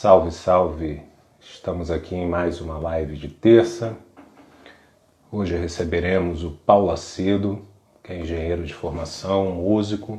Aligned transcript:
Salve, 0.00 0.32
salve! 0.32 1.02
Estamos 1.38 1.90
aqui 1.90 2.14
em 2.14 2.26
mais 2.26 2.58
uma 2.62 2.78
live 2.78 3.18
de 3.18 3.28
terça. 3.28 3.94
Hoje 5.30 5.54
receberemos 5.54 6.42
o 6.42 6.52
Paulo 6.52 6.90
Acedo, 6.90 7.68
que 8.02 8.10
é 8.10 8.18
engenheiro 8.18 8.64
de 8.64 8.72
formação, 8.72 9.50
músico 9.50 10.18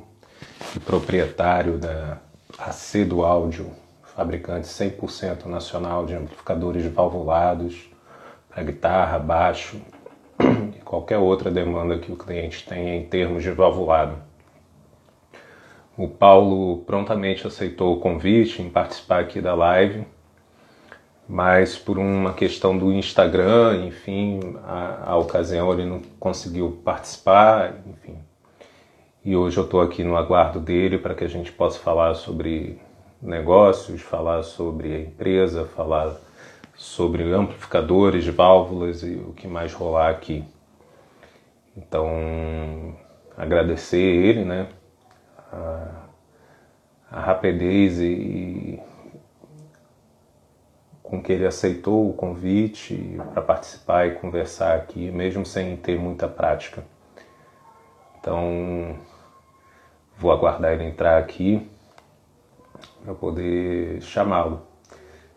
e 0.76 0.80
proprietário 0.80 1.80
da 1.80 2.20
Acedo 2.60 3.26
Áudio, 3.26 3.72
fabricante 4.04 4.68
100% 4.68 5.48
nacional 5.48 6.06
de 6.06 6.14
amplificadores 6.14 6.86
valvulados 6.86 7.90
para 8.52 8.62
guitarra, 8.62 9.18
baixo 9.18 9.82
e 10.78 10.80
qualquer 10.82 11.18
outra 11.18 11.50
demanda 11.50 11.98
que 11.98 12.12
o 12.12 12.16
cliente 12.16 12.68
tenha 12.68 12.96
em 12.96 13.08
termos 13.08 13.42
de 13.42 13.50
valvulado. 13.50 14.30
O 16.02 16.08
Paulo 16.08 16.78
prontamente 16.78 17.46
aceitou 17.46 17.94
o 17.94 18.00
convite 18.00 18.60
em 18.60 18.72
participar 18.72 19.20
aqui 19.20 19.40
da 19.40 19.54
live, 19.54 20.04
mas 21.30 21.78
por 21.78 22.00
uma 22.00 22.34
questão 22.34 22.76
do 22.76 22.92
Instagram, 22.92 23.86
enfim, 23.86 24.40
a, 24.64 25.12
a 25.12 25.18
ocasião 25.18 25.72
ele 25.72 25.86
não 25.86 26.02
conseguiu 26.20 26.82
participar, 26.84 27.76
enfim. 27.86 28.18
E 29.24 29.36
hoje 29.36 29.58
eu 29.58 29.64
estou 29.64 29.80
aqui 29.80 30.04
no 30.04 30.18
aguardo 30.18 30.60
dele 30.60 30.98
para 30.98 31.14
que 31.14 31.24
a 31.24 31.30
gente 31.30 31.52
possa 31.52 31.78
falar 31.78 32.16
sobre 32.16 32.82
negócios, 33.22 34.02
falar 34.02 34.42
sobre 34.42 34.96
a 34.96 35.00
empresa, 35.02 35.66
falar 35.66 36.16
sobre 36.74 37.32
amplificadores, 37.32 38.26
válvulas 38.26 39.04
e 39.04 39.18
o 39.18 39.34
que 39.34 39.48
mais 39.48 39.72
rolar 39.72 40.10
aqui. 40.10 40.44
Então, 41.78 42.96
agradecer 43.38 44.00
ele, 44.00 44.44
né? 44.44 44.68
A 47.12 47.20
rapidez 47.20 48.00
e, 48.00 48.80
com 51.04 51.22
que 51.22 51.34
ele 51.34 51.46
aceitou 51.46 52.10
o 52.10 52.14
convite 52.14 53.20
para 53.34 53.42
participar 53.42 54.08
e 54.08 54.16
conversar 54.16 54.78
aqui, 54.78 55.12
mesmo 55.12 55.46
sem 55.46 55.76
ter 55.76 56.00
muita 56.00 56.26
prática. 56.26 56.86
Então, 58.18 58.96
vou 60.18 60.32
aguardar 60.32 60.72
ele 60.72 60.86
entrar 60.86 61.18
aqui 61.18 61.70
para 63.04 63.14
poder 63.14 64.02
chamá-lo. 64.02 64.62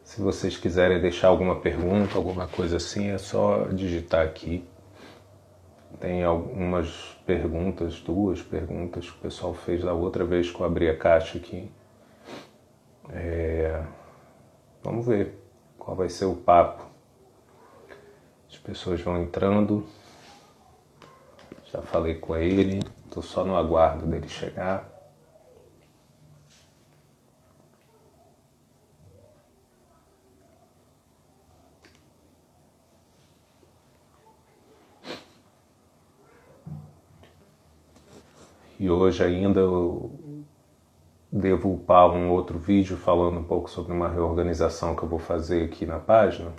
Se 0.04 0.20
vocês 0.20 0.56
quiserem 0.56 1.00
deixar 1.00 1.28
alguma 1.28 1.56
pergunta, 1.56 2.16
alguma 2.16 2.46
coisa 2.46 2.76
assim, 2.76 3.10
é 3.10 3.18
só 3.18 3.64
digitar 3.64 4.24
aqui. 4.24 4.62
Tem 5.98 6.22
algumas 6.22 7.13
perguntas, 7.26 8.00
duas 8.00 8.42
perguntas 8.42 9.10
que 9.10 9.16
o 9.16 9.20
pessoal 9.20 9.54
fez 9.54 9.82
da 9.82 9.92
outra 9.92 10.24
vez 10.24 10.50
que 10.50 10.60
eu 10.60 10.66
abri 10.66 10.88
a 10.88 10.96
caixa 10.96 11.38
aqui. 11.38 11.70
É... 13.10 13.82
Vamos 14.82 15.06
ver 15.06 15.38
qual 15.78 15.96
vai 15.96 16.08
ser 16.08 16.26
o 16.26 16.34
papo. 16.34 16.84
As 18.48 18.56
pessoas 18.58 19.00
vão 19.00 19.22
entrando. 19.22 19.86
Já 21.72 21.82
falei 21.82 22.14
com 22.14 22.36
ele, 22.36 22.80
estou 23.06 23.22
só 23.22 23.44
no 23.44 23.56
aguardo 23.56 24.06
dele 24.06 24.28
chegar. 24.28 24.93
E 38.84 38.90
hoje 38.90 39.24
ainda 39.24 39.60
eu 39.60 40.44
devo 41.32 41.72
upar 41.72 42.10
um 42.10 42.30
outro 42.30 42.58
vídeo 42.58 42.98
falando 42.98 43.38
um 43.38 43.42
pouco 43.42 43.70
sobre 43.70 43.94
uma 43.94 44.10
reorganização 44.10 44.94
que 44.94 45.02
eu 45.02 45.08
vou 45.08 45.18
fazer 45.18 45.64
aqui 45.64 45.86
na 45.86 45.98
página, 45.98 46.52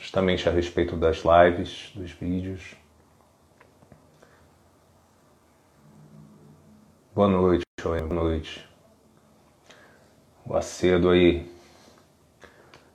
justamente 0.00 0.48
a 0.48 0.52
respeito 0.52 0.96
das 0.96 1.18
lives, 1.22 1.92
dos 1.94 2.12
vídeos. 2.12 2.76
Boa 7.14 7.28
noite, 7.28 7.66
Boa 7.82 8.00
noite. 8.00 8.66
Boa 10.46 10.62
cedo 10.62 11.10
aí. 11.10 11.46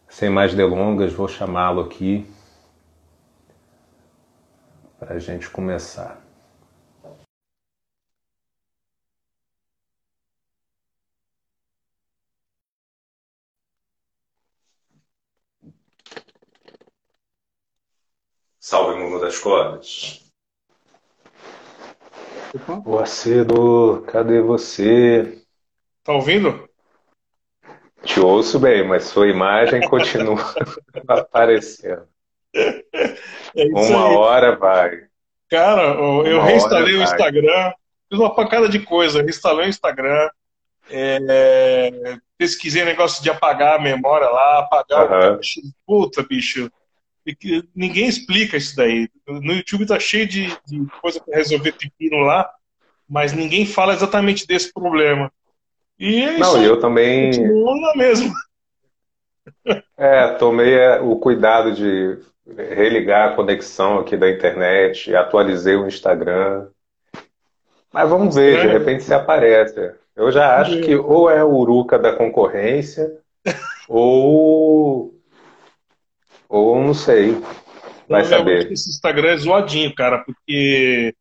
Sem 0.09 0.28
mais 0.28 0.56
delongas, 0.56 1.14
vou 1.14 1.28
chamá-lo 1.28 1.81
aqui 1.81 2.28
para 4.97 5.14
a 5.14 5.20
gente 5.20 5.47
começar. 5.52 6.31
Salve 18.72 18.98
mundo 18.98 19.20
das 19.20 19.38
cordas. 19.38 20.22
Boa 22.86 23.06
cedo, 23.06 24.02
cadê 24.08 24.40
você? 24.40 25.44
Tá 26.06 26.14
ouvindo? 26.14 26.70
Te 28.02 28.22
ouço 28.22 28.58
bem, 28.62 28.88
mas 28.88 29.04
sua 29.04 29.28
imagem 29.28 29.82
continua 29.90 30.56
aparecendo. 31.06 32.08
É 32.56 33.66
uma 33.74 34.08
aí. 34.08 34.16
hora 34.16 34.56
vai. 34.56 35.02
Cara, 35.50 35.94
eu 35.94 36.38
uma 36.38 36.46
reinstalei 36.46 36.96
o 36.96 37.03
Instagram, 37.03 37.74
fiz 38.09 38.20
uma 38.20 38.34
pancada 38.34 38.70
de 38.70 38.80
coisa, 38.80 39.22
reinstalei 39.22 39.66
o 39.66 39.70
Instagram, 39.70 40.30
é, 40.90 41.92
pesquisei 42.38 42.86
negócio 42.86 43.22
de 43.22 43.30
apagar 43.30 43.78
a 43.78 43.84
memória 43.84 44.30
lá, 44.30 44.59
apagar 44.59 45.12
uhum. 45.12 45.36
o 45.36 45.40
puta, 45.86 46.24
bicho 46.24 46.72
ninguém 47.76 48.08
explica 48.08 48.58
isso 48.58 48.76
daí. 48.76 49.09
No 49.28 49.54
YouTube 49.54 49.86
tá 49.86 50.00
cheio 50.00 50.28
de, 50.28 50.48
de 50.66 50.86
coisa 51.02 51.20
para 51.20 51.38
resolver 51.38 51.74
pepino 51.74 52.18
lá, 52.18 52.50
mas 53.08 53.34
ninguém 53.34 53.66
fala 53.66 53.94
exatamente 53.94 54.48
desse 54.48 54.74
problema. 54.74 55.32
E 56.00 56.24
é 56.24 56.38
Não, 56.38 56.62
eu 56.64 56.80
também. 56.80 57.32
Na 57.82 57.96
mesma. 57.96 58.34
É, 59.98 60.30
tomei 60.36 60.74
é, 60.74 61.00
o 61.00 61.16
cuidado 61.18 61.74
de 61.74 62.18
religar 62.76 63.30
a 63.30 63.36
conexão 63.36 64.00
aqui 64.00 64.18
da 64.18 64.30
internet, 64.30 65.16
atualizei 65.16 65.76
o 65.76 65.88
Instagram. 65.88 66.68
Mas 67.92 68.09
vamos 68.09 68.36
ver, 68.36 68.58
é. 68.58 68.62
de 68.62 68.68
repente 68.68 69.03
se 69.03 69.14
aparece. 69.14 69.94
Eu 70.16 70.32
já 70.32 70.59
acho 70.59 70.82
que 70.82 70.96
ou 70.96 71.30
é 71.30 71.44
o 71.44 71.53
Uruca 71.53 72.00
da 72.00 72.14
concorrência, 72.14 73.12
ou 73.88 75.14
ou 76.52 76.84
não 76.84 76.94
sei. 76.94 77.42
Vai 78.08 78.24
não, 78.24 78.30
saber. 78.30 78.72
Esse 78.72 78.90
Instagram 78.90 79.30
é 79.30 79.38
zoadinho, 79.38 79.96
cara, 79.96 80.20
porque 80.20 81.16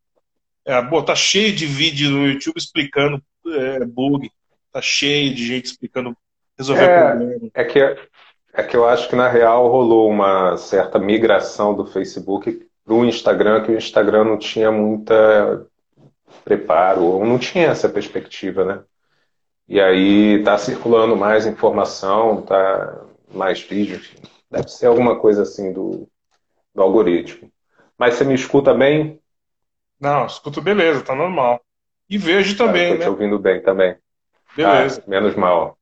é, 0.65 0.81
bom, 0.81 1.01
tá 1.01 1.15
cheio 1.15 1.55
de 1.55 1.65
vídeo 1.65 2.11
no 2.11 2.27
YouTube 2.27 2.57
explicando 2.57 3.23
é, 3.47 3.85
bug. 3.85 4.29
Tá 4.71 4.81
cheio 4.81 5.33
de 5.33 5.45
gente 5.45 5.65
explicando 5.65 6.15
resolver 6.57 6.83
é, 6.83 7.09
problema. 7.09 7.49
É 7.53 7.63
que, 7.63 7.79
é 8.53 8.63
que 8.63 8.75
eu 8.75 8.85
acho 8.85 9.09
que 9.09 9.15
na 9.15 9.29
real 9.29 9.69
rolou 9.69 10.09
uma 10.09 10.57
certa 10.57 10.99
migração 10.99 11.73
do 11.73 11.85
Facebook 11.85 12.67
para 12.83 12.93
o 12.93 13.05
Instagram, 13.05 13.63
que 13.63 13.71
o 13.71 13.77
Instagram 13.77 14.25
não 14.25 14.37
tinha 14.37 14.71
muita 14.71 15.65
preparo, 16.43 17.03
ou 17.03 17.25
não 17.25 17.37
tinha 17.37 17.67
essa 17.67 17.87
perspectiva, 17.87 18.65
né? 18.65 18.81
E 19.67 19.79
aí 19.79 20.43
tá 20.43 20.57
circulando 20.57 21.15
mais 21.15 21.45
informação, 21.45 22.41
tá 22.41 23.05
mais 23.33 23.61
vídeo, 23.61 23.95
enfim. 23.95 24.17
Deve 24.51 24.67
ser 24.67 24.87
alguma 24.87 25.17
coisa 25.17 25.43
assim 25.43 25.71
do, 25.71 26.09
do 26.75 26.81
algoritmo. 26.81 27.49
Mas 27.97 28.15
você 28.15 28.25
me 28.25 28.33
escuta 28.33 28.73
bem? 28.73 29.19
Não, 29.99 30.25
escuto 30.25 30.61
beleza, 30.61 31.01
tá 31.01 31.15
normal. 31.15 31.61
E 32.09 32.17
vejo 32.17 32.57
também, 32.57 32.87
ah, 32.87 32.89
tô 32.89 32.97
né? 32.97 33.03
te 33.05 33.09
ouvindo 33.09 33.39
bem 33.39 33.61
também. 33.61 33.95
Beleza. 34.55 35.01
Ah, 35.05 35.09
menos 35.09 35.35
mal. 35.35 35.77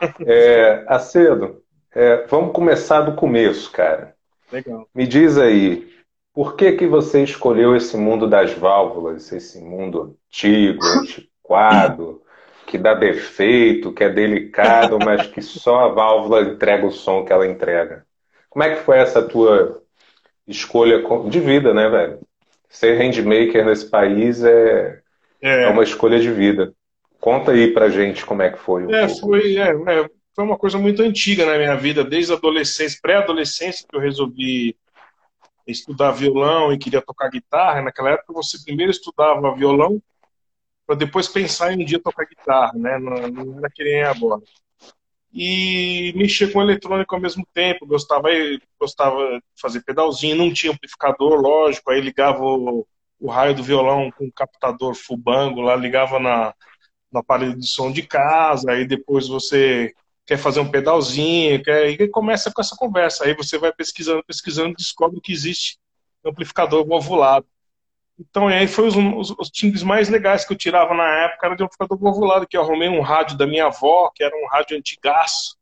é, 0.26 0.84
Acedo, 0.86 1.62
é, 1.90 2.26
vamos 2.26 2.52
começar 2.52 3.00
do 3.00 3.14
começo, 3.14 3.72
cara. 3.72 4.14
Legal. 4.52 4.86
Me 4.94 5.06
diz 5.06 5.38
aí, 5.38 5.90
por 6.34 6.54
que 6.54 6.72
que 6.72 6.86
você 6.86 7.22
escolheu 7.22 7.74
esse 7.74 7.96
mundo 7.96 8.28
das 8.28 8.52
válvulas, 8.52 9.32
esse 9.32 9.58
mundo 9.62 10.18
antigo, 10.28 10.84
antiquado, 10.84 12.22
que 12.66 12.76
dá 12.76 12.92
defeito, 12.92 13.92
que 13.92 14.04
é 14.04 14.10
delicado, 14.10 14.98
mas 15.02 15.26
que 15.28 15.40
só 15.40 15.84
a 15.84 15.88
válvula 15.88 16.42
entrega 16.42 16.84
o 16.84 16.90
som 16.90 17.24
que 17.24 17.32
ela 17.32 17.46
entrega. 17.46 18.04
Como 18.50 18.64
é 18.64 18.74
que 18.74 18.82
foi 18.82 18.98
essa 18.98 19.22
tua 19.22 19.82
escolha 20.46 21.02
de 21.28 21.40
vida, 21.40 21.72
né, 21.72 21.88
velho? 21.88 22.18
Ser 22.68 22.98
handmaker 22.98 23.64
nesse 23.64 23.88
país 23.88 24.42
é, 24.42 25.00
é. 25.40 25.62
é 25.64 25.68
uma 25.68 25.84
escolha 25.84 26.18
de 26.18 26.30
vida. 26.30 26.74
Conta 27.20 27.52
aí 27.52 27.72
pra 27.72 27.88
gente 27.88 28.26
como 28.26 28.42
é 28.42 28.50
que 28.50 28.58
foi. 28.58 28.90
é, 28.92 29.08
foi, 29.08 29.56
é, 29.56 29.70
é, 29.70 30.10
foi 30.34 30.44
uma 30.44 30.58
coisa 30.58 30.78
muito 30.78 31.02
antiga 31.02 31.46
na 31.46 31.56
minha 31.56 31.76
vida, 31.76 32.04
desde 32.04 32.32
a 32.32 32.36
adolescência, 32.36 32.98
pré-adolescência, 33.00 33.86
que 33.88 33.96
eu 33.96 34.00
resolvi 34.00 34.76
estudar 35.66 36.12
violão 36.12 36.72
e 36.72 36.78
queria 36.78 37.02
tocar 37.02 37.30
guitarra. 37.30 37.82
Naquela 37.82 38.10
época 38.10 38.32
você 38.32 38.58
primeiro 38.64 38.90
estudava 38.90 39.54
violão 39.54 40.00
para 40.86 40.96
depois 40.96 41.28
pensar 41.28 41.72
em 41.72 41.82
um 41.82 41.84
dia 41.84 42.00
tocar 42.00 42.26
guitarra, 42.26 42.72
né? 42.74 42.98
Não, 42.98 43.28
não 43.28 43.58
era 43.58 43.70
que 43.70 43.84
nem 43.84 44.02
agora. 44.02 44.42
e 45.32 46.12
mexer 46.16 46.52
com 46.52 46.62
eletrônica 46.62 47.14
ao 47.14 47.20
mesmo 47.20 47.46
tempo. 47.52 47.86
Gostava, 47.86 48.28
gostava 48.80 49.38
de 49.38 49.60
fazer 49.60 49.82
pedalzinho, 49.84 50.36
não 50.36 50.52
tinha 50.52 50.72
amplificador, 50.72 51.40
lógico, 51.40 51.90
aí 51.90 52.00
ligava 52.00 52.42
o, 52.42 52.86
o 53.20 53.30
raio 53.30 53.54
do 53.54 53.62
violão 53.62 54.10
com 54.12 54.26
o 54.26 54.32
captador 54.32 54.94
fubango 54.94 55.60
lá, 55.60 55.76
ligava 55.76 56.18
na, 56.18 56.54
no 57.12 57.20
aparelho 57.20 57.56
de 57.58 57.66
som 57.66 57.92
de 57.92 58.02
casa, 58.02 58.72
aí 58.72 58.86
depois 58.86 59.28
você 59.28 59.92
quer 60.26 60.38
fazer 60.38 60.60
um 60.60 60.70
pedalzinho, 60.70 61.62
quer, 61.62 61.88
e 61.90 62.08
começa 62.08 62.52
com 62.52 62.60
essa 62.60 62.76
conversa. 62.76 63.24
Aí 63.24 63.34
você 63.34 63.58
vai 63.58 63.72
pesquisando, 63.72 64.24
pesquisando, 64.24 64.74
descobre 64.76 65.20
que 65.20 65.32
existe 65.32 65.78
amplificador 66.24 66.86
valvulado. 66.86 67.46
Então, 68.18 68.48
aí 68.48 68.66
foi 68.66 68.88
os, 68.88 68.96
os, 68.96 69.38
os, 69.38 69.50
timbres 69.50 69.82
mais 69.82 70.08
legais 70.08 70.44
que 70.44 70.52
eu 70.52 70.56
tirava 70.56 70.94
na 70.94 71.06
época, 71.24 71.46
era 71.46 71.56
de 71.56 71.62
amplificador 71.62 71.98
valvulado, 71.98 72.46
que 72.46 72.56
eu 72.56 72.62
arrumei 72.62 72.88
um 72.88 73.02
rádio 73.02 73.36
da 73.36 73.46
minha 73.46 73.66
avó, 73.66 74.10
que 74.14 74.24
era 74.24 74.34
um 74.34 74.48
rádio 74.48 74.76
antigaço, 74.76 75.56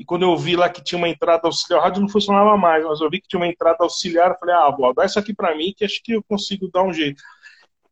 e 0.00 0.04
quando 0.04 0.22
eu 0.22 0.34
vi 0.34 0.56
lá 0.56 0.70
que 0.70 0.82
tinha 0.82 0.96
uma 0.96 1.10
entrada 1.10 1.46
auxiliar, 1.46 1.78
o 1.78 1.82
rádio 1.84 2.00
não 2.00 2.08
funcionava 2.08 2.56
mais, 2.56 2.82
mas 2.86 3.02
eu 3.02 3.10
vi 3.10 3.20
que 3.20 3.28
tinha 3.28 3.38
uma 3.38 3.46
entrada 3.46 3.76
auxiliar, 3.80 4.30
eu 4.30 4.38
falei, 4.38 4.54
ah, 4.54 4.68
avó, 4.68 4.94
dá 4.94 5.04
isso 5.04 5.18
aqui 5.18 5.34
para 5.34 5.54
mim, 5.54 5.74
que 5.76 5.84
acho 5.84 6.02
que 6.02 6.12
eu 6.12 6.22
consigo 6.22 6.70
dar 6.72 6.82
um 6.82 6.90
jeito. 6.90 7.22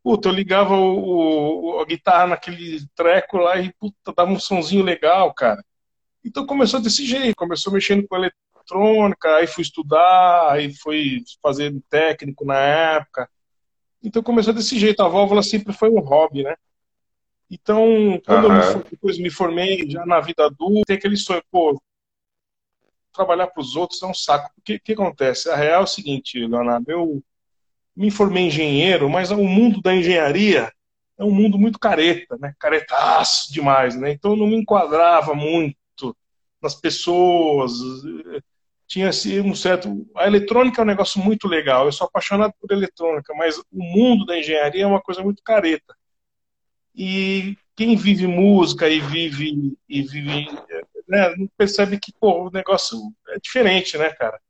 Puta, 0.02 0.30
eu 0.30 0.32
ligava 0.32 0.74
o, 0.74 1.76
o, 1.76 1.80
a 1.80 1.84
guitarra 1.84 2.28
naquele 2.28 2.80
treco 2.96 3.36
lá 3.36 3.58
e, 3.58 3.70
puta, 3.74 4.14
dava 4.16 4.30
um 4.30 4.40
sonzinho 4.40 4.82
legal, 4.82 5.34
cara. 5.34 5.62
Então 6.24 6.46
começou 6.46 6.80
desse 6.80 7.04
jeito, 7.04 7.36
começou 7.36 7.70
mexendo 7.74 8.08
com 8.08 8.16
eletrônica, 8.16 9.36
aí 9.36 9.46
fui 9.46 9.62
estudar, 9.62 10.52
aí 10.52 10.74
fui 10.74 11.22
fazer 11.42 11.74
técnico 11.90 12.42
na 12.46 12.58
época. 12.58 13.28
Então 14.02 14.22
começou 14.22 14.52
desse 14.52 14.78
jeito, 14.78 15.02
a 15.02 15.08
válvula 15.08 15.42
sempre 15.42 15.72
foi 15.72 15.90
um 15.90 16.00
hobby, 16.00 16.42
né? 16.42 16.54
Então, 17.50 18.20
quando 18.26 18.48
uhum. 18.48 18.60
eu 18.60 18.78
me, 18.78 18.84
depois 18.90 19.18
me 19.18 19.30
formei 19.30 19.88
já 19.90 20.04
na 20.04 20.20
vida 20.20 20.44
adulta, 20.44 20.84
tem 20.86 20.96
aquele 20.96 21.16
sonho, 21.16 21.42
pô, 21.50 21.80
trabalhar 23.12 23.48
para 23.48 23.60
os 23.60 23.74
outros 23.74 24.02
é 24.02 24.06
um 24.06 24.14
saco. 24.14 24.50
O 24.56 24.62
que, 24.62 24.78
que 24.78 24.92
acontece? 24.92 25.50
A 25.50 25.56
real 25.56 25.80
é 25.80 25.84
o 25.84 25.86
seguinte, 25.86 26.38
Leonardo, 26.46 26.90
eu 26.90 27.22
me 27.96 28.10
formei 28.10 28.46
engenheiro, 28.46 29.08
mas 29.08 29.30
o 29.30 29.42
mundo 29.42 29.80
da 29.80 29.94
engenharia 29.94 30.72
é 31.18 31.24
um 31.24 31.32
mundo 31.32 31.58
muito 31.58 31.80
careta, 31.80 32.36
né? 32.38 32.54
Caretaço 32.58 33.52
demais, 33.52 33.96
né? 33.96 34.12
Então 34.12 34.32
eu 34.32 34.36
não 34.36 34.46
me 34.46 34.56
enquadrava 34.56 35.34
muito 35.34 35.76
nas 36.62 36.74
pessoas. 36.74 37.72
Tinha 38.88 39.10
assim, 39.10 39.40
um 39.40 39.54
certo. 39.54 40.06
A 40.16 40.26
eletrônica 40.26 40.80
é 40.80 40.84
um 40.84 40.86
negócio 40.86 41.20
muito 41.20 41.46
legal. 41.46 41.84
Eu 41.84 41.92
sou 41.92 42.06
apaixonado 42.06 42.54
por 42.58 42.72
eletrônica, 42.72 43.34
mas 43.34 43.58
o 43.58 43.64
mundo 43.72 44.24
da 44.24 44.38
engenharia 44.38 44.82
é 44.82 44.86
uma 44.86 45.00
coisa 45.00 45.22
muito 45.22 45.42
careta. 45.42 45.94
E 46.94 47.54
quem 47.76 47.94
vive 47.96 48.26
música 48.26 48.88
e 48.88 48.98
vive 48.98 49.76
e 49.86 50.02
vive 50.02 50.46
né, 51.06 51.34
não 51.36 51.48
percebe 51.56 51.98
que 51.98 52.12
pô, 52.18 52.48
o 52.48 52.50
negócio 52.50 52.98
é 53.28 53.38
diferente, 53.38 53.96
né, 53.98 54.10
cara? 54.10 54.40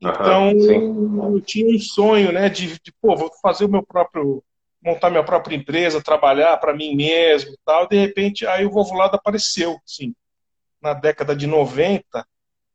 Então 0.00 0.52
uhum, 0.52 1.36
eu 1.36 1.40
tinha 1.40 1.66
um 1.74 1.78
sonho, 1.78 2.32
né, 2.32 2.48
de, 2.48 2.80
de 2.80 2.92
pô, 3.00 3.14
vou 3.14 3.30
fazer 3.42 3.66
o 3.66 3.70
meu 3.70 3.82
próprio 3.82 4.42
montar 4.82 5.10
minha 5.10 5.22
própria 5.22 5.54
empresa, 5.54 6.02
trabalhar 6.02 6.56
para 6.56 6.74
mim 6.74 6.96
mesmo, 6.96 7.54
tal. 7.64 7.86
De 7.86 7.96
repente, 7.96 8.46
aí 8.46 8.64
o 8.64 8.70
Vovulado 8.70 9.16
apareceu, 9.16 9.78
sim 9.84 10.14
na 10.80 10.94
década 10.94 11.36
de 11.36 11.46
90, 11.46 12.26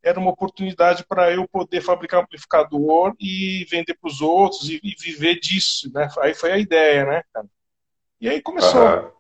era 0.06 0.20
uma 0.20 0.32
oportunidade 0.32 1.04
para 1.06 1.32
eu 1.34 1.48
poder 1.48 1.82
fabricar 1.82 2.20
um 2.20 2.24
amplificador 2.24 3.14
e 3.20 3.66
vender 3.70 3.96
para 3.96 4.10
os 4.10 4.22
outros 4.22 4.70
e, 4.70 4.80
e, 4.84 4.96
viver 4.98 5.40
disso, 5.40 5.92
né? 5.94 6.08
Aí 6.20 6.34
foi 6.34 6.52
a 6.52 6.58
ideia, 6.58 7.06
né, 7.06 7.24
cara? 7.34 7.48
E 8.22 8.30
aí 8.30 8.42
começou. 8.42 8.82
Uhum. 8.82 9.12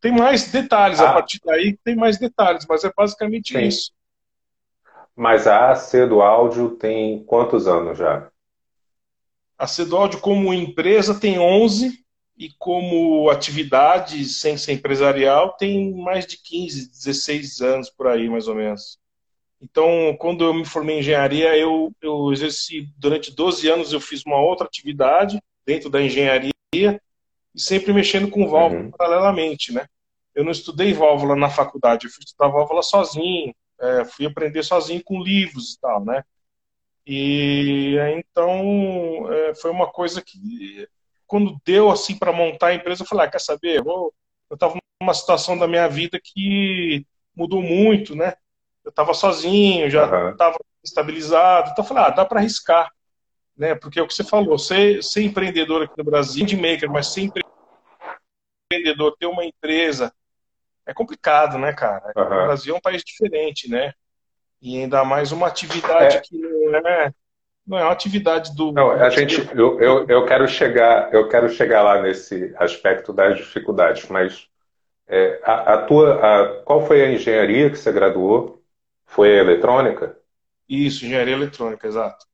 Tem 0.00 0.12
mais 0.12 0.50
detalhes, 0.50 1.00
ah. 1.00 1.10
a 1.10 1.12
partir 1.14 1.40
daí 1.44 1.78
tem 1.84 1.94
mais 1.94 2.18
detalhes, 2.18 2.66
mas 2.68 2.82
é 2.82 2.92
basicamente 2.94 3.52
Sim. 3.52 3.64
isso. 3.64 3.92
Mas 5.14 5.46
a 5.46 5.70
AC 5.70 6.06
do 6.08 6.20
Áudio 6.20 6.70
tem 6.70 7.22
quantos 7.24 7.68
anos 7.68 7.98
já? 7.98 8.28
A 9.56 9.66
C 9.66 9.84
do 9.84 9.96
Áudio 9.96 10.20
como 10.20 10.52
empresa 10.52 11.14
tem 11.14 11.38
11, 11.38 12.02
e 12.36 12.50
como 12.58 13.30
atividade 13.30 14.24
sem 14.24 14.56
ser 14.56 14.72
empresarial 14.72 15.52
tem 15.56 15.94
mais 15.94 16.26
de 16.26 16.36
15, 16.38 16.90
16 16.90 17.60
anos 17.60 17.90
por 17.90 18.08
aí, 18.08 18.28
mais 18.28 18.48
ou 18.48 18.54
menos. 18.54 18.98
Então, 19.62 20.16
quando 20.18 20.42
eu 20.42 20.52
me 20.52 20.64
formei 20.64 20.96
em 20.96 20.98
engenharia, 20.98 21.56
eu, 21.56 21.92
eu 22.02 22.32
exerci, 22.32 22.88
durante 22.98 23.30
12 23.30 23.68
anos 23.70 23.92
eu 23.92 24.00
fiz 24.00 24.26
uma 24.26 24.40
outra 24.40 24.66
atividade 24.66 25.40
dentro 25.64 25.88
da 25.88 26.02
engenharia 26.02 26.52
e 26.74 27.00
sempre 27.56 27.92
mexendo 27.92 28.28
com 28.28 28.48
válvula 28.48 28.82
uhum. 28.82 28.90
paralelamente, 28.90 29.72
né? 29.72 29.86
Eu 30.34 30.42
não 30.42 30.50
estudei 30.50 30.92
válvula 30.92 31.36
na 31.36 31.48
faculdade, 31.48 32.06
eu 32.06 32.10
fui 32.10 32.24
estudar 32.24 32.48
válvula 32.48 32.82
sozinho, 32.82 33.54
é, 33.80 34.04
fui 34.04 34.26
aprender 34.26 34.64
sozinho 34.64 35.00
com 35.04 35.22
livros 35.22 35.74
e 35.74 35.80
tal, 35.80 36.04
né? 36.04 36.24
E 37.06 37.96
então 38.16 39.32
é, 39.32 39.54
foi 39.54 39.70
uma 39.70 39.86
coisa 39.86 40.20
que 40.20 40.88
quando 41.24 41.60
deu 41.64 41.88
assim 41.88 42.16
para 42.18 42.32
montar 42.32 42.68
a 42.68 42.74
empresa, 42.74 43.04
eu 43.04 43.06
falei, 43.06 43.26
ah, 43.26 43.30
quer 43.30 43.40
saber? 43.40 43.78
Eu, 43.78 44.12
eu 44.50 44.54
estava 44.54 44.76
numa 45.00 45.14
situação 45.14 45.56
da 45.56 45.68
minha 45.68 45.88
vida 45.88 46.20
que 46.22 47.06
mudou 47.34 47.62
muito, 47.62 48.16
né? 48.16 48.34
Eu 48.84 48.90
estava 48.90 49.14
sozinho, 49.14 49.90
já 49.90 50.30
estava 50.30 50.54
uhum. 50.54 50.80
estabilizado, 50.84 51.70
então 51.70 51.84
eu 51.84 51.88
falei, 51.88 52.04
ah, 52.04 52.10
dá 52.10 52.24
para 52.24 52.40
arriscar, 52.40 52.90
né? 53.56 53.74
Porque 53.74 53.98
é 53.98 54.02
o 54.02 54.06
que 54.06 54.14
você 54.14 54.24
falou, 54.24 54.58
ser, 54.58 55.02
ser 55.02 55.22
empreendedor 55.22 55.82
aqui 55.82 55.94
no 55.96 56.04
Brasil, 56.04 56.44
de 56.44 56.56
maker, 56.56 56.90
mas 56.90 57.12
ser 57.12 57.30
empreendedor, 58.70 59.16
ter 59.18 59.26
uma 59.26 59.44
empresa, 59.44 60.12
é 60.84 60.92
complicado, 60.92 61.58
né, 61.58 61.72
cara? 61.72 62.12
Uhum. 62.16 62.24
O 62.24 62.46
Brasil 62.46 62.74
é 62.74 62.78
um 62.78 62.80
país 62.80 63.02
diferente, 63.04 63.70
né? 63.70 63.92
E 64.60 64.78
ainda 64.78 65.04
mais 65.04 65.32
uma 65.32 65.46
atividade 65.46 66.16
é. 66.16 66.20
que 66.20 66.36
não 66.36 66.78
é 66.78 67.12
não 67.66 67.78
é 67.78 67.84
uma 67.84 67.92
atividade 67.92 68.54
do. 68.56 68.72
Não, 68.72 68.90
a 68.90 69.08
gente, 69.08 69.48
eu, 69.54 69.80
eu, 69.80 70.06
eu 70.08 70.26
quero 70.26 70.48
chegar, 70.48 71.12
eu 71.14 71.28
quero 71.28 71.48
chegar 71.48 71.82
lá 71.82 72.02
nesse 72.02 72.52
aspecto 72.58 73.12
das 73.12 73.36
dificuldades, 73.36 74.08
mas 74.08 74.48
é, 75.06 75.40
a, 75.44 75.74
a, 75.74 75.78
tua, 75.82 76.14
a, 76.14 76.62
qual 76.62 76.84
foi 76.86 77.02
a 77.02 77.12
engenharia 77.12 77.70
que 77.70 77.76
você 77.76 77.92
graduou? 77.92 78.61
Foi 79.12 79.30
a 79.38 79.42
eletrônica? 79.42 80.16
Isso, 80.66 81.04
engenharia 81.04 81.34
eletrônica, 81.34 81.86
exato. 81.86 82.26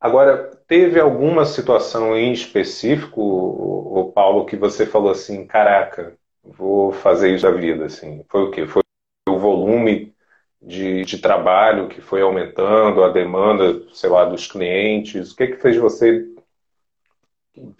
Agora, 0.00 0.50
teve 0.66 0.98
alguma 0.98 1.44
situação 1.44 2.16
em 2.16 2.32
específico, 2.32 3.20
o 3.20 4.12
Paulo, 4.12 4.44
que 4.44 4.56
você 4.56 4.84
falou 4.84 5.10
assim, 5.10 5.46
caraca, 5.46 6.18
vou 6.42 6.92
fazer 6.92 7.32
isso 7.32 7.44
da 7.44 7.52
vida, 7.52 7.86
assim? 7.86 8.24
Foi 8.28 8.42
o 8.42 8.50
quê? 8.50 8.66
Foi 8.66 8.82
o 9.28 9.38
volume 9.38 10.12
de, 10.60 11.04
de 11.04 11.18
trabalho 11.18 11.88
que 11.88 12.00
foi 12.00 12.22
aumentando, 12.22 13.04
a 13.04 13.08
demanda, 13.08 13.82
sei 13.94 14.10
lá, 14.10 14.24
dos 14.24 14.48
clientes? 14.48 15.30
O 15.30 15.36
que, 15.36 15.46
que 15.46 15.56
fez 15.56 15.76
você 15.76 16.26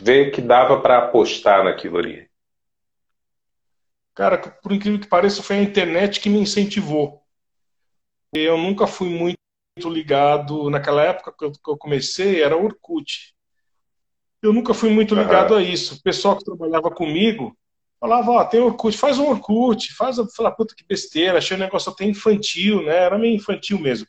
ver 0.01 0.31
que 0.31 0.41
dava 0.41 0.81
para 0.81 0.99
apostar 0.99 1.65
naquilo 1.65 1.99
ali? 1.99 2.29
Cara, 4.15 4.39
por 4.39 4.73
incrível 4.73 5.01
que 5.01 5.09
pareça, 5.09 5.43
foi 5.43 5.57
a 5.57 5.63
internet 5.63 6.21
que 6.21 6.31
me 6.31 6.39
incentivou. 6.39 7.26
Eu 8.39 8.59
nunca 8.59 8.87
fui 8.87 9.09
muito 9.09 9.39
ligado, 9.85 10.71
naquela 10.71 11.03
época 11.03 11.33
que 11.33 11.71
eu 11.71 11.77
comecei, 11.77 12.43
era 12.43 12.57
Orkut. 12.57 13.35
Eu 14.43 14.53
nunca 14.53 14.73
fui 14.75 14.91
muito 14.91 15.15
ligado 15.15 15.53
uhum. 15.53 15.59
a 15.59 15.63
isso. 15.63 15.97
O 15.97 16.03
pessoal 16.03 16.37
que 16.37 16.45
trabalhava 16.45 16.91
comigo 16.91 17.57
Falava, 17.99 18.31
ó, 18.31 18.45
tem 18.45 18.61
Orkut, 18.61 18.97
faz 18.97 19.19
um 19.19 19.29
Orkut, 19.31 19.95
faz, 19.95 20.17
fala, 20.35 20.51
puta 20.51 20.75
que 20.75 20.85
besteira, 20.87 21.39
achei 21.39 21.57
o 21.57 21.61
negócio 21.61 21.91
até 21.91 22.05
infantil, 22.05 22.83
né? 22.83 22.95
Era 22.95 23.19
meio 23.19 23.35
infantil 23.35 23.79
mesmo. 23.79 24.07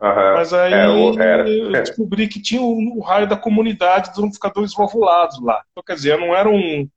Uhum. 0.00 0.34
Mas 0.34 0.52
aí 0.52 0.72
é, 0.72 0.86
eu 0.86 1.72
descobri 1.72 2.28
que 2.28 2.42
tinha 2.42 2.60
o, 2.60 2.98
o, 2.98 3.00
raio 3.00 3.28
da 3.28 3.36
comunidade 3.36 4.10
dos 4.10 4.18
amplificadores 4.18 4.74
valvulados 4.74 5.40
lá. 5.40 5.62
Então, 5.70 5.82
quer 5.84 5.94
dizer, 5.94 6.12
eu 6.14 6.20
não 6.20 6.34
era 6.34 6.48
um, 6.48 6.88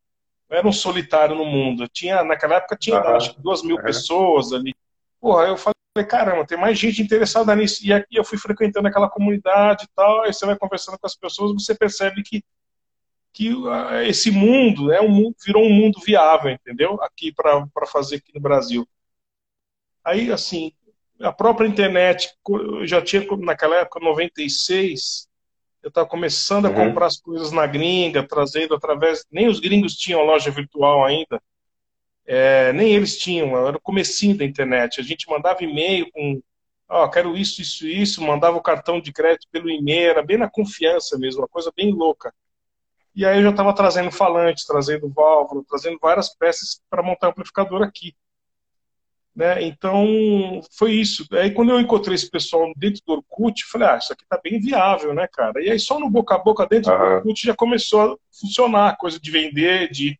não 0.49 0.57
era 0.57 0.67
um 0.67 0.71
solitário 0.71 1.35
no 1.35 1.45
mundo. 1.45 1.83
Eu 1.83 1.87
tinha, 1.87 2.23
naquela 2.23 2.55
época 2.55 2.75
tinha 2.75 2.99
uhum. 2.99 3.15
acho 3.15 3.35
que 3.35 3.41
duas 3.41 3.61
mil 3.63 3.81
pessoas 3.81 4.51
ali. 4.51 4.73
Porra, 5.19 5.45
eu 5.45 5.57
falei, 5.57 5.75
caramba, 6.07 6.45
tem 6.45 6.57
mais 6.57 6.79
gente 6.79 7.01
interessada 7.01 7.55
nisso. 7.55 7.85
E 7.85 7.91
aqui 7.91 8.15
eu 8.15 8.23
fui 8.23 8.37
frequentando 8.37 8.87
aquela 8.87 9.09
comunidade 9.09 9.85
e 9.85 9.87
tal, 9.95 10.23
aí 10.23 10.33
você 10.33 10.45
vai 10.45 10.57
conversando 10.57 10.97
com 10.97 11.07
as 11.07 11.15
pessoas, 11.15 11.53
você 11.53 11.75
percebe 11.75 12.23
que 12.23 12.43
que 13.33 13.49
esse 14.05 14.29
mundo 14.29 14.91
é 14.91 15.01
um 15.01 15.07
mundo, 15.07 15.35
virou 15.45 15.63
um 15.63 15.73
mundo 15.73 16.01
viável, 16.05 16.51
entendeu? 16.51 17.01
Aqui 17.01 17.33
para 17.33 17.65
fazer 17.87 18.17
aqui 18.17 18.33
no 18.35 18.41
Brasil. 18.41 18.85
Aí, 20.03 20.31
assim, 20.31 20.73
a 21.17 21.31
própria 21.31 21.67
internet, 21.67 22.29
eu 22.49 22.85
já 22.85 23.01
tinha, 23.01 23.25
naquela 23.37 23.77
época, 23.77 23.99
96, 24.01 25.29
eu 25.81 25.87
estava 25.87 26.07
começando 26.07 26.65
a 26.65 26.69
uhum. 26.69 26.75
comprar 26.75 27.05
as 27.05 27.21
coisas 27.21 27.51
na 27.51 27.65
gringa, 27.65 28.27
trazendo 28.27 28.75
através. 28.75 29.25
Nem 29.31 29.47
os 29.47 29.59
gringos 29.59 29.95
tinham 29.95 30.25
loja 30.25 30.51
virtual 30.51 31.05
ainda. 31.05 31.41
É, 32.25 32.71
nem 32.73 32.93
eles 32.93 33.17
tinham, 33.17 33.57
era 33.67 33.77
o 33.77 33.81
comecinho 33.81 34.37
da 34.37 34.45
internet. 34.45 34.99
A 34.99 35.03
gente 35.03 35.29
mandava 35.29 35.63
e-mail 35.63 36.09
com, 36.11 36.41
ó, 36.87 37.05
oh, 37.05 37.09
quero 37.09 37.35
isso, 37.35 37.61
isso, 37.61 37.87
isso, 37.87 38.21
mandava 38.21 38.57
o 38.57 38.61
cartão 38.61 39.01
de 39.01 39.11
crédito 39.11 39.47
pelo 39.51 39.69
e-mail, 39.69 40.11
era 40.11 40.23
bem 40.23 40.37
na 40.37 40.49
confiança 40.49 41.17
mesmo, 41.17 41.41
uma 41.41 41.47
coisa 41.47 41.71
bem 41.75 41.91
louca. 41.91 42.33
E 43.13 43.25
aí 43.25 43.39
eu 43.39 43.43
já 43.43 43.49
estava 43.49 43.73
trazendo 43.73 44.11
falantes, 44.11 44.65
trazendo 44.65 45.09
válvula, 45.09 45.63
trazendo 45.67 45.97
várias 46.01 46.33
peças 46.33 46.81
para 46.89 47.03
montar 47.03 47.27
o 47.27 47.31
amplificador 47.31 47.83
aqui. 47.83 48.15
Né? 49.35 49.63
Então, 49.63 50.61
foi 50.77 50.93
isso. 50.93 51.25
Aí, 51.31 51.51
quando 51.51 51.71
eu 51.71 51.79
encontrei 51.79 52.15
esse 52.15 52.29
pessoal 52.29 52.71
dentro 52.75 53.01
do 53.05 53.13
Orkut, 53.13 53.61
eu 53.61 53.69
falei, 53.69 53.87
ah, 53.87 53.97
isso 53.97 54.11
aqui 54.11 54.25
tá 54.27 54.39
bem 54.41 54.59
viável, 54.59 55.13
né, 55.13 55.27
cara? 55.27 55.61
E 55.63 55.69
aí, 55.69 55.79
só 55.79 55.99
no 55.99 56.09
boca 56.09 56.35
a 56.35 56.37
boca 56.37 56.65
dentro 56.65 56.91
uhum. 56.91 56.97
do 56.97 57.15
Orkut 57.15 57.45
já 57.45 57.55
começou 57.55 58.01
a 58.01 58.17
funcionar, 58.39 58.89
a 58.89 58.95
coisa 58.95 59.19
de 59.19 59.31
vender, 59.31 59.89
de 59.89 60.19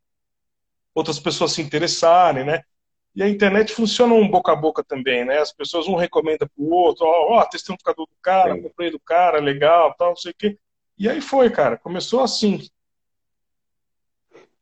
outras 0.93 1.19
pessoas 1.19 1.53
se 1.53 1.61
interessarem, 1.61 2.43
né? 2.43 2.61
E 3.13 3.21
a 3.21 3.27
internet 3.27 3.73
funciona 3.73 4.13
um 4.13 4.27
boca 4.27 4.53
a 4.53 4.55
boca 4.55 4.83
também, 4.83 5.25
né? 5.25 5.39
As 5.39 5.51
pessoas 5.51 5.87
um 5.87 5.95
recomenda 5.95 6.47
pro 6.47 6.69
outro, 6.69 7.05
ó, 7.05 7.39
ó 7.39 7.45
testei 7.45 7.73
um 7.73 7.77
computador 7.77 8.07
do 8.07 8.15
cara, 8.21 8.55
Sim. 8.55 8.61
comprei 8.61 8.89
do 8.89 8.99
cara, 8.99 9.39
legal, 9.39 9.93
tal, 9.97 10.09
não 10.09 10.15
sei 10.15 10.31
o 10.31 10.35
quê. 10.37 10.57
E 10.97 11.09
aí 11.09 11.19
foi, 11.19 11.49
cara, 11.49 11.77
começou 11.77 12.21
assim. 12.21 12.61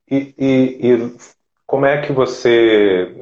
E, 0.10 0.34
e, 0.38 0.94
e 0.94 1.18
como 1.68 1.86
é 1.86 2.02
que 2.02 2.12
você 2.12 3.14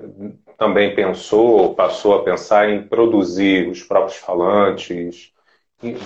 também 0.57 0.95
pensou, 0.95 1.75
passou 1.75 2.15
a 2.15 2.23
pensar 2.23 2.69
em 2.69 2.87
produzir 2.87 3.67
os 3.67 3.83
próprios 3.83 4.17
falantes? 4.17 5.33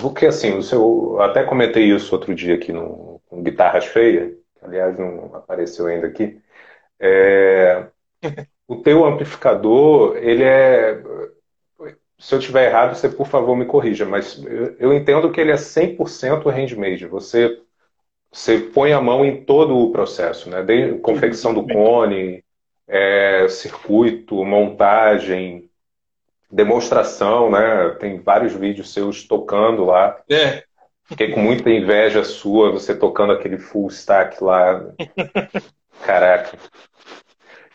Porque 0.01 0.25
assim, 0.25 0.57
o 0.57 0.63
seu, 0.63 1.21
até 1.21 1.43
comentei 1.43 1.83
isso 1.83 2.13
outro 2.13 2.33
dia 2.33 2.55
aqui 2.55 2.73
no, 2.73 3.21
no 3.31 3.43
Guitarras 3.43 3.85
Feias, 3.85 4.33
aliás 4.61 4.97
não 4.97 5.35
apareceu 5.35 5.85
ainda 5.85 6.07
aqui. 6.07 6.41
É, 7.03 7.87
o 8.67 8.77
teu 8.77 9.03
amplificador, 9.03 10.15
ele 10.17 10.43
é. 10.43 11.01
Se 12.19 12.35
eu 12.35 12.39
estiver 12.39 12.69
errado, 12.69 12.95
você 12.95 13.09
por 13.09 13.25
favor 13.27 13.55
me 13.55 13.65
corrija, 13.65 14.05
mas 14.05 14.41
eu, 14.45 14.75
eu 14.77 14.93
entendo 14.93 15.31
que 15.31 15.41
ele 15.41 15.51
é 15.51 15.57
100% 15.57 16.47
handmade. 16.51 17.07
Você, 17.07 17.59
você 18.31 18.59
põe 18.59 18.93
a 18.93 19.01
mão 19.01 19.25
em 19.25 19.43
todo 19.43 19.75
o 19.75 19.91
processo, 19.91 20.47
né? 20.47 20.61
Desde 20.61 20.99
confecção 20.99 21.51
do 21.51 21.65
cone, 21.65 22.43
é, 22.87 23.47
circuito, 23.49 24.45
montagem, 24.45 25.67
demonstração, 26.51 27.49
né? 27.49 27.89
Tem 27.99 28.19
vários 28.19 28.53
vídeos 28.53 28.93
seus 28.93 29.23
tocando 29.23 29.85
lá. 29.85 30.21
É. 30.29 30.63
Fiquei 31.05 31.31
com 31.31 31.39
muita 31.39 31.69
inveja 31.69 32.23
sua, 32.23 32.71
você 32.71 32.95
tocando 32.95 33.33
aquele 33.33 33.57
full 33.57 33.87
stack 33.87 34.41
lá. 34.43 34.93
Caraca. 36.05 36.57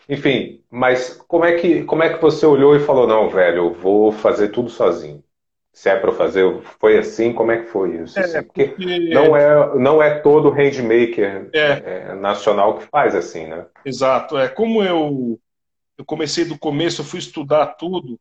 Enfim, 0.09 0.61
mas 0.69 1.13
como 1.27 1.43
é 1.43 1.55
que 1.55 1.83
como 1.83 2.03
é 2.03 2.13
que 2.13 2.21
você 2.21 2.45
olhou 2.45 2.75
e 2.75 2.79
falou 2.79 3.07
não, 3.07 3.29
velho, 3.29 3.57
eu 3.57 3.73
vou 3.73 4.11
fazer 4.11 4.49
tudo 4.49 4.69
sozinho? 4.69 5.23
Se 5.73 5.89
é 5.89 5.95
para 5.95 6.11
fazer, 6.11 6.43
foi 6.79 6.97
assim? 6.97 7.33
Como 7.33 7.51
é 7.51 7.61
que 7.61 7.69
foi 7.69 7.97
isso? 8.01 8.17
É, 8.17 8.23
assim? 8.23 8.43
porque, 8.43 8.65
porque 8.69 9.13
não 9.13 9.35
é 9.35 9.77
não 9.77 10.01
é 10.01 10.19
todo 10.19 10.49
handmaker 10.49 11.49
é. 11.53 11.59
É, 11.61 12.15
nacional 12.15 12.77
que 12.77 12.85
faz 12.85 13.13
assim, 13.13 13.47
né? 13.47 13.65
Exato. 13.85 14.37
É 14.37 14.47
como 14.47 14.81
eu 14.81 15.39
eu 15.97 16.05
comecei 16.05 16.45
do 16.45 16.57
começo, 16.57 17.01
eu 17.01 17.05
fui 17.05 17.19
estudar 17.19 17.65
tudo, 17.73 18.19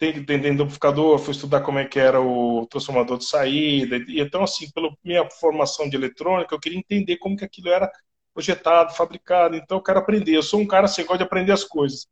entendendo 0.00 0.60
o 0.60 0.62
amplificador, 0.62 1.18
fui 1.18 1.32
estudar 1.32 1.60
como 1.60 1.78
é 1.78 1.84
que 1.84 1.98
era 1.98 2.20
o 2.20 2.66
transformador 2.66 3.18
de 3.18 3.24
saída. 3.24 3.96
E 4.08 4.20
então 4.20 4.42
assim, 4.42 4.70
pela 4.70 4.90
minha 5.04 5.28
formação 5.28 5.88
de 5.88 5.96
eletrônica, 5.96 6.54
eu 6.54 6.60
queria 6.60 6.78
entender 6.78 7.18
como 7.18 7.36
que 7.36 7.44
aquilo 7.44 7.68
era 7.68 7.90
projetado, 8.32 8.94
fabricado. 8.94 9.56
Então 9.56 9.78
eu 9.78 9.82
quero 9.82 9.98
aprender. 9.98 10.36
Eu 10.36 10.42
sou 10.42 10.60
um 10.60 10.66
cara 10.66 10.86
assim, 10.86 11.02
gosta 11.02 11.18
de 11.18 11.24
aprender 11.24 11.52
as 11.52 11.64
coisas. 11.64 12.08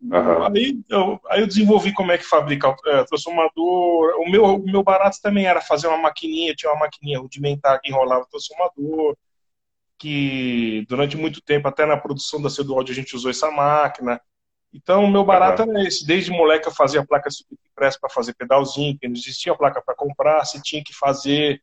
Uhum. 0.00 0.46
Aí, 0.46 0.80
eu, 0.88 1.20
aí 1.28 1.40
eu 1.40 1.46
desenvolvi 1.46 1.92
como 1.92 2.12
é 2.12 2.18
que 2.18 2.24
fabrica 2.24 2.74
é, 2.86 3.04
transformador. 3.04 4.14
O 4.20 4.30
meu, 4.30 4.44
o 4.44 4.64
meu 4.64 4.82
barato 4.82 5.18
também 5.20 5.46
era 5.46 5.60
fazer 5.60 5.88
uma 5.88 5.98
maquininha, 5.98 6.54
tinha 6.54 6.70
uma 6.72 6.80
maquininha 6.80 7.18
rudimentar 7.18 7.80
que 7.80 7.90
enrolava 7.90 8.22
o 8.22 8.28
transformador, 8.28 9.16
que 9.98 10.86
durante 10.88 11.16
muito 11.16 11.42
tempo, 11.42 11.66
até 11.66 11.84
na 11.84 11.96
produção 11.96 12.40
da 12.40 12.48
Cedualdi, 12.48 12.92
a 12.92 12.94
gente 12.94 13.16
usou 13.16 13.30
essa 13.30 13.50
máquina. 13.50 14.20
Então, 14.72 15.04
o 15.04 15.10
meu 15.10 15.24
barato 15.24 15.62
uhum. 15.62 15.70
era 15.70 15.88
esse. 15.88 16.06
Desde 16.06 16.30
moleque 16.30 16.68
eu 16.68 16.72
fazia 16.72 17.04
placa 17.04 17.28
press 17.74 17.98
para 17.98 18.10
fazer 18.10 18.34
pedalzinho, 18.34 18.94
porque 18.94 19.08
não 19.08 19.16
existia 19.16 19.54
placa 19.56 19.82
para 19.82 19.96
comprar, 19.96 20.44
se 20.44 20.62
tinha 20.62 20.82
que 20.84 20.94
fazer, 20.94 21.60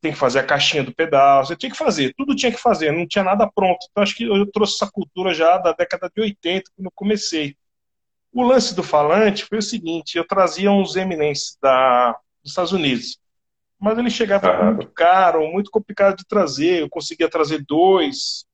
tem 0.00 0.12
que 0.12 0.18
fazer 0.18 0.40
a 0.40 0.44
caixinha 0.44 0.84
do 0.84 0.94
pedal, 0.94 1.44
você 1.44 1.56
tinha 1.56 1.70
que 1.70 1.76
fazer, 1.76 2.14
tudo 2.16 2.34
tinha 2.36 2.52
que 2.52 2.58
fazer, 2.58 2.92
não 2.92 3.06
tinha 3.06 3.24
nada 3.24 3.50
pronto. 3.50 3.86
Então 3.90 4.02
acho 4.02 4.16
que 4.16 4.24
eu 4.24 4.50
trouxe 4.50 4.74
essa 4.76 4.90
cultura 4.90 5.34
já 5.34 5.58
da 5.58 5.72
década 5.72 6.10
de 6.14 6.20
80, 6.20 6.70
quando 6.76 6.86
eu 6.86 6.92
comecei. 6.94 7.56
O 8.32 8.42
lance 8.42 8.74
do 8.74 8.82
falante 8.82 9.44
foi 9.44 9.58
o 9.58 9.62
seguinte, 9.62 10.16
eu 10.16 10.26
trazia 10.26 10.70
uns 10.70 10.96
eminentes 10.96 11.56
da, 11.60 12.12
dos 12.42 12.52
Estados 12.52 12.72
Unidos, 12.72 13.18
mas 13.78 13.98
ele 13.98 14.10
chegava 14.10 14.62
muito 14.64 14.88
caro, 14.90 15.50
muito 15.50 15.70
complicado 15.70 16.18
de 16.18 16.26
trazer, 16.26 16.82
eu 16.82 16.90
conseguia 16.90 17.28
trazer 17.28 17.64
dois, 17.66 18.44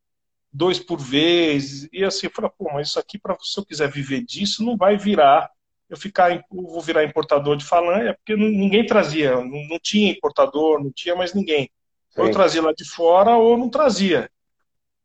dois 0.53 0.79
por 0.79 0.99
vez, 0.99 1.89
e 1.93 2.05
assim, 2.05 2.27
eu 2.27 2.33
falei, 2.33 2.51
pô, 2.57 2.71
mas 2.73 2.89
isso 2.89 2.99
aqui, 2.99 3.19
para 3.19 3.37
se 3.41 3.59
eu 3.59 3.67
quiser 3.67 3.91
viver 3.91 4.23
disso, 4.23 4.65
não 4.65 4.77
vai 4.77 4.97
virar 4.97 5.51
eu 5.95 5.99
ficar, 5.99 6.35
eu 6.35 6.43
vou 6.51 6.81
virar 6.81 7.05
importador 7.05 7.57
de 7.57 7.65
falante, 7.65 8.09
é 8.09 8.13
porque 8.13 8.37
ninguém 8.37 8.85
trazia, 8.85 9.37
não, 9.37 9.69
não, 9.69 9.79
tinha 9.83 10.11
importador, 10.11 10.83
não 10.83 10.93
tinha 10.93 11.15
mais 11.17 11.33
ninguém. 11.33 11.71
Sim. 12.11 12.21
Ou 12.21 12.27
eu 12.27 12.33
trazia 12.33 12.63
lá 12.63 12.73
de 12.73 12.85
fora 12.85 13.37
ou 13.37 13.57
não 13.57 13.71
trazia. 13.71 14.31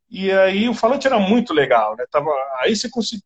E 0.09 0.31
aí 0.31 0.67
o 0.67 0.73
falante 0.73 1.07
era 1.07 1.19
muito 1.19 1.53
legal, 1.53 1.95
né? 1.95 2.05
Tava, 2.11 2.31
aí 2.59 2.75
você 2.75 2.89
consegue, 2.89 3.21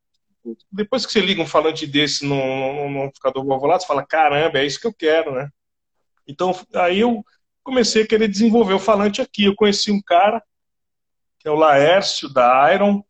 depois 0.71 1.05
que 1.05 1.11
você 1.13 1.21
liga 1.21 1.41
um 1.41 1.47
falante 1.47 1.87
desse 1.87 2.25
num, 2.25 2.89
num 2.89 3.03
amplificador 3.03 3.45
valvulado, 3.45 3.81
você 3.81 3.87
fala, 3.87 4.05
caramba, 4.05 4.59
é 4.59 4.65
isso 4.65 4.79
que 4.79 4.87
eu 4.87 4.93
quero, 4.93 5.33
né? 5.33 5.49
Então 6.27 6.53
aí 6.75 6.99
eu 6.99 7.23
comecei 7.63 8.03
a 8.03 8.07
querer 8.07 8.27
desenvolver 8.27 8.73
o 8.73 8.79
falante 8.79 9.21
aqui. 9.21 9.45
Eu 9.45 9.55
conheci 9.55 9.91
um 9.91 10.01
cara, 10.01 10.43
que 11.39 11.47
é 11.47 11.51
o 11.51 11.55
Laércio 11.55 12.31
da 12.31 12.73
Iron, 12.73 13.03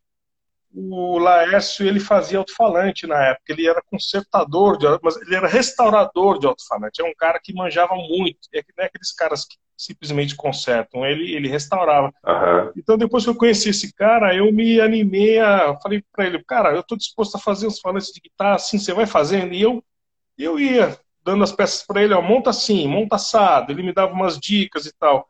o 0.74 1.18
Laércio 1.18 1.86
ele 1.86 2.00
fazia 2.00 2.38
alto-falante 2.38 3.06
na 3.06 3.22
época, 3.28 3.52
ele 3.52 3.68
era 3.68 3.80
consertador, 3.88 4.76
de, 4.76 4.86
mas 5.02 5.16
ele 5.16 5.36
era 5.36 5.46
restaurador 5.46 6.38
de 6.38 6.46
alto-falante, 6.46 7.00
é 7.00 7.04
um 7.04 7.14
cara 7.16 7.38
que 7.42 7.54
manjava 7.54 7.94
muito, 7.94 8.40
é 8.52 8.60
que 8.60 8.72
não 8.76 8.82
é 8.82 8.88
aqueles 8.88 9.12
caras 9.12 9.44
que 9.44 9.56
simplesmente 9.76 10.34
consertam, 10.34 11.06
ele, 11.06 11.32
ele 11.32 11.48
restaurava. 11.48 12.12
Uhum. 12.26 12.72
Então 12.76 12.98
depois 12.98 13.22
que 13.22 13.30
eu 13.30 13.36
conheci 13.36 13.70
esse 13.70 13.92
cara, 13.94 14.34
eu 14.34 14.52
me 14.52 14.80
animei 14.80 15.38
a, 15.38 15.78
falei 15.80 16.02
para 16.12 16.26
ele, 16.26 16.42
cara, 16.42 16.72
eu 16.72 16.80
estou 16.80 16.98
disposto 16.98 17.36
a 17.36 17.40
fazer 17.40 17.68
os 17.68 17.78
falantes 17.78 18.12
de 18.12 18.20
guitarra 18.20 18.56
assim, 18.56 18.78
você 18.78 18.92
vai 18.92 19.06
fazendo? 19.06 19.54
E 19.54 19.62
eu, 19.62 19.82
eu 20.36 20.58
ia 20.58 20.98
dando 21.22 21.44
as 21.44 21.52
peças 21.52 21.86
para 21.86 22.02
ele, 22.02 22.14
ó, 22.14 22.20
monta 22.20 22.50
assim, 22.50 22.88
monta 22.88 23.14
assado, 23.14 23.70
ele 23.70 23.82
me 23.82 23.92
dava 23.92 24.12
umas 24.12 24.38
dicas 24.38 24.86
e 24.86 24.92
tal. 24.98 25.28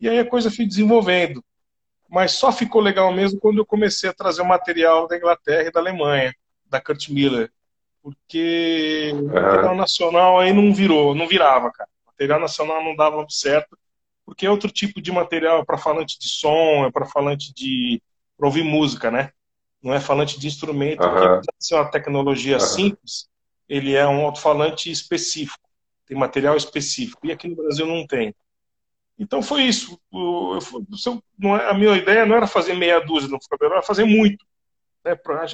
E 0.00 0.08
aí 0.08 0.18
a 0.18 0.28
coisa 0.28 0.50
foi 0.50 0.66
desenvolvendo 0.66 1.42
mas 2.08 2.32
só 2.32 2.52
ficou 2.52 2.80
legal 2.80 3.12
mesmo 3.12 3.40
quando 3.40 3.58
eu 3.58 3.66
comecei 3.66 4.08
a 4.08 4.14
trazer 4.14 4.42
o 4.42 4.46
material 4.46 5.06
da 5.06 5.16
Inglaterra 5.16 5.68
e 5.68 5.72
da 5.72 5.80
Alemanha, 5.80 6.34
da 6.66 6.80
Kurt 6.80 7.08
Miller. 7.08 7.50
Porque 8.02 9.10
o 9.12 9.24
material 9.24 9.74
nacional 9.74 10.38
aí 10.38 10.52
não 10.52 10.72
virou, 10.72 11.14
não 11.14 11.26
virava, 11.26 11.70
cara. 11.72 11.88
O 12.04 12.10
material 12.10 12.38
nacional 12.38 12.84
não 12.84 12.94
dava 12.94 13.24
certo, 13.28 13.76
porque 14.24 14.46
é 14.46 14.50
outro 14.50 14.70
tipo 14.70 15.00
de 15.00 15.10
material 15.10 15.64
para 15.64 15.76
falante 15.76 16.18
de 16.18 16.28
som, 16.28 16.86
é 16.86 16.90
para 16.90 17.06
falante 17.06 17.52
de. 17.52 18.00
ouvir 18.38 18.62
música, 18.62 19.10
né? 19.10 19.32
Não 19.82 19.92
é 19.92 20.00
falante 20.00 20.38
de 20.38 20.46
instrumento, 20.46 21.02
uhum. 21.02 21.08
apesar 21.08 21.40
de 21.40 21.66
ser 21.66 21.74
uma 21.74 21.90
tecnologia 21.90 22.56
uhum. 22.56 22.60
simples, 22.60 23.28
ele 23.68 23.94
é 23.94 24.06
um 24.06 24.24
alto-falante 24.24 24.90
específico, 24.90 25.68
tem 26.06 26.16
material 26.16 26.56
específico. 26.56 27.26
E 27.26 27.32
aqui 27.32 27.48
no 27.48 27.56
Brasil 27.56 27.86
não 27.86 28.06
tem. 28.06 28.34
Então 29.18 29.42
foi 29.42 29.62
isso. 29.62 29.98
É, 30.12 31.70
a 31.70 31.74
minha 31.74 31.96
ideia 31.96 32.26
não 32.26 32.36
era 32.36 32.46
fazer 32.46 32.74
meia 32.74 33.00
dúzia 33.00 33.28
no 33.28 33.38
cabelo, 33.48 33.74
era 33.74 33.82
fazer 33.82 34.04
muito. 34.04 34.44
Né, 35.04 35.14
pra, 35.14 35.46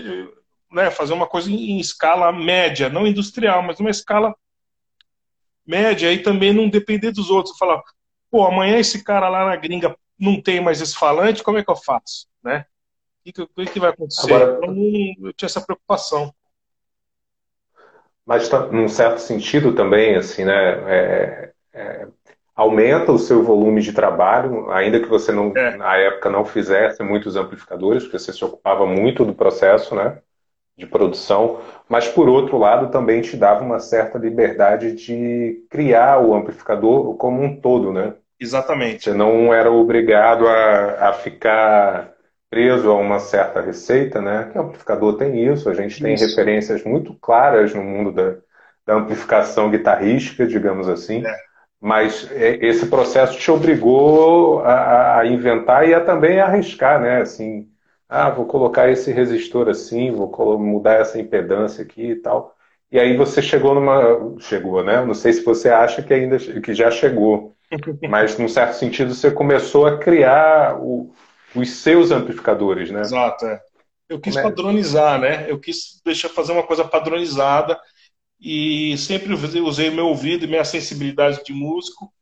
né, 0.70 0.90
fazer 0.90 1.12
uma 1.12 1.26
coisa 1.26 1.50
em, 1.50 1.78
escala 1.78 2.32
média, 2.32 2.88
não 2.88 3.06
industrial, 3.06 3.62
mas 3.62 3.78
uma 3.78 3.90
escala 3.90 4.34
média 5.66 6.12
e 6.12 6.22
também 6.22 6.52
não 6.52 6.68
depender 6.68 7.12
dos 7.12 7.30
outros. 7.30 7.56
Falar, 7.56 7.80
pô, 8.30 8.44
amanhã 8.44 8.78
esse 8.78 9.04
cara 9.04 9.28
lá 9.28 9.44
na 9.44 9.56
gringa 9.56 9.96
não 10.18 10.40
tem 10.40 10.60
mais 10.60 10.80
esse 10.80 10.96
falante, 10.96 11.42
como 11.42 11.58
é 11.58 11.64
que 11.64 11.70
eu 11.70 11.76
faço? 11.76 12.26
Né? 12.42 12.64
O 13.20 13.32
que, 13.32 13.46
que, 13.46 13.72
que 13.72 13.80
vai 13.80 13.90
acontecer? 13.90 14.32
Agora, 14.32 14.58
então, 14.58 14.74
eu 15.28 15.32
tinha 15.32 15.46
essa 15.46 15.60
preocupação. 15.60 16.34
Mas, 18.24 18.48
tá, 18.48 18.66
num 18.66 18.88
certo 18.88 19.18
sentido 19.18 19.74
também, 19.74 20.16
assim, 20.16 20.44
né? 20.44 20.54
É, 20.88 21.52
é 21.72 22.08
aumenta 22.54 23.12
o 23.12 23.18
seu 23.18 23.42
volume 23.42 23.80
de 23.80 23.92
trabalho, 23.92 24.70
ainda 24.70 25.00
que 25.00 25.08
você 25.08 25.32
não, 25.32 25.52
é. 25.56 25.76
na 25.76 25.96
época 25.96 26.30
não 26.30 26.44
fizesse 26.44 27.02
muitos 27.02 27.36
amplificadores, 27.36 28.02
porque 28.02 28.18
você 28.18 28.32
se 28.32 28.44
ocupava 28.44 28.86
muito 28.86 29.24
do 29.24 29.34
processo, 29.34 29.94
né, 29.94 30.18
de 30.76 30.86
produção, 30.86 31.60
mas 31.88 32.08
por 32.08 32.28
outro 32.28 32.58
lado 32.58 32.90
também 32.90 33.20
te 33.20 33.36
dava 33.36 33.64
uma 33.64 33.78
certa 33.78 34.18
liberdade 34.18 34.92
de 34.92 35.64
criar 35.70 36.18
o 36.18 36.34
amplificador 36.34 37.14
como 37.16 37.42
um 37.42 37.60
todo, 37.60 37.92
né? 37.92 38.14
Exatamente. 38.40 39.04
Você 39.04 39.14
não 39.14 39.52
era 39.52 39.70
obrigado 39.70 40.48
a, 40.48 41.10
a 41.10 41.12
ficar 41.12 42.12
preso 42.50 42.90
a 42.90 42.96
uma 42.96 43.18
certa 43.18 43.60
receita, 43.60 44.20
né? 44.20 44.48
Que 44.50 44.58
o 44.58 44.62
amplificador 44.62 45.16
tem 45.16 45.46
isso, 45.46 45.68
a 45.68 45.74
gente 45.74 46.02
tem 46.02 46.16
referências 46.16 46.82
muito 46.84 47.14
claras 47.20 47.74
no 47.74 47.82
mundo 47.82 48.12
da, 48.12 48.36
da 48.84 48.94
amplificação 48.94 49.70
guitarrística, 49.70 50.46
digamos 50.46 50.88
assim. 50.88 51.24
É 51.24 51.51
mas 51.82 52.30
é, 52.30 52.64
esse 52.64 52.86
processo 52.86 53.36
te 53.36 53.50
obrigou 53.50 54.60
a, 54.60 55.18
a, 55.18 55.26
inventar 55.26 55.88
e 55.88 55.92
a 55.92 56.00
também 56.00 56.38
arriscar, 56.38 57.00
né? 57.00 57.22
Assim, 57.22 57.68
ah, 58.08 58.30
vou 58.30 58.46
colocar 58.46 58.88
esse 58.88 59.10
resistor 59.10 59.68
assim, 59.68 60.12
vou 60.12 60.56
mudar 60.60 61.00
essa 61.00 61.18
impedância 61.18 61.82
aqui 61.82 62.12
e 62.12 62.16
tal. 62.16 62.54
E 62.90 63.00
aí 63.00 63.16
você 63.16 63.42
chegou 63.42 63.74
numa. 63.74 64.38
Chegou, 64.38 64.84
né? 64.84 65.04
Não 65.04 65.12
sei 65.12 65.32
se 65.32 65.42
você 65.42 65.70
acha 65.70 66.02
que 66.02 66.14
ainda 66.14 66.38
que 66.38 66.72
já 66.72 66.88
chegou. 66.88 67.52
Mas, 68.08 68.38
num 68.38 68.48
certo 68.48 68.74
sentido, 68.74 69.12
você 69.12 69.32
começou 69.32 69.84
a 69.84 69.98
criar 69.98 70.78
o, 70.78 71.12
os 71.52 71.68
seus 71.68 72.12
amplificadores, 72.12 72.92
né? 72.92 73.00
Exato, 73.00 73.44
é. 73.44 73.60
Eu 74.08 74.20
quis 74.20 74.36
é? 74.36 74.42
padronizar, 74.42 75.18
né? 75.18 75.50
Eu 75.50 75.58
quis 75.58 76.00
deixar 76.04 76.28
fazer 76.28 76.52
uma 76.52 76.62
coisa 76.62 76.84
padronizada 76.84 77.76
e 78.42 78.98
sempre 78.98 79.32
usei 79.32 79.88
meu 79.90 80.08
ouvido 80.08 80.44
e 80.44 80.48
minha 80.48 80.64
sensibilidade 80.64 81.44
de 81.44 81.52
músico. 81.52 82.12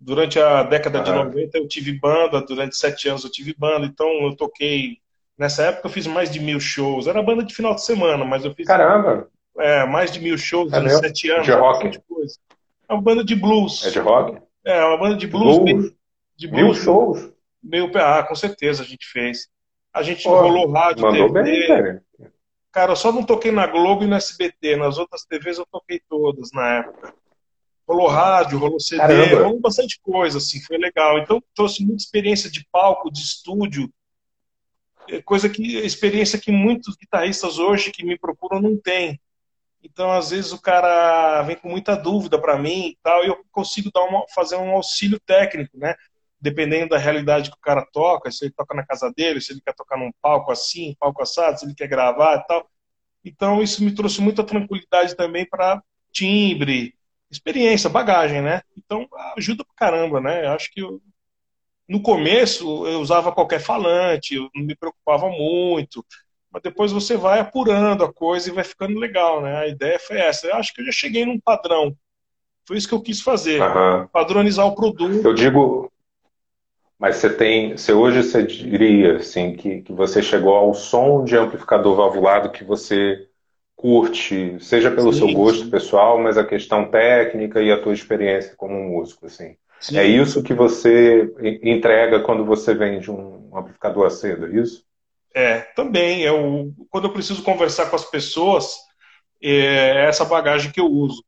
Durante 0.00 0.38
a 0.38 0.62
década 0.62 0.98
uhum. 0.98 1.04
de 1.04 1.10
90 1.10 1.58
eu 1.58 1.66
tive 1.66 1.98
banda, 1.98 2.40
durante 2.42 2.76
sete 2.76 3.08
anos 3.08 3.24
eu 3.24 3.30
tive 3.30 3.54
banda, 3.58 3.84
então 3.84 4.06
eu 4.22 4.36
toquei. 4.36 4.98
Nessa 5.36 5.64
época 5.64 5.88
eu 5.88 5.90
fiz 5.92 6.06
mais 6.06 6.30
de 6.30 6.38
mil 6.38 6.60
shows. 6.60 7.08
Era 7.08 7.20
banda 7.22 7.42
de 7.42 7.52
final 7.52 7.74
de 7.74 7.84
semana, 7.84 8.24
mas 8.24 8.44
eu 8.44 8.54
fiz. 8.54 8.68
Caramba! 8.68 9.28
É, 9.58 9.84
mais 9.86 10.12
de 10.12 10.20
mil 10.20 10.38
shows 10.38 10.72
é 10.72 10.78
durante 10.78 10.98
sete 11.00 11.30
anos. 11.30 11.46
De 11.46 11.52
rock? 11.52 12.00
Coisa. 12.08 12.38
É 12.88 12.92
uma 12.92 13.02
banda 13.02 13.24
de 13.24 13.34
blues. 13.34 13.84
É 13.84 13.90
de 13.90 13.98
rock? 13.98 14.40
É, 14.64 14.84
uma 14.84 14.98
banda 14.98 15.16
de 15.16 15.26
blues. 15.26 15.58
blues. 15.58 15.64
Meio, 15.64 15.94
de 16.36 16.48
blues. 16.48 16.62
Mil 16.62 16.74
shows? 16.74 17.30
Meio, 17.62 17.90
ah, 17.96 18.22
com 18.22 18.34
certeza 18.36 18.82
a 18.82 18.86
gente 18.86 19.06
fez. 19.06 19.48
A 19.92 20.02
gente 20.02 20.22
Pô, 20.22 20.40
rolou 20.40 20.70
rádio, 20.70 21.02
mandou 21.02 21.32
TV. 21.32 21.42
Bem, 21.42 21.66
cara. 21.66 22.02
Cara, 22.74 22.92
eu 22.92 22.96
só 22.96 23.12
não 23.12 23.24
toquei 23.24 23.52
na 23.52 23.66
Globo 23.66 24.02
e 24.04 24.06
no 24.06 24.16
SBT. 24.16 24.76
Nas 24.76 24.98
outras 24.98 25.24
TVs 25.24 25.58
eu 25.58 25.66
toquei 25.70 26.00
todas 26.08 26.50
na 26.52 26.78
época. 26.78 27.14
Rolou 27.86 28.08
rádio, 28.08 28.58
rolou 28.58 28.80
CD, 28.80 28.98
Caramba. 28.98 29.44
rolou 29.44 29.60
bastante 29.60 30.00
coisa, 30.02 30.38
assim, 30.38 30.60
foi 30.60 30.76
legal. 30.76 31.18
Então 31.18 31.42
trouxe 31.54 31.84
muita 31.84 32.02
experiência 32.02 32.50
de 32.50 32.66
palco, 32.72 33.12
de 33.12 33.20
estúdio, 33.20 33.88
é 35.08 35.20
coisa 35.20 35.48
que 35.48 35.78
experiência 35.78 36.38
que 36.38 36.50
muitos 36.50 36.96
guitarristas 36.96 37.58
hoje 37.58 37.90
que 37.90 38.04
me 38.04 38.18
procuram 38.18 38.60
não 38.60 38.76
têm. 38.76 39.20
Então, 39.82 40.10
às 40.10 40.30
vezes, 40.30 40.50
o 40.52 40.60
cara 40.60 41.42
vem 41.42 41.56
com 41.56 41.68
muita 41.68 41.94
dúvida 41.94 42.40
para 42.40 42.58
mim 42.58 42.88
e 42.88 42.98
tal, 43.02 43.22
e 43.22 43.28
eu 43.28 43.44
consigo 43.52 43.90
dar 43.92 44.02
uma, 44.04 44.24
fazer 44.34 44.56
um 44.56 44.70
auxílio 44.70 45.20
técnico, 45.20 45.76
né? 45.76 45.94
Dependendo 46.44 46.90
da 46.90 46.98
realidade 46.98 47.50
que 47.50 47.56
o 47.56 47.60
cara 47.60 47.86
toca, 47.92 48.30
se 48.30 48.44
ele 48.44 48.54
toca 48.56 48.74
na 48.74 48.84
casa 48.84 49.12
dele, 49.16 49.40
se 49.40 49.52
ele 49.52 49.62
quer 49.64 49.74
tocar 49.74 49.98
num 49.98 50.12
palco 50.20 50.52
assim, 50.52 50.94
palco 51.00 51.22
assado, 51.22 51.58
se 51.58 51.64
ele 51.64 51.74
quer 51.74 51.88
gravar 51.88 52.36
e 52.36 52.46
tal. 52.46 52.68
Então, 53.24 53.62
isso 53.62 53.82
me 53.82 53.94
trouxe 53.94 54.20
muita 54.20 54.44
tranquilidade 54.44 55.16
também 55.16 55.48
para 55.48 55.82
timbre, 56.12 56.94
experiência, 57.30 57.88
bagagem, 57.88 58.42
né? 58.42 58.60
Então, 58.76 59.08
ajuda 59.36 59.64
pra 59.64 59.74
caramba, 59.74 60.20
né? 60.20 60.44
Eu 60.44 60.50
acho 60.52 60.70
que 60.70 60.80
eu, 60.82 61.00
no 61.88 62.02
começo 62.02 62.86
eu 62.86 63.00
usava 63.00 63.32
qualquer 63.32 63.60
falante, 63.60 64.34
eu 64.34 64.50
não 64.54 64.64
me 64.64 64.76
preocupava 64.76 65.28
muito 65.30 66.04
mas 66.54 66.62
depois 66.62 66.92
você 66.92 67.16
vai 67.16 67.40
apurando 67.40 68.04
a 68.04 68.12
coisa 68.12 68.48
e 68.48 68.52
vai 68.52 68.62
ficando 68.62 68.96
legal, 68.96 69.42
né? 69.42 69.56
A 69.56 69.66
ideia 69.66 69.98
foi 69.98 70.18
essa. 70.18 70.46
Eu 70.46 70.54
acho 70.54 70.72
que 70.72 70.82
eu 70.82 70.84
já 70.84 70.92
cheguei 70.92 71.26
num 71.26 71.40
padrão. 71.40 71.92
Foi 72.64 72.76
isso 72.76 72.86
que 72.86 72.94
eu 72.94 73.02
quis 73.02 73.20
fazer, 73.20 73.60
uhum. 73.60 74.06
padronizar 74.06 74.64
o 74.64 74.74
produto. 74.74 75.26
Eu 75.26 75.34
digo, 75.34 75.92
mas 77.04 77.16
você 77.16 77.28
tem, 77.28 77.76
você 77.76 77.92
hoje 77.92 78.22
você 78.22 78.42
diria 78.42 79.16
assim 79.16 79.54
que, 79.56 79.82
que 79.82 79.92
você 79.92 80.22
chegou 80.22 80.54
ao 80.54 80.72
som 80.72 81.22
de 81.22 81.36
amplificador 81.36 81.94
valvulado 81.94 82.50
que 82.50 82.64
você 82.64 83.28
curte, 83.76 84.56
seja 84.58 84.90
pelo 84.90 85.12
sim, 85.12 85.18
seu 85.18 85.32
gosto 85.34 85.64
sim. 85.64 85.70
pessoal, 85.70 86.18
mas 86.18 86.38
a 86.38 86.46
questão 86.46 86.90
técnica 86.90 87.60
e 87.60 87.70
a 87.70 87.78
tua 87.78 87.92
experiência 87.92 88.54
como 88.56 88.72
músico, 88.82 89.26
assim. 89.26 89.54
Sim. 89.78 89.98
É 89.98 90.06
isso 90.06 90.42
que 90.42 90.54
você 90.54 91.30
entrega 91.62 92.20
quando 92.20 92.42
você 92.42 92.74
vende 92.74 93.10
um 93.10 93.54
amplificador 93.54 94.06
a 94.06 94.10
cedo, 94.10 94.46
é 94.46 94.58
isso? 94.58 94.82
É, 95.34 95.58
também. 95.76 96.22
Eu, 96.22 96.72
quando 96.88 97.04
eu 97.04 97.12
preciso 97.12 97.42
conversar 97.42 97.90
com 97.90 97.96
as 97.96 98.06
pessoas, 98.06 98.78
é 99.42 100.06
essa 100.06 100.24
bagagem 100.24 100.72
que 100.72 100.80
eu 100.80 100.86
uso. 100.86 101.22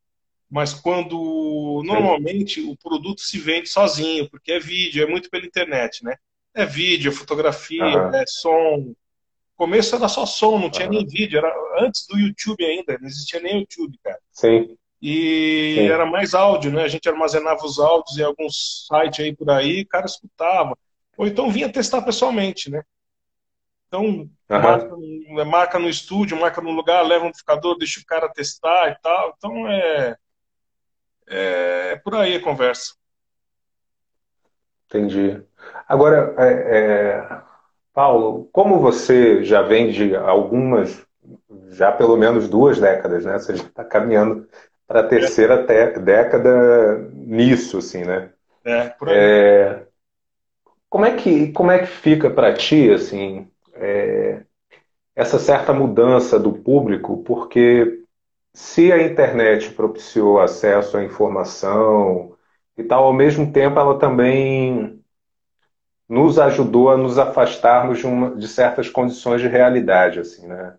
Mas 0.49 0.73
quando 0.73 1.81
normalmente 1.85 2.61
o 2.61 2.75
produto 2.77 3.21
se 3.21 3.37
vende 3.37 3.67
sozinho, 3.67 4.29
porque 4.29 4.53
é 4.53 4.59
vídeo, 4.59 5.03
é 5.03 5.07
muito 5.07 5.29
pela 5.29 5.45
internet, 5.45 6.03
né? 6.03 6.15
É 6.53 6.65
vídeo, 6.65 7.09
é 7.09 7.13
fotografia, 7.13 7.83
uhum. 7.83 8.15
é 8.15 8.23
som. 8.25 8.77
No 8.77 8.95
começo 9.55 9.95
era 9.95 10.07
só 10.07 10.25
som, 10.25 10.57
não 10.57 10.69
tinha 10.69 10.87
uhum. 10.87 10.93
nem 10.93 11.05
vídeo, 11.05 11.37
era 11.37 11.53
antes 11.79 12.07
do 12.07 12.17
YouTube 12.17 12.63
ainda, 12.63 12.97
não 12.99 13.07
existia 13.07 13.41
nem 13.41 13.59
YouTube, 13.59 13.99
cara. 14.01 14.19
Sim. 14.31 14.77
E 15.01 15.75
Sim. 15.75 15.87
era 15.89 16.05
mais 16.05 16.33
áudio, 16.33 16.71
né? 16.71 16.83
A 16.83 16.87
gente 16.87 17.07
armazenava 17.07 17.63
os 17.65 17.77
áudios 17.77 18.17
em 18.17 18.23
alguns 18.23 18.87
sites 18.87 19.19
aí 19.19 19.35
por 19.35 19.49
aí, 19.49 19.81
o 19.81 19.87
cara 19.87 20.05
escutava. 20.05 20.77
Ou 21.17 21.27
então 21.27 21.51
vinha 21.51 21.71
testar 21.71 22.01
pessoalmente, 22.01 22.69
né? 22.69 22.81
Então, 23.87 24.03
uhum. 24.05 24.29
marca, 24.49 25.45
marca, 25.45 25.79
no 25.79 25.89
estúdio, 25.89 26.39
marca 26.39 26.61
no 26.61 26.71
lugar, 26.71 27.05
leva 27.05 27.25
um 27.25 27.27
amplificador, 27.27 27.77
deixa 27.77 27.99
o 27.99 28.05
cara 28.05 28.29
testar 28.29 28.91
e 28.91 28.95
tal. 29.01 29.33
Então, 29.37 29.67
é, 29.67 30.15
é, 31.27 31.91
é 31.93 31.95
por 31.97 32.15
aí 32.15 32.35
a 32.35 32.41
conversa. 32.41 32.95
Entendi. 34.87 35.41
Agora, 35.87 36.33
é, 36.37 36.47
é, 36.47 37.41
Paulo, 37.93 38.49
como 38.51 38.79
você 38.79 39.43
já 39.43 39.61
vem 39.61 39.91
de 39.91 40.15
algumas, 40.15 41.05
já 41.69 41.91
pelo 41.91 42.15
menos 42.15 42.47
duas 42.47 42.79
décadas, 42.79 43.25
né? 43.25 43.37
Você 43.37 43.55
já 43.55 43.63
está 43.63 43.83
caminhando 43.83 44.47
para 44.87 45.01
a 45.01 45.07
terceira 45.07 45.57
década 45.99 47.09
nisso, 47.13 47.79
assim, 47.79 48.05
né? 48.05 48.29
É, 48.63 48.89
por 48.89 49.09
aí. 49.09 49.17
É, 49.17 49.87
como 50.89 51.05
é 51.05 51.15
que 51.15 51.51
como 51.51 51.71
é 51.71 51.79
que 51.79 51.87
fica 51.87 52.29
para 52.29 52.53
ti, 52.53 52.89
assim, 52.91 53.47
é, 53.73 54.41
essa 55.15 55.37
certa 55.37 55.73
mudança 55.73 56.39
do 56.39 56.53
público, 56.53 57.23
porque 57.23 58.03
se 58.57 58.91
a 58.91 58.99
internet 59.03 59.69
propiciou 59.69 60.39
acesso 60.39 60.97
à 60.97 61.03
informação 61.03 62.35
e 62.75 62.83
tal, 62.83 63.03
ao 63.03 63.13
mesmo 63.13 63.51
tempo 63.53 63.79
ela 63.79 63.99
também 63.99 64.99
nos 66.09 66.39
ajudou 66.39 66.89
a 66.89 66.97
nos 66.97 67.19
afastarmos 67.19 67.99
de, 67.99 68.07
uma, 68.07 68.35
de 68.35 68.47
certas 68.47 68.89
condições 68.89 69.41
de 69.41 69.47
realidade, 69.47 70.19
assim, 70.19 70.47
né? 70.47 70.73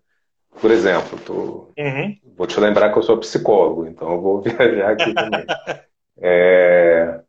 Por 0.59 0.71
exemplo, 0.71 1.17
tô, 1.25 1.71
uhum. 1.77 2.17
vou 2.35 2.45
te 2.45 2.59
lembrar 2.59 2.91
que 2.91 2.99
eu 2.99 3.03
sou 3.03 3.17
psicólogo, 3.17 3.87
então 3.87 4.11
eu 4.11 4.21
vou 4.21 4.41
viajar 4.43 4.91
aqui 4.91 5.13
também. 5.13 5.45
é, 6.19 7.21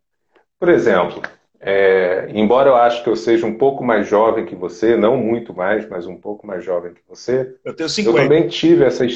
por 0.59 0.69
exemplo, 0.69 1.23
é, 1.61 2.29
embora 2.35 2.71
eu 2.71 2.77
acho 2.77 3.05
que 3.05 3.09
eu 3.09 3.15
seja 3.15 3.47
um 3.47 3.57
pouco 3.57 3.85
mais 3.85 4.09
jovem 4.09 4.45
que 4.45 4.57
você, 4.57 4.97
não 4.97 5.17
muito 5.17 5.55
mais, 5.55 5.89
mas 5.89 6.09
um 6.09 6.17
pouco 6.17 6.45
mais 6.45 6.65
jovem 6.65 6.93
que 6.93 7.03
você. 7.09 7.55
Eu 7.65 7.73
tenho 7.73 7.89
50. 7.89 8.19
Eu 8.19 8.23
também 8.25 8.49
tive 8.49 8.83
essa. 8.83 9.07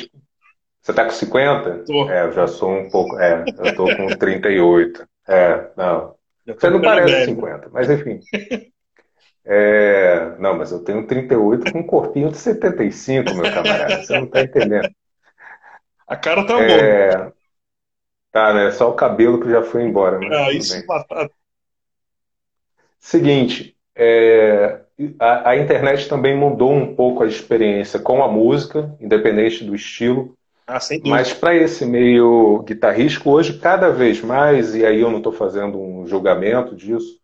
Você 0.85 0.91
está 0.93 1.05
com 1.07 1.13
50? 1.13 1.85
Tô. 1.87 2.11
É, 2.11 2.27
eu 2.27 2.33
já 2.33 2.47
sou 2.47 2.71
um 2.71 2.91
pouco. 2.91 3.19
É, 3.19 3.43
eu 3.57 3.65
estou 3.65 3.97
com 3.97 4.07
38. 4.07 5.09
É, 5.27 5.71
não. 5.75 6.15
Você 6.47 6.69
não 6.69 6.83
parece 6.83 7.11
velho. 7.11 7.25
50, 7.37 7.71
mas 7.73 7.89
enfim. 7.89 8.21
É, 9.47 10.37
não, 10.39 10.57
mas 10.57 10.73
eu 10.73 10.85
tenho 10.85 11.07
38 11.07 11.73
com 11.73 11.79
um 11.81 11.87
corpinho 11.87 12.31
de 12.31 12.37
75, 12.37 13.35
meu 13.35 13.45
camarada. 13.53 14.03
Você 14.03 14.15
não 14.15 14.25
está 14.25 14.43
entendendo. 14.43 14.91
A 16.07 16.17
cara 16.17 16.47
tá 16.47 16.61
é, 16.61 17.17
boa. 17.17 17.35
Tá, 18.31 18.53
né? 18.53 18.71
Só 18.71 18.91
o 18.91 18.95
cabelo 18.95 19.41
que 19.41 19.51
já 19.51 19.63
foi 19.63 19.85
embora. 19.85 20.19
ah, 20.19 20.53
isso 20.53 20.87
batata. 20.87 21.33
Seguinte, 22.99 23.75
é, 23.95 24.81
a, 25.19 25.51
a, 25.51 25.57
internet 25.57 26.09
também 26.09 26.37
mudou 26.37 26.73
um 26.73 26.95
pouco 26.95 27.23
a 27.23 27.27
experiência 27.27 27.99
com 27.99 28.23
a 28.23 28.29
música, 28.29 28.95
independente 29.01 29.65
do 29.65 29.75
estilo. 29.75 30.37
Ah, 30.67 30.79
Mas 31.03 31.33
para 31.33 31.55
esse 31.55 31.85
meio 31.85 32.63
guitarrístico, 32.63 33.31
hoje, 33.31 33.59
cada 33.59 33.91
vez 33.91 34.23
mais, 34.23 34.75
e 34.75 34.85
aí 34.85 35.01
eu 35.01 35.11
não 35.11 35.19
estou 35.19 35.33
fazendo 35.33 35.79
um 35.79 36.07
julgamento 36.07 36.75
disso, 36.75 37.21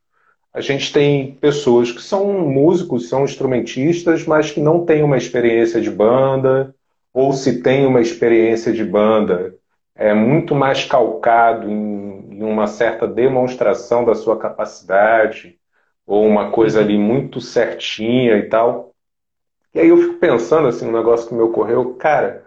a 0.55 0.61
gente 0.61 0.93
tem 0.93 1.35
pessoas 1.37 1.93
que 1.93 2.03
são 2.03 2.27
músicos, 2.49 3.09
são 3.09 3.25
instrumentistas, 3.25 4.27
mas 4.27 4.51
que 4.53 4.61
não 4.61 4.85
têm 4.87 5.03
uma 5.05 5.19
experiência 5.19 5.81
de 5.81 5.91
banda, 5.91 6.75
ou 7.15 7.33
se 7.33 7.63
tem 7.63 7.87
uma 7.87 8.01
experiência 8.01 8.73
de 8.73 8.85
banda, 8.85 9.55
é 9.95 10.15
muito 10.15 10.55
mais 10.55 10.85
calcado 10.85 11.71
em, 11.71 12.39
em 12.39 12.45
uma 12.45 12.67
certa 12.67 13.07
demonstração 13.09 14.05
da 14.05 14.15
sua 14.15 14.39
capacidade 14.39 15.59
ou 16.07 16.27
uma 16.27 16.51
coisa 16.53 16.81
ali 16.81 16.99
muito 16.99 17.41
certinha 17.41 18.37
e 18.39 18.49
tal. 18.49 18.95
E 19.75 19.81
aí 19.81 19.89
eu 19.89 19.97
fico 19.97 20.15
pensando 20.21 20.69
assim, 20.69 20.89
um 20.89 20.93
negócio 20.93 21.29
que 21.29 21.35
me 21.35 21.43
ocorreu, 21.43 21.95
cara, 21.95 22.40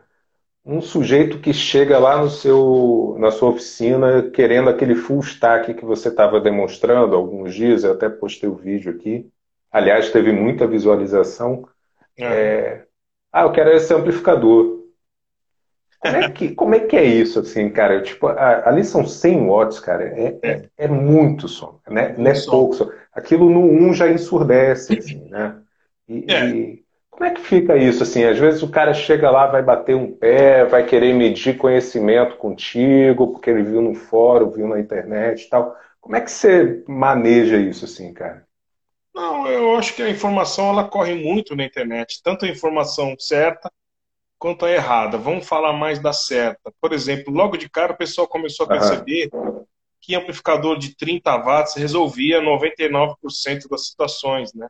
um 0.65 0.81
sujeito 0.81 1.39
que 1.39 1.53
chega 1.53 1.99
lá 1.99 2.21
no 2.21 2.29
seu, 2.29 3.15
na 3.19 3.31
sua 3.31 3.49
oficina 3.49 4.29
querendo 4.29 4.69
aquele 4.69 4.95
full 4.95 5.19
stack 5.19 5.73
que 5.73 5.83
você 5.83 6.07
estava 6.07 6.39
demonstrando 6.39 7.15
alguns 7.15 7.53
dias, 7.53 7.83
eu 7.83 7.91
até 7.91 8.09
postei 8.09 8.49
o 8.49 8.55
vídeo 8.55 8.91
aqui. 8.93 9.29
Aliás, 9.71 10.11
teve 10.11 10.31
muita 10.31 10.65
visualização. 10.65 11.67
É. 12.17 12.23
É... 12.25 12.85
Ah, 13.31 13.43
eu 13.43 13.51
quero 13.51 13.71
esse 13.71 13.93
amplificador. 13.93 14.83
Como 15.99 16.15
é 16.17 16.29
que, 16.29 16.53
como 16.53 16.75
é, 16.75 16.79
que 16.81 16.97
é 16.97 17.03
isso, 17.03 17.39
assim, 17.39 17.69
cara? 17.69 18.01
Tipo, 18.01 18.27
a, 18.27 18.67
ali 18.67 18.83
são 18.83 19.05
100 19.05 19.47
watts, 19.47 19.79
cara. 19.79 20.03
É, 20.03 20.37
é, 20.43 20.69
é 20.77 20.87
muito 20.87 21.47
som, 21.47 21.79
né? 21.87 22.13
Não 22.17 22.29
é 22.29 22.33
pouco 22.45 22.75
som. 22.75 22.91
Aquilo 23.13 23.49
no 23.49 23.61
1 23.61 23.93
já 23.93 24.09
ensurdece, 24.09 24.99
assim, 24.99 25.29
né? 25.29 25.55
E, 26.07 26.25
é. 26.27 26.45
e 26.49 26.82
Como 27.13 27.25
é 27.25 27.31
que 27.31 27.41
fica 27.41 27.77
isso, 27.77 28.01
assim? 28.01 28.23
Às 28.23 28.39
vezes 28.39 28.63
o 28.63 28.69
cara 28.69 28.93
chega 28.93 29.29
lá, 29.29 29.45
vai 29.45 29.61
bater 29.61 29.95
um 29.95 30.11
pé, 30.11 30.65
vai 30.65 30.83
querer 30.85 31.13
medir 31.13 31.57
conhecimento 31.57 32.37
contigo, 32.37 33.31
porque 33.31 33.51
ele 33.51 33.63
viu 33.63 33.81
no 33.81 33.93
fórum, 33.93 34.49
viu 34.49 34.67
na 34.67 34.79
internet 34.79 35.43
e 35.43 35.49
tal. 35.49 35.75
Como 36.01 36.15
é 36.15 36.21
que 36.21 36.31
você 36.31 36.83
maneja 36.87 37.57
isso, 37.57 37.85
assim, 37.85 38.11
cara? 38.13 38.45
Não, 39.13 39.47
eu 39.47 39.75
acho 39.75 39.95
que 39.95 40.01
a 40.01 40.09
informação, 40.09 40.69
ela 40.69 40.87
corre 40.87 41.13
muito 41.13 41.55
na 41.55 41.63
internet. 41.63 42.19
Tanto 42.23 42.45
a 42.45 42.49
informação 42.49 43.15
certa, 43.19 43.71
quanto 44.39 44.65
a 44.65 44.71
errada. 44.71 45.17
Vamos 45.17 45.47
falar 45.47 45.71
mais 45.71 45.99
da 45.99 46.11
certa. 46.11 46.73
Por 46.81 46.91
exemplo, 46.91 47.31
logo 47.31 47.55
de 47.55 47.69
cara 47.69 47.93
o 47.93 47.97
pessoal 47.97 48.27
começou 48.27 48.65
a 48.65 48.69
perceber 48.69 49.29
uhum. 49.31 49.63
que 50.01 50.15
amplificador 50.15 50.77
de 50.79 50.97
30 50.97 51.37
watts 51.37 51.75
resolvia 51.75 52.41
99% 52.41 53.69
das 53.69 53.87
situações, 53.87 54.53
né? 54.53 54.67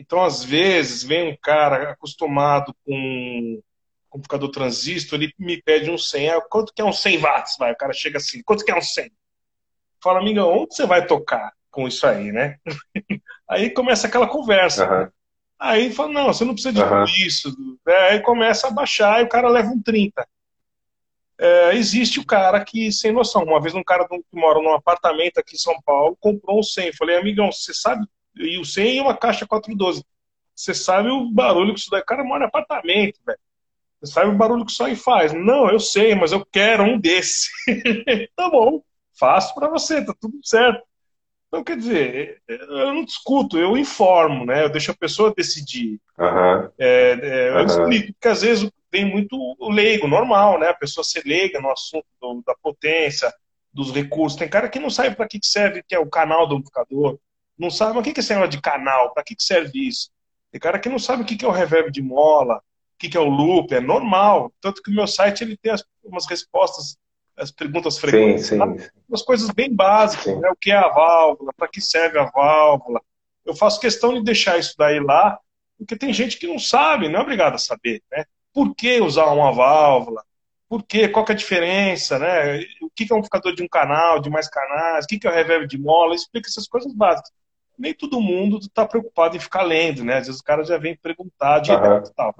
Então, 0.00 0.24
às 0.24 0.42
vezes, 0.42 1.04
vem 1.04 1.30
um 1.30 1.36
cara 1.36 1.90
acostumado 1.90 2.74
com 2.86 3.62
computador 4.08 4.50
transistor, 4.50 5.20
ele 5.20 5.34
me 5.38 5.60
pede 5.60 5.90
um 5.90 5.98
100. 5.98 6.30
Ah, 6.30 6.40
quanto 6.40 6.72
que 6.72 6.80
é 6.80 6.84
um 6.84 6.92
100 6.92 7.18
watts? 7.18 7.56
Vai, 7.58 7.72
o 7.72 7.76
cara 7.76 7.92
chega 7.92 8.16
assim, 8.16 8.42
quanto 8.42 8.64
que 8.64 8.70
é 8.70 8.74
um 8.76 8.80
100? 8.80 9.12
Fala, 10.02 10.18
amiga, 10.18 10.42
onde 10.46 10.74
você 10.74 10.86
vai 10.86 11.06
tocar 11.06 11.52
com 11.70 11.86
isso 11.86 12.06
aí, 12.06 12.32
né? 12.32 12.56
aí 13.46 13.68
começa 13.68 14.06
aquela 14.06 14.26
conversa. 14.26 14.90
Uhum. 14.90 15.10
Aí 15.58 15.92
fala, 15.92 16.12
não, 16.12 16.26
você 16.28 16.46
não 16.46 16.54
precisa 16.54 16.72
de 16.72 16.82
uhum. 16.82 17.04
isso. 17.04 17.54
É, 17.86 18.12
aí 18.12 18.20
começa 18.20 18.68
a 18.68 18.70
baixar 18.70 19.20
e 19.20 19.24
o 19.24 19.28
cara 19.28 19.50
leva 19.50 19.68
um 19.68 19.82
30. 19.82 20.26
É, 21.38 21.74
existe 21.74 22.18
o 22.18 22.24
cara 22.24 22.64
que, 22.64 22.90
sem 22.90 23.12
noção, 23.12 23.44
uma 23.44 23.60
vez 23.60 23.74
um 23.74 23.84
cara 23.84 24.08
que 24.08 24.22
mora 24.32 24.62
num 24.62 24.72
apartamento 24.72 25.36
aqui 25.36 25.56
em 25.56 25.58
São 25.58 25.78
Paulo 25.82 26.16
comprou 26.18 26.58
um 26.58 26.62
100. 26.62 26.94
Falei, 26.94 27.18
amigão, 27.18 27.52
você 27.52 27.74
sabe 27.74 28.06
e 28.40 28.58
o 28.58 28.64
100 28.64 28.96
e 28.96 29.00
uma 29.00 29.16
caixa 29.16 29.46
412. 29.46 30.04
Você 30.54 30.74
sabe 30.74 31.08
o 31.08 31.30
barulho 31.30 31.72
que 31.74 31.80
isso 31.80 31.90
daí. 31.90 32.00
O 32.00 32.04
cara 32.04 32.24
mora 32.24 32.44
em 32.44 32.46
apartamento, 32.46 33.18
velho. 33.24 33.38
Você 34.00 34.12
sabe 34.12 34.30
o 34.30 34.36
barulho 34.36 34.64
que 34.64 34.72
isso 34.72 34.84
aí 34.84 34.96
faz. 34.96 35.32
Não, 35.32 35.70
eu 35.70 35.78
sei, 35.78 36.14
mas 36.14 36.32
eu 36.32 36.44
quero 36.44 36.82
um 36.82 36.98
desse. 36.98 37.48
tá 38.36 38.48
bom, 38.48 38.82
faço 39.18 39.54
para 39.54 39.68
você, 39.68 40.04
tá 40.04 40.14
tudo 40.18 40.38
certo. 40.42 40.82
Então, 41.48 41.64
quer 41.64 41.76
dizer, 41.76 42.42
eu 42.46 42.94
não 42.94 43.04
discuto, 43.04 43.58
eu 43.58 43.76
informo, 43.76 44.46
né? 44.46 44.64
Eu 44.64 44.70
deixo 44.70 44.92
a 44.92 44.96
pessoa 44.96 45.34
decidir. 45.36 46.00
Uhum. 46.18 46.70
É, 46.78 47.18
é, 47.20 47.48
eu 47.50 47.56
uhum. 47.56 47.66
explico, 47.66 48.12
porque 48.12 48.28
às 48.28 48.42
vezes 48.42 48.70
tem 48.90 49.04
muito 49.04 49.56
leigo, 49.60 50.06
normal, 50.06 50.58
né? 50.58 50.68
A 50.68 50.74
pessoa 50.74 51.04
ser 51.04 51.24
leiga 51.24 51.60
no 51.60 51.70
assunto 51.70 52.06
do, 52.20 52.42
da 52.46 52.54
potência, 52.62 53.32
dos 53.72 53.92
recursos. 53.92 54.38
Tem 54.38 54.48
cara 54.48 54.68
que 54.68 54.78
não 54.78 54.90
sabe 54.90 55.14
para 55.16 55.26
que 55.26 55.40
serve, 55.42 55.82
que 55.86 55.94
é 55.94 55.98
o 55.98 56.08
canal 56.08 56.46
do 56.46 56.56
amplificador 56.56 57.18
não 57.60 57.70
sabe, 57.70 57.94
mas 57.94 58.00
o 58.00 58.02
que 58.02 58.18
é 58.18 58.22
esse 58.22 58.32
negócio 58.32 58.50
de 58.52 58.60
canal? 58.60 59.12
Para 59.12 59.22
que, 59.22 59.36
que 59.36 59.42
serve 59.42 59.86
isso? 59.86 60.10
Tem 60.50 60.58
cara 60.58 60.78
que 60.78 60.88
não 60.88 60.98
sabe 60.98 61.22
o 61.22 61.26
que 61.26 61.44
é 61.44 61.48
o 61.48 61.52
reverb 61.52 61.92
de 61.92 62.02
mola, 62.02 62.56
o 62.56 62.98
que 62.98 63.16
é 63.16 63.20
o 63.20 63.28
loop, 63.28 63.72
é 63.74 63.80
normal. 63.80 64.50
Tanto 64.60 64.82
que 64.82 64.90
o 64.90 64.94
meu 64.94 65.06
site 65.06 65.44
ele 65.44 65.58
tem 65.58 65.70
as, 65.70 65.84
umas 66.02 66.26
respostas, 66.26 66.96
as 67.36 67.50
perguntas 67.50 67.98
frequentes, 67.98 68.46
sim, 68.46 68.58
sim. 68.58 68.88
umas 69.08 69.22
coisas 69.22 69.50
bem 69.50 69.72
básicas, 69.74 70.38
né? 70.40 70.50
o 70.50 70.56
que 70.56 70.70
é 70.70 70.76
a 70.76 70.88
válvula, 70.88 71.52
para 71.54 71.68
que 71.68 71.80
serve 71.80 72.18
a 72.18 72.24
válvula. 72.24 73.00
Eu 73.44 73.54
faço 73.54 73.80
questão 73.80 74.14
de 74.14 74.22
deixar 74.22 74.58
isso 74.58 74.74
daí 74.78 74.98
lá, 74.98 75.38
porque 75.78 75.96
tem 75.96 76.12
gente 76.12 76.38
que 76.38 76.46
não 76.46 76.58
sabe, 76.58 77.08
não 77.08 77.20
é 77.20 77.22
obrigado 77.22 77.54
a 77.54 77.58
saber, 77.58 78.02
né? 78.10 78.24
Por 78.52 78.74
que 78.74 79.00
usar 79.00 79.26
uma 79.26 79.52
válvula? 79.52 80.24
Por 80.68 80.82
quê? 80.82 81.08
Qual 81.08 81.24
que 81.24 81.32
é 81.32 81.34
a 81.34 81.38
diferença, 81.38 82.18
né? 82.18 82.58
O 82.82 82.90
que 82.94 83.06
é 83.10 83.14
um 83.14 83.18
amplificador 83.18 83.54
de 83.54 83.62
um 83.62 83.68
canal, 83.68 84.20
de 84.20 84.28
mais 84.28 84.48
canais? 84.48 85.04
O 85.04 85.08
que 85.08 85.26
é 85.26 85.30
o 85.30 85.32
reverb 85.32 85.66
de 85.66 85.78
mola? 85.78 86.14
Explica 86.14 86.48
essas 86.48 86.66
coisas 86.66 86.92
básicas 86.92 87.32
nem 87.80 87.94
todo 87.94 88.20
mundo 88.20 88.58
está 88.58 88.86
preocupado 88.86 89.36
em 89.36 89.40
ficar 89.40 89.62
lendo, 89.62 90.04
né? 90.04 90.18
Às 90.18 90.26
vezes 90.26 90.40
o 90.40 90.44
cara 90.44 90.62
já 90.62 90.76
vem 90.76 90.94
perguntar 90.94 91.60
direto 91.60 92.10
e 92.10 92.14
tal. 92.14 92.34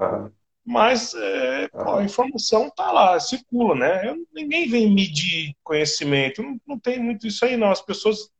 Mas 0.65 1.15
é, 1.15 1.69
pô, 1.69 1.95
a 1.95 2.05
informação 2.05 2.69
está 2.69 2.93
lá, 2.93 3.19
circula, 3.19 3.75
né? 3.75 4.09
Eu, 4.09 4.17
ninguém 4.35 4.69
vem 4.69 4.93
medir 4.93 5.55
conhecimento, 5.65 6.43
não, 6.43 6.61
não 6.67 6.79
tem 6.79 7.01
muito 7.01 7.27
isso 7.27 7.45
aí, 7.45 7.57
não. 7.57 7.71
As 7.71 7.81
pessoas 7.81 8.31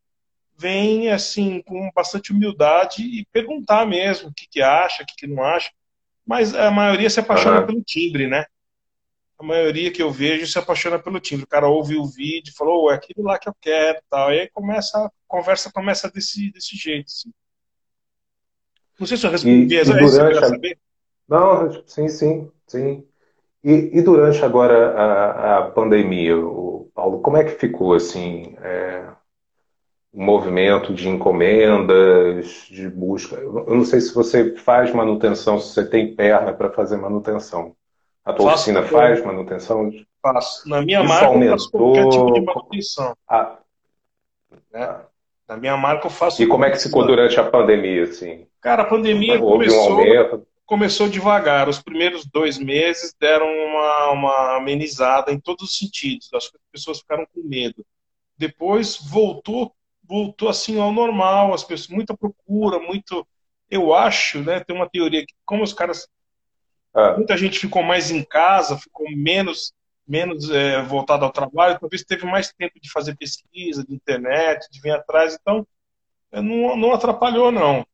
vêm, 0.55 1.09
assim, 1.09 1.61
com 1.63 1.89
bastante 1.93 2.31
humildade 2.31 3.01
e 3.01 3.25
perguntar 3.31 3.85
mesmo 3.87 4.29
o 4.29 4.33
que, 4.33 4.47
que 4.47 4.61
acha, 4.61 5.01
o 5.01 5.05
que, 5.05 5.15
que 5.15 5.27
não 5.27 5.43
acha. 5.43 5.71
Mas 6.25 6.53
a 6.53 6.69
maioria 6.69 7.09
se 7.09 7.19
apaixona 7.19 7.65
pelo 7.65 7.81
timbre, 7.81 8.27
né? 8.27 8.45
A 9.41 9.43
maioria 9.43 9.91
que 9.91 10.01
eu 10.01 10.11
vejo 10.11 10.45
se 10.45 10.57
apaixona 10.59 10.99
pelo 10.99 11.19
timbre. 11.19 11.45
O 11.45 11.47
cara 11.47 11.67
ouve 11.67 11.97
o 11.97 12.05
vídeo 12.05 12.53
falou, 12.55 12.85
oh, 12.85 12.91
é 12.91 12.95
aquilo 12.95 13.25
lá 13.25 13.39
que 13.39 13.49
eu 13.49 13.55
quero 13.59 13.99
tal. 14.09 14.31
E 14.31 14.41
aí 14.41 14.49
começa, 14.49 14.97
a 14.99 15.11
conversa 15.27 15.71
começa 15.71 16.09
desse, 16.09 16.51
desse 16.51 16.77
jeito. 16.77 17.07
Assim. 17.07 17.31
Não 18.99 19.07
sei 19.07 19.17
se 19.17 19.25
eu 19.25 19.31
respondi, 19.31 19.75
e, 19.75 19.79
e 19.79 19.83
durante 19.83 20.37
a... 20.37 20.47
saber. 20.47 20.77
Não, 21.27 21.87
sim, 21.87 22.07
sim, 22.07 22.51
sim. 22.67 23.07
E, 23.63 23.97
e 23.97 24.01
durante 24.01 24.43
agora 24.45 24.91
a, 24.91 25.57
a, 25.57 25.71
pandemia, 25.71 26.37
o 26.37 26.91
Paulo, 26.93 27.21
como 27.21 27.37
é 27.37 27.43
que 27.43 27.51
ficou 27.51 27.93
assim 27.93 28.55
é, 28.59 29.07
o 30.11 30.21
movimento 30.23 30.93
de 30.93 31.09
encomendas, 31.09 32.67
de 32.69 32.87
busca? 32.89 33.37
Eu 33.37 33.75
não 33.75 33.85
sei 33.85 34.01
se 34.01 34.13
você 34.13 34.55
faz 34.55 34.93
manutenção, 34.93 35.59
se 35.59 35.73
você 35.73 35.85
tem 35.85 36.15
perna 36.15 36.53
para 36.53 36.71
fazer 36.71 36.97
manutenção. 36.97 37.75
A 38.23 38.33
tua 38.33 38.51
faço, 38.51 38.69
oficina 38.69 38.83
faz 38.83 39.25
manutenção? 39.25 39.91
Faço. 40.21 40.69
Na 40.69 40.81
minha 40.81 41.03
marca 41.03 41.25
aumentou... 41.25 41.47
eu 41.47 41.57
faço 41.57 41.71
qualquer 41.71 42.09
tipo 42.09 42.33
de 42.33 42.41
manutenção. 42.41 43.17
Ah. 43.27 43.57
Né? 44.71 44.99
Na 45.47 45.57
minha 45.57 45.75
marca 45.75 46.05
eu 46.05 46.11
faço. 46.11 46.41
E 46.41 46.47
como 46.47 46.63
é 46.63 46.71
que 46.71 46.77
ficou 46.77 47.05
durante 47.05 47.39
a 47.39 47.49
pandemia, 47.49 48.03
assim? 48.03 48.47
Cara, 48.61 48.83
a 48.83 48.85
pandemia 48.85 49.41
Houve 49.41 49.67
começou, 49.67 49.99
um 49.99 50.45
começou 50.65 51.09
devagar. 51.09 51.67
Os 51.67 51.81
primeiros 51.81 52.25
dois 52.25 52.59
meses 52.59 53.13
deram 53.19 53.47
uma, 53.47 54.11
uma 54.11 54.57
amenizada 54.57 55.31
em 55.31 55.39
todos 55.39 55.69
os 55.69 55.77
sentidos. 55.77 56.29
Acho 56.33 56.51
que 56.51 56.57
as 56.57 56.71
pessoas 56.71 56.99
ficaram 56.99 57.25
com 57.33 57.41
medo. 57.41 57.83
Depois 58.37 58.97
voltou, 58.97 59.73
voltou 60.07 60.47
assim 60.47 60.79
ao 60.79 60.93
normal. 60.93 61.53
As 61.53 61.63
pessoas, 61.63 61.89
muita 61.89 62.15
procura, 62.15 62.79
muito. 62.79 63.27
Eu 63.69 63.93
acho, 63.93 64.39
né? 64.39 64.59
Tem 64.59 64.75
uma 64.75 64.89
teoria 64.89 65.25
que 65.25 65.33
como 65.43 65.63
os 65.63 65.73
caras 65.73 66.07
ah. 66.93 67.13
Muita 67.15 67.37
gente 67.37 67.59
ficou 67.59 67.83
mais 67.83 68.11
em 68.11 68.23
casa, 68.23 68.77
ficou 68.77 69.05
menos, 69.11 69.73
menos 70.07 70.49
é, 70.49 70.81
voltado 70.81 71.25
ao 71.25 71.31
trabalho, 71.31 71.79
talvez 71.79 72.03
teve 72.03 72.25
mais 72.25 72.51
tempo 72.51 72.79
de 72.79 72.91
fazer 72.91 73.15
pesquisa, 73.15 73.83
de 73.83 73.93
internet, 73.93 74.67
de 74.69 74.81
vir 74.81 74.91
atrás, 74.91 75.37
então 75.39 75.65
é, 76.31 76.41
não, 76.41 76.75
não 76.75 76.93
atrapalhou, 76.93 77.51
não. 77.51 77.85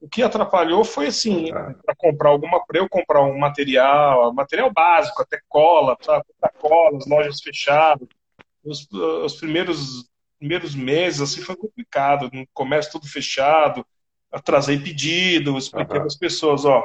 O 0.00 0.08
que 0.08 0.22
atrapalhou 0.22 0.84
foi 0.84 1.06
assim, 1.06 1.52
ah. 1.52 1.74
para 1.84 1.94
comprar 1.94 2.30
alguma, 2.30 2.64
para 2.66 2.78
eu 2.78 2.88
comprar 2.88 3.22
um 3.22 3.38
material, 3.38 4.32
material 4.32 4.72
básico, 4.72 5.22
até 5.22 5.40
cola, 5.48 5.96
para 5.96 6.24
comprar 6.24 6.52
cola, 6.58 6.98
as 6.98 7.06
lojas 7.06 7.40
fechadas. 7.40 8.08
Os, 8.64 8.88
os 8.92 9.34
primeiros, 9.36 10.08
primeiros 10.38 10.74
meses 10.74 11.20
assim 11.20 11.40
foi 11.40 11.54
complicado, 11.54 12.30
no 12.32 12.44
comércio 12.52 12.92
tudo 12.92 13.08
fechado, 13.08 13.86
atrasei 14.30 14.78
pedido, 14.78 15.56
expliquei 15.58 15.98
para 15.98 16.06
as 16.06 16.16
pessoas, 16.16 16.64
ó, 16.64 16.84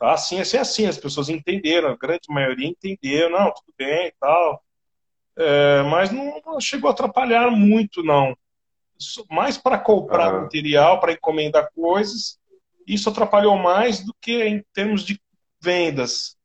Tá? 0.00 0.14
Assim, 0.14 0.40
assim, 0.40 0.56
assim. 0.56 0.86
As 0.86 0.98
pessoas 0.98 1.28
entenderam, 1.28 1.90
a 1.90 1.96
grande 1.96 2.26
maioria 2.30 2.66
entendeu, 2.66 3.28
não, 3.28 3.52
tudo 3.52 3.72
bem 3.76 4.06
e 4.06 4.14
tal. 4.18 4.64
É, 5.36 5.82
mas 5.82 6.10
não, 6.10 6.40
não, 6.44 6.60
chegou 6.60 6.88
a 6.88 6.92
atrapalhar 6.92 7.50
muito, 7.50 8.02
não. 8.02 8.34
Mais 9.30 9.56
para 9.56 9.78
comprar 9.78 10.34
uhum. 10.34 10.42
material, 10.42 10.98
para 10.98 11.12
encomendar 11.12 11.70
coisas, 11.74 12.38
isso 12.86 13.08
atrapalhou 13.08 13.56
mais 13.56 14.04
do 14.04 14.14
que 14.20 14.42
em 14.42 14.64
termos 14.74 15.04
de 15.04 15.20
vendas. 15.60 16.36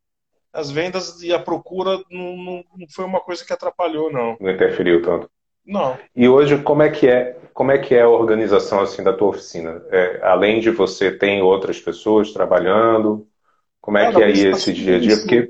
As 0.54 0.70
vendas 0.72 1.22
e 1.22 1.34
a 1.34 1.40
procura 1.40 2.02
não, 2.10 2.38
não, 2.38 2.66
não 2.78 2.88
foi 2.90 3.04
uma 3.04 3.20
coisa 3.20 3.44
que 3.44 3.52
atrapalhou, 3.52 4.12
não. 4.12 4.38
Não 4.40 4.52
interferiu 4.52 5.02
tanto. 5.02 5.30
Não. 5.66 5.98
E 6.16 6.30
hoje 6.30 6.62
como 6.62 6.84
é 6.84 6.90
que 6.90 7.08
é 7.08 7.38
como 7.54 7.72
é 7.72 7.78
que 7.78 7.96
é 7.96 8.02
a 8.02 8.10
organização 8.10 8.82
assim 8.82 9.04
da 9.04 9.12
tua 9.12 9.30
oficina? 9.30 9.82
É, 9.90 10.20
além 10.24 10.60
de 10.60 10.70
você 10.70 11.12
tem 11.12 11.42
outras 11.42 11.80
pessoas 11.80 12.32
trabalhando? 12.32 13.28
Como 13.86 14.00
é 14.00 14.12
que 14.12 14.20
é 14.20 14.26
aí 14.26 14.50
tá 14.50 14.58
esse 14.58 14.74
dia 14.74 14.96
a 14.96 15.00
dia? 15.00 15.16
Porque... 15.18 15.50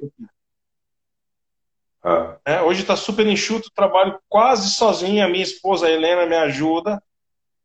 Ah. 2.03 2.35
É, 2.43 2.61
hoje 2.61 2.81
está 2.81 2.93
super 2.93 3.25
enxuto, 3.25 3.71
trabalho 3.73 4.19
quase 4.27 4.71
sozinha. 4.71 5.23
A 5.23 5.29
minha 5.29 5.41
esposa, 5.41 5.87
a 5.87 5.89
Helena, 5.89 6.25
me 6.25 6.35
ajuda. 6.35 7.01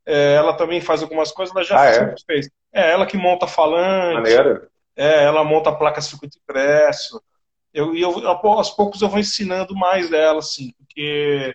É, 0.06 0.35
ela 0.35 0.54
também 0.54 0.80
faz 0.80 1.02
algumas 1.02 1.33
coisas, 1.33 1.54
ela 1.54 1.64
já 1.64 1.80
ah, 1.80 1.87
é? 1.87 2.14
fez. 2.24 2.48
É 2.72 2.92
ela 2.92 3.04
que 3.04 3.16
monta 3.16 3.48
falante. 3.48 4.14
Maneiro. 4.14 4.68
É, 4.94 5.24
ela 5.24 5.42
monta 5.42 5.70
a 5.70 5.74
placa 5.74 6.00
circuito 6.00 6.38
impresso. 6.38 7.20
Eu, 7.74 7.92
e 7.92 8.00
eu, 8.00 8.28
aos 8.28 8.70
poucos 8.70 9.02
eu 9.02 9.09
vou 9.09 9.18
ensinando 9.18 9.74
mais 9.74 10.09
dela, 10.09 10.38
assim, 10.38 10.72
porque 10.78 11.52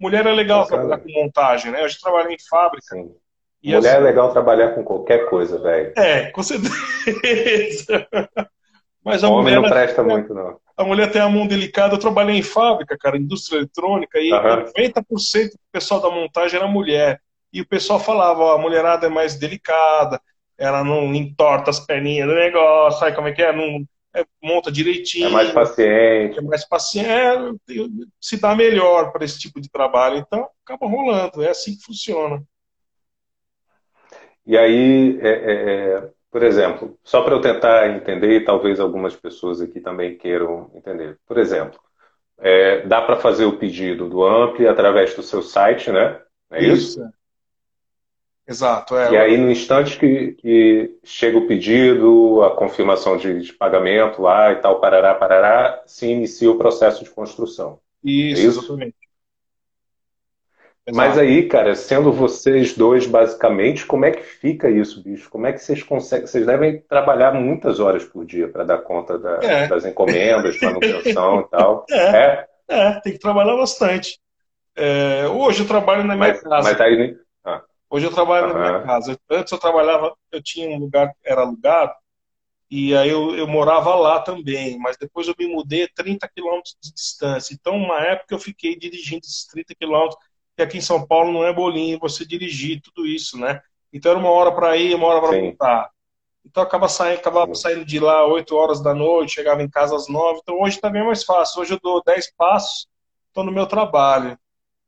mulher 0.00 0.26
é 0.26 0.32
legal 0.32 0.62
Bacana. 0.62 0.80
trabalhar 0.80 1.02
com 1.02 1.20
montagem, 1.20 1.70
né? 1.70 1.84
Eu 1.84 1.88
já 1.90 1.98
trabalhei 2.02 2.34
em 2.34 2.48
fábrica. 2.48 2.96
Sim. 2.96 3.14
Mulher 3.62 3.78
assim... 3.78 3.88
é 3.88 4.00
legal 4.00 4.32
trabalhar 4.32 4.74
com 4.74 4.82
qualquer 4.82 5.28
coisa, 5.28 5.58
velho. 5.58 5.92
É, 5.96 6.30
com 6.30 6.42
certeza. 6.42 8.08
Mas 9.04 9.22
a 9.22 9.28
Homem 9.28 9.54
mulher, 9.54 9.60
não 9.60 9.68
presta 9.68 10.00
é, 10.00 10.04
muito, 10.04 10.32
não. 10.32 10.58
A 10.76 10.84
mulher 10.84 11.12
tem 11.12 11.20
a 11.20 11.28
mão 11.28 11.46
delicada. 11.46 11.94
Eu 11.94 11.98
trabalhei 11.98 12.36
em 12.36 12.42
fábrica, 12.42 12.96
cara, 12.98 13.18
indústria 13.18 13.58
eletrônica, 13.58 14.18
e 14.18 14.32
uhum. 14.32 14.64
90% 14.76 15.50
do 15.50 15.58
pessoal 15.70 16.00
da 16.00 16.10
montagem 16.10 16.58
era 16.58 16.66
mulher. 16.66 17.20
E 17.52 17.60
o 17.60 17.68
pessoal 17.68 18.00
falava, 18.00 18.40
ó, 18.40 18.54
a 18.54 18.58
mulherada 18.58 19.06
é 19.06 19.10
mais 19.10 19.38
delicada. 19.38 20.20
ela 20.56 20.82
não 20.82 21.14
entorta 21.14 21.70
as 21.70 21.78
perninhas 21.78 22.26
do 22.26 22.34
negócio, 22.34 22.98
sabe 22.98 23.14
como 23.14 23.28
é 23.28 23.32
que 23.32 23.42
é? 23.42 23.52
Não, 23.54 23.84
é, 24.14 24.24
monta 24.42 24.72
direitinho. 24.72 25.26
É 25.26 25.30
mais 25.30 25.50
paciente. 25.50 26.38
É 26.38 26.42
mais 26.42 26.64
paciente, 26.64 27.08
é, 27.10 27.84
se 28.20 28.40
dá 28.40 28.54
melhor 28.54 29.12
para 29.12 29.24
esse 29.24 29.38
tipo 29.38 29.60
de 29.60 29.68
trabalho. 29.68 30.16
Então, 30.16 30.48
acaba 30.64 30.86
rolando, 30.86 31.42
é 31.42 31.50
assim 31.50 31.76
que 31.76 31.84
funciona. 31.84 32.42
E 34.46 34.56
aí, 34.56 35.18
é, 35.20 35.28
é, 35.28 35.52
é 35.52 36.10
por 36.34 36.42
exemplo, 36.42 36.98
só 37.04 37.22
para 37.22 37.32
eu 37.32 37.40
tentar 37.40 37.88
entender, 37.90 38.38
e 38.38 38.44
talvez 38.44 38.80
algumas 38.80 39.14
pessoas 39.14 39.60
aqui 39.60 39.78
também 39.78 40.18
queiram 40.18 40.68
entender. 40.74 41.16
Por 41.28 41.38
exemplo, 41.38 41.78
é, 42.38 42.84
dá 42.84 43.00
para 43.00 43.14
fazer 43.14 43.44
o 43.44 43.56
pedido 43.56 44.08
do 44.08 44.24
Ampli 44.24 44.66
através 44.66 45.14
do 45.14 45.22
seu 45.22 45.40
site, 45.42 45.92
né? 45.92 46.20
É 46.50 46.64
isso? 46.64 47.00
isso? 47.00 47.12
Exato. 48.48 48.96
É. 48.96 49.12
E 49.12 49.16
aí, 49.16 49.36
no 49.36 49.48
instante 49.48 49.96
que, 49.96 50.32
que 50.32 50.98
chega 51.04 51.38
o 51.38 51.46
pedido, 51.46 52.42
a 52.42 52.56
confirmação 52.56 53.16
de, 53.16 53.40
de, 53.40 53.52
pagamento 53.52 54.20
lá 54.20 54.50
e 54.50 54.56
tal, 54.56 54.80
parará, 54.80 55.14
parará, 55.14 55.84
se 55.86 56.08
inicia 56.08 56.50
o 56.50 56.58
processo 56.58 57.04
de 57.04 57.10
construção. 57.10 57.78
Isso, 58.02 58.42
é 58.42 58.44
isso? 58.44 58.58
exatamente. 58.58 58.96
Exato. 60.86 60.96
Mas 60.96 61.18
aí, 61.18 61.48
cara, 61.48 61.74
sendo 61.74 62.12
vocês 62.12 62.76
dois 62.76 63.06
basicamente, 63.06 63.86
como 63.86 64.04
é 64.04 64.10
que 64.10 64.22
fica 64.22 64.68
isso, 64.70 65.02
bicho? 65.02 65.30
Como 65.30 65.46
é 65.46 65.52
que 65.52 65.58
vocês 65.58 65.82
conseguem? 65.82 66.26
Vocês 66.26 66.44
devem 66.44 66.80
trabalhar 66.80 67.32
muitas 67.32 67.80
horas 67.80 68.04
por 68.04 68.26
dia 68.26 68.48
para 68.48 68.64
dar 68.64 68.78
conta 68.78 69.18
da, 69.18 69.38
é. 69.42 69.66
das 69.66 69.86
encomendas, 69.86 70.60
manutenção 70.60 71.40
e 71.40 71.48
tal. 71.48 71.86
É, 71.94 71.96
é, 72.16 72.46
é, 72.68 73.00
tem 73.00 73.12
que 73.12 73.18
trabalhar 73.18 73.56
bastante. 73.56 74.18
É, 74.76 75.26
hoje 75.28 75.62
eu 75.62 75.66
trabalho 75.66 76.04
na 76.04 76.16
minha 76.16 76.28
mas, 76.28 76.42
casa. 76.42 76.70
Mas 76.70 76.80
aí, 76.80 77.16
Hoje 77.94 78.06
eu 78.06 78.12
trabalho 78.12 78.48
na 78.48 78.54
minha 78.54 78.82
casa. 78.82 79.16
Antes 79.30 79.52
eu 79.52 79.58
trabalhava, 79.58 80.16
eu 80.32 80.42
tinha 80.42 80.68
um 80.68 80.80
lugar 80.80 81.14
que 81.14 81.30
era 81.30 81.42
alugado, 81.42 81.92
e 82.68 82.92
aí 82.96 83.08
eu, 83.08 83.36
eu 83.36 83.46
morava 83.46 83.94
lá 83.94 84.20
também, 84.20 84.76
mas 84.80 84.96
depois 84.96 85.28
eu 85.28 85.34
me 85.38 85.46
mudei 85.46 85.84
a 85.84 85.88
30 85.94 86.28
quilômetros 86.28 86.76
de 86.82 86.92
distância. 86.92 87.54
Então, 87.54 87.76
uma 87.76 88.00
época 88.00 88.34
eu 88.34 88.38
fiquei 88.40 88.76
dirigindo 88.76 89.20
esses 89.24 89.46
30 89.46 89.76
quilômetros, 89.76 90.18
que 90.56 90.62
aqui 90.62 90.78
em 90.78 90.82
São 90.82 91.06
Paulo 91.06 91.32
não 91.32 91.44
é 91.44 91.52
bolinho 91.52 91.98
você 91.98 92.24
dirigir 92.24 92.80
tudo 92.80 93.06
isso, 93.06 93.38
né? 93.38 93.60
Então 93.92 94.10
era 94.10 94.20
uma 94.20 94.30
hora 94.30 94.52
para 94.52 94.76
ir, 94.76 94.94
uma 94.94 95.06
hora 95.06 95.20
para 95.20 95.40
voltar. 95.40 95.90
Então 96.44 96.62
acaba 96.62 96.88
saindo, 96.88 97.18
acabava 97.18 97.54
saindo 97.54 97.84
de 97.84 97.98
lá 97.98 98.26
8 98.26 98.54
horas 98.54 98.82
da 98.82 98.94
noite, 98.94 99.34
chegava 99.34 99.62
em 99.62 99.68
casa 99.68 99.96
às 99.96 100.08
9. 100.08 100.40
Então 100.42 100.60
hoje 100.60 100.80
também 100.80 101.02
é 101.02 101.04
mais 101.04 101.24
fácil. 101.24 101.62
Hoje 101.62 101.74
eu 101.74 101.80
dou 101.82 102.02
10 102.04 102.32
passos, 102.36 102.86
estou 103.28 103.44
no 103.44 103.52
meu 103.52 103.66
trabalho. 103.66 104.38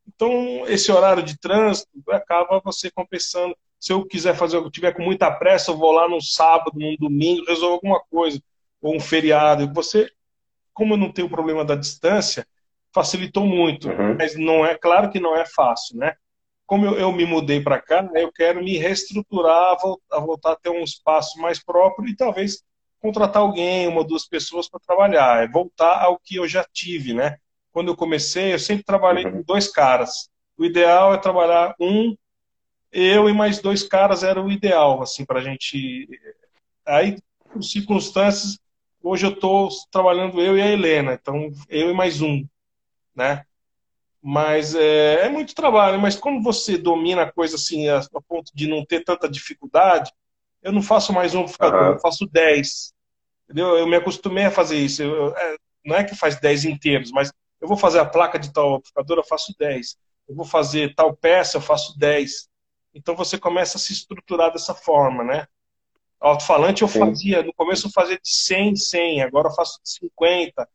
Então, 0.07 0.65
esse 0.69 0.93
horário 0.93 1.23
de 1.23 1.39
trânsito 1.39 1.91
acaba 2.11 2.61
você 2.65 2.91
compensando. 2.91 3.57
Se 3.79 3.93
eu 3.93 4.07
quiser 4.07 4.37
fazer, 4.37 4.57
eu 4.57 4.71
tiver 4.71 4.93
com 4.93 5.03
muita 5.03 5.31
pressa, 5.31 5.71
eu 5.71 5.77
vou 5.77 5.93
lá 5.93 6.09
no 6.09 6.21
sábado, 6.23 6.73
num 6.75 6.97
domingo, 6.97 7.45
resolvo 7.47 7.75
alguma 7.75 8.01
coisa, 8.11 8.41
ou 8.81 8.95
um 8.95 9.01
feriado. 9.01 9.71
Você, 9.75 10.11
como 10.73 10.95
eu 10.95 10.99
não 10.99 11.13
tenho 11.13 11.27
o 11.27 11.31
problema 11.31 11.65
da 11.65 11.75
distância, 11.75 12.47
facilitou 12.97 13.47
muito. 13.47 13.89
Uhum. 13.89 14.17
Mas 14.19 14.37
não 14.37 14.65
é, 14.65 14.75
claro 14.75 15.11
que 15.11 15.21
não 15.21 15.37
é 15.37 15.45
fácil, 15.47 15.99
né? 15.99 16.15
Como 16.67 16.85
eu, 16.85 16.99
eu 16.99 17.13
me 17.13 17.25
mudei 17.25 17.61
para 17.61 17.81
cá, 17.81 18.03
né, 18.03 18.25
eu 18.25 18.33
quero 18.33 18.65
me 18.65 18.77
reestruturar, 18.77 19.77
a 20.11 20.19
voltar 20.19 20.53
a 20.53 20.57
ter 20.57 20.71
um 20.71 20.83
espaço 20.83 21.41
mais 21.41 21.63
próprio 21.63 22.09
e 22.09 22.17
talvez 22.17 22.65
contratar 23.01 23.43
alguém, 23.43 23.87
uma 23.87 23.99
ou 23.99 24.07
duas 24.07 24.27
pessoas 24.27 24.69
para 24.69 24.81
trabalhar. 24.81 25.45
É 25.45 25.49
voltar 25.49 26.03
ao 26.03 26.19
que 26.19 26.37
eu 26.37 26.49
já 26.49 26.67
tive, 26.73 27.15
né? 27.15 27.37
quando 27.77 27.89
eu 27.89 27.97
comecei, 27.97 28.55
eu 28.55 28.59
sempre 28.59 28.83
trabalhei 28.85 29.27
uhum. 29.27 29.33
com 29.33 29.43
dois 29.43 29.71
caras. 29.71 30.31
O 30.57 30.65
ideal 30.65 31.13
é 31.13 31.19
trabalhar 31.19 31.75
um, 31.79 32.17
eu 32.91 33.29
e 33.29 33.35
mais 33.35 33.59
dois 33.59 33.83
caras 33.83 34.23
era 34.23 34.43
o 34.43 34.51
ideal, 34.51 35.03
assim, 35.03 35.27
para 35.27 35.41
a 35.41 35.43
gente. 35.43 36.09
Aí, 36.87 37.19
por 37.53 37.63
circunstâncias, 37.63 38.59
hoje 39.03 39.27
eu 39.27 39.31
estou 39.33 39.69
trabalhando 39.91 40.41
eu 40.41 40.57
e 40.57 40.63
a 40.63 40.73
Helena, 40.73 41.13
então 41.21 41.53
eu 41.69 41.91
e 41.91 41.93
mais 41.93 42.23
um, 42.23 42.47
né? 43.17 43.45
Mas 44.23 44.75
é, 44.75 45.27
é 45.27 45.29
muito 45.29 45.55
trabalho, 45.55 46.01
mas 46.01 46.17
como 46.17 46.43
você 46.43 46.77
domina 46.77 47.23
a 47.23 47.33
coisa 47.33 47.57
assim, 47.57 47.89
a, 47.89 47.99
a, 47.99 48.21
ponto 48.29 48.53
de 48.55 48.69
não 48.69 48.85
ter 48.85 49.05
tanta 49.05 49.29
dificuldade, 49.29 50.13
eu 50.63 50.73
não 50.73 50.83
faço 50.83 51.13
mais 51.13 51.35
um 51.35 51.41
amplificador, 51.41 51.83
uhum. 51.83 51.93
eu 51.93 51.99
faço 52.01 52.27
dez. 52.27 52.93
Entendeu? 53.45 53.77
Eu 53.79 53.87
me 53.87 53.97
acostumei 53.97 54.45
a 54.45 54.51
fazer 54.51 54.79
isso. 54.79 55.03
Eu, 55.03 55.15
eu, 55.15 55.37
é, 55.37 55.57
não 55.85 55.97
é 55.97 56.05
que 56.05 56.15
faz 56.15 56.41
dez 56.41 56.65
inteiros, 56.65 57.13
mas 57.13 57.33
eu 57.61 57.69
vou 57.69 57.77
fazer 57.77 58.01
a 58.01 58.05
placa 58.05 58.39
de 58.39 58.53
tal 58.53 58.75
amplificador, 58.75 59.19
eu 59.19 59.25
faço 59.25 59.55
10. 59.59 59.97
Eu 60.29 60.35
vou 60.35 60.45
fazer 60.45 60.95
tal 60.95 61.17
peça, 61.17 61.57
eu 61.57 61.61
faço 61.61 61.99
10. 61.99 62.49
Então 62.95 63.15
você 63.15 63.39
começa 63.39 63.79
a 63.79 63.81
se 63.81 63.93
estruturar 63.93 64.53
dessa 64.53 64.75
forma, 64.75 65.23
né? 65.23 65.47
Alto-falante 66.19 66.83
eu 66.83 66.89
fazia, 66.89 67.43
no 67.43 67.53
começo 67.53 67.87
eu 67.87 67.91
fazia 67.93 68.19
de 68.19 68.29
100 68.29 68.71
em 68.71 68.77
100, 68.77 69.23
agora 69.23 69.49
eu 69.49 69.55
faço 69.55 69.81
de 69.83 69.91
50. 69.91 70.69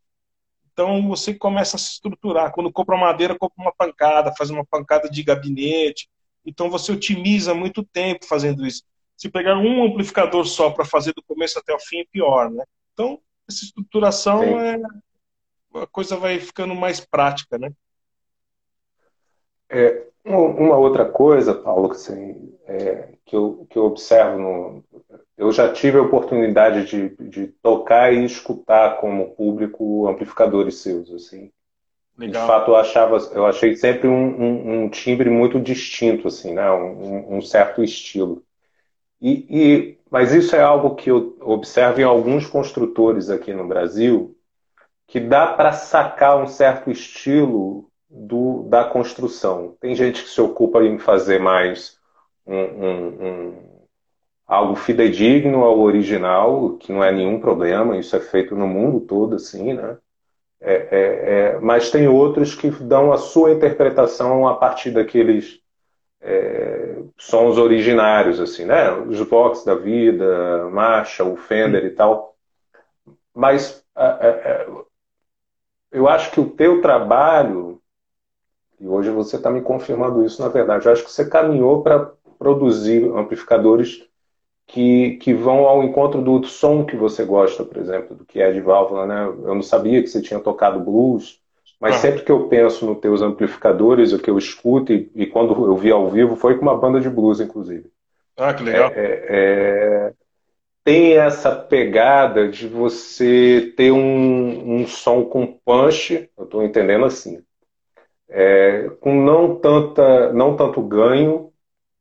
Então 0.71 1.07
você 1.07 1.33
começa 1.33 1.75
a 1.75 1.79
se 1.79 1.91
estruturar. 1.91 2.51
Quando 2.51 2.71
compra 2.71 2.97
madeira, 2.97 3.37
compra 3.37 3.61
uma 3.61 3.73
pancada, 3.73 4.33
faz 4.35 4.49
uma 4.49 4.65
pancada 4.65 5.09
de 5.09 5.23
gabinete. 5.23 6.09
Então 6.45 6.69
você 6.69 6.91
otimiza 6.91 7.53
muito 7.53 7.83
tempo 7.83 8.25
fazendo 8.25 8.65
isso. 8.65 8.83
Se 9.15 9.29
pegar 9.29 9.57
um 9.57 9.85
amplificador 9.85 10.45
só 10.45 10.71
para 10.71 10.85
fazer 10.85 11.13
do 11.13 11.21
começo 11.23 11.59
até 11.59 11.73
o 11.73 11.79
fim, 11.79 11.99
é 11.99 12.05
pior, 12.11 12.49
né? 12.49 12.63
Então, 12.93 13.19
essa 13.47 13.63
estruturação 13.63 14.41
é, 14.59 14.79
a 15.75 15.87
coisa 15.87 16.17
vai 16.17 16.39
ficando 16.39 16.73
mais 16.73 16.99
prática, 16.99 17.57
né? 17.57 17.71
É, 19.71 20.03
uma 20.25 20.77
outra 20.77 21.05
coisa, 21.05 21.53
Paulo, 21.53 21.91
assim, 21.91 22.53
é, 22.67 23.09
que, 23.25 23.35
eu, 23.35 23.65
que 23.69 23.77
eu 23.77 23.85
observo, 23.85 24.37
no, 24.37 24.83
eu 25.37 25.51
já 25.51 25.71
tive 25.71 25.97
a 25.97 26.01
oportunidade 26.01 26.85
de, 26.85 27.09
de 27.29 27.47
tocar 27.47 28.13
e 28.13 28.23
escutar 28.23 28.97
como 28.97 29.33
público 29.33 30.07
amplificadores 30.07 30.75
seus, 30.75 31.11
assim. 31.11 31.51
Legal. 32.17 32.41
De 32.41 32.47
fato, 32.47 32.71
eu 32.71 32.75
achava, 32.75 33.17
eu 33.33 33.45
achei 33.45 33.75
sempre 33.75 34.07
um, 34.07 34.13
um, 34.13 34.83
um 34.83 34.89
timbre 34.89 35.29
muito 35.29 35.59
distinto, 35.59 36.27
assim, 36.27 36.53
né? 36.53 36.69
Um, 36.71 37.37
um 37.37 37.41
certo 37.41 37.81
estilo. 37.83 38.43
E, 39.19 39.45
e, 39.49 39.97
mas 40.11 40.33
isso 40.33 40.55
é 40.55 40.61
algo 40.61 40.95
que 40.95 41.09
eu 41.09 41.37
observo 41.41 42.01
em 42.01 42.03
alguns 42.03 42.45
construtores 42.45 43.29
aqui 43.29 43.53
no 43.53 43.67
Brasil, 43.67 44.37
que 45.07 45.19
dá 45.19 45.47
para 45.47 45.71
sacar 45.73 46.37
um 46.41 46.47
certo 46.47 46.91
estilo 46.91 47.90
do, 48.11 48.63
da 48.63 48.83
construção. 48.83 49.75
Tem 49.79 49.95
gente 49.95 50.23
que 50.23 50.29
se 50.29 50.41
ocupa 50.41 50.83
em 50.83 50.99
fazer 50.99 51.39
mais 51.39 51.97
um, 52.45 52.55
um, 52.55 53.07
um, 53.07 53.53
algo 54.45 54.75
fidedigno 54.75 55.63
ao 55.63 55.79
original, 55.79 56.77
que 56.77 56.91
não 56.91 57.01
é 57.01 57.11
nenhum 57.11 57.39
problema, 57.39 57.97
isso 57.97 58.15
é 58.15 58.19
feito 58.19 58.53
no 58.55 58.67
mundo 58.67 58.99
todo, 58.99 59.35
assim, 59.35 59.73
né? 59.73 59.97
É, 60.59 60.73
é, 60.73 60.99
é, 61.55 61.59
mas 61.59 61.89
tem 61.89 62.07
outros 62.07 62.53
que 62.53 62.69
dão 62.69 63.11
a 63.11 63.17
sua 63.17 63.51
interpretação 63.51 64.47
a 64.47 64.55
partir 64.55 64.91
daqueles 64.91 65.59
é, 66.21 66.97
sons 67.17 67.57
originários, 67.57 68.39
assim, 68.39 68.65
né? 68.65 68.91
Os 68.91 69.19
Vox 69.21 69.63
da 69.63 69.73
vida, 69.73 70.69
Marshall, 70.69 71.35
Fender 71.37 71.85
e 71.85 71.91
tal. 71.91 72.35
Mas 73.33 73.83
eu 75.91 76.07
acho 76.07 76.31
que 76.31 76.39
o 76.39 76.49
teu 76.49 76.81
trabalho, 76.81 77.70
e 78.81 78.87
hoje 78.87 79.11
você 79.11 79.35
está 79.35 79.51
me 79.51 79.61
confirmando 79.61 80.25
isso 80.25 80.41
na 80.41 80.49
verdade, 80.49 80.85
eu 80.85 80.91
acho 80.91 81.03
que 81.03 81.11
você 81.11 81.25
caminhou 81.25 81.83
para 81.83 82.11
produzir 82.39 83.05
amplificadores 83.15 84.03
que, 84.65 85.17
que 85.17 85.33
vão 85.33 85.65
ao 85.65 85.83
encontro 85.83 86.21
do 86.21 86.43
som 86.45 86.83
que 86.83 86.95
você 86.95 87.23
gosta, 87.23 87.63
por 87.63 87.77
exemplo, 87.77 88.15
do 88.15 88.25
que 88.25 88.41
é 88.41 88.51
de 88.51 88.59
válvula, 88.61 89.05
né? 89.05 89.25
Eu 89.25 89.53
não 89.53 89.61
sabia 89.61 90.01
que 90.01 90.07
você 90.07 90.21
tinha 90.21 90.39
tocado 90.39 90.79
blues, 90.79 91.39
mas 91.79 91.95
ah. 91.95 91.99
sempre 91.99 92.23
que 92.23 92.31
eu 92.31 92.47
penso 92.47 92.85
nos 92.85 92.99
teus 92.99 93.21
amplificadores, 93.21 94.13
o 94.13 94.19
que 94.19 94.29
eu 94.29 94.37
escuto, 94.37 94.93
e, 94.93 95.11
e, 95.13 95.25
quando 95.25 95.51
eu 95.65 95.75
vi 95.75 95.91
ao 95.91 96.09
vivo, 96.09 96.35
foi 96.35 96.55
com 96.55 96.61
uma 96.61 96.77
banda 96.77 97.01
de 97.01 97.09
blues, 97.09 97.39
inclusive. 97.39 97.91
Ah, 98.37 98.53
que 98.53 98.63
legal. 98.63 98.91
É, 98.95 99.01
é, 99.01 99.27
é 99.29 100.13
tem 100.83 101.17
essa 101.17 101.55
pegada 101.55 102.47
de 102.47 102.67
você 102.67 103.73
ter 103.77 103.91
um, 103.91 104.81
um 104.81 104.87
som 104.87 105.23
com 105.25 105.45
punch, 105.45 106.29
eu 106.37 106.43
estou 106.43 106.63
entendendo 106.63 107.05
assim, 107.05 107.43
é, 108.31 108.89
com 109.01 109.21
não, 109.21 109.55
tanta, 109.55 110.31
não 110.33 110.55
tanto 110.55 110.81
ganho, 110.81 111.51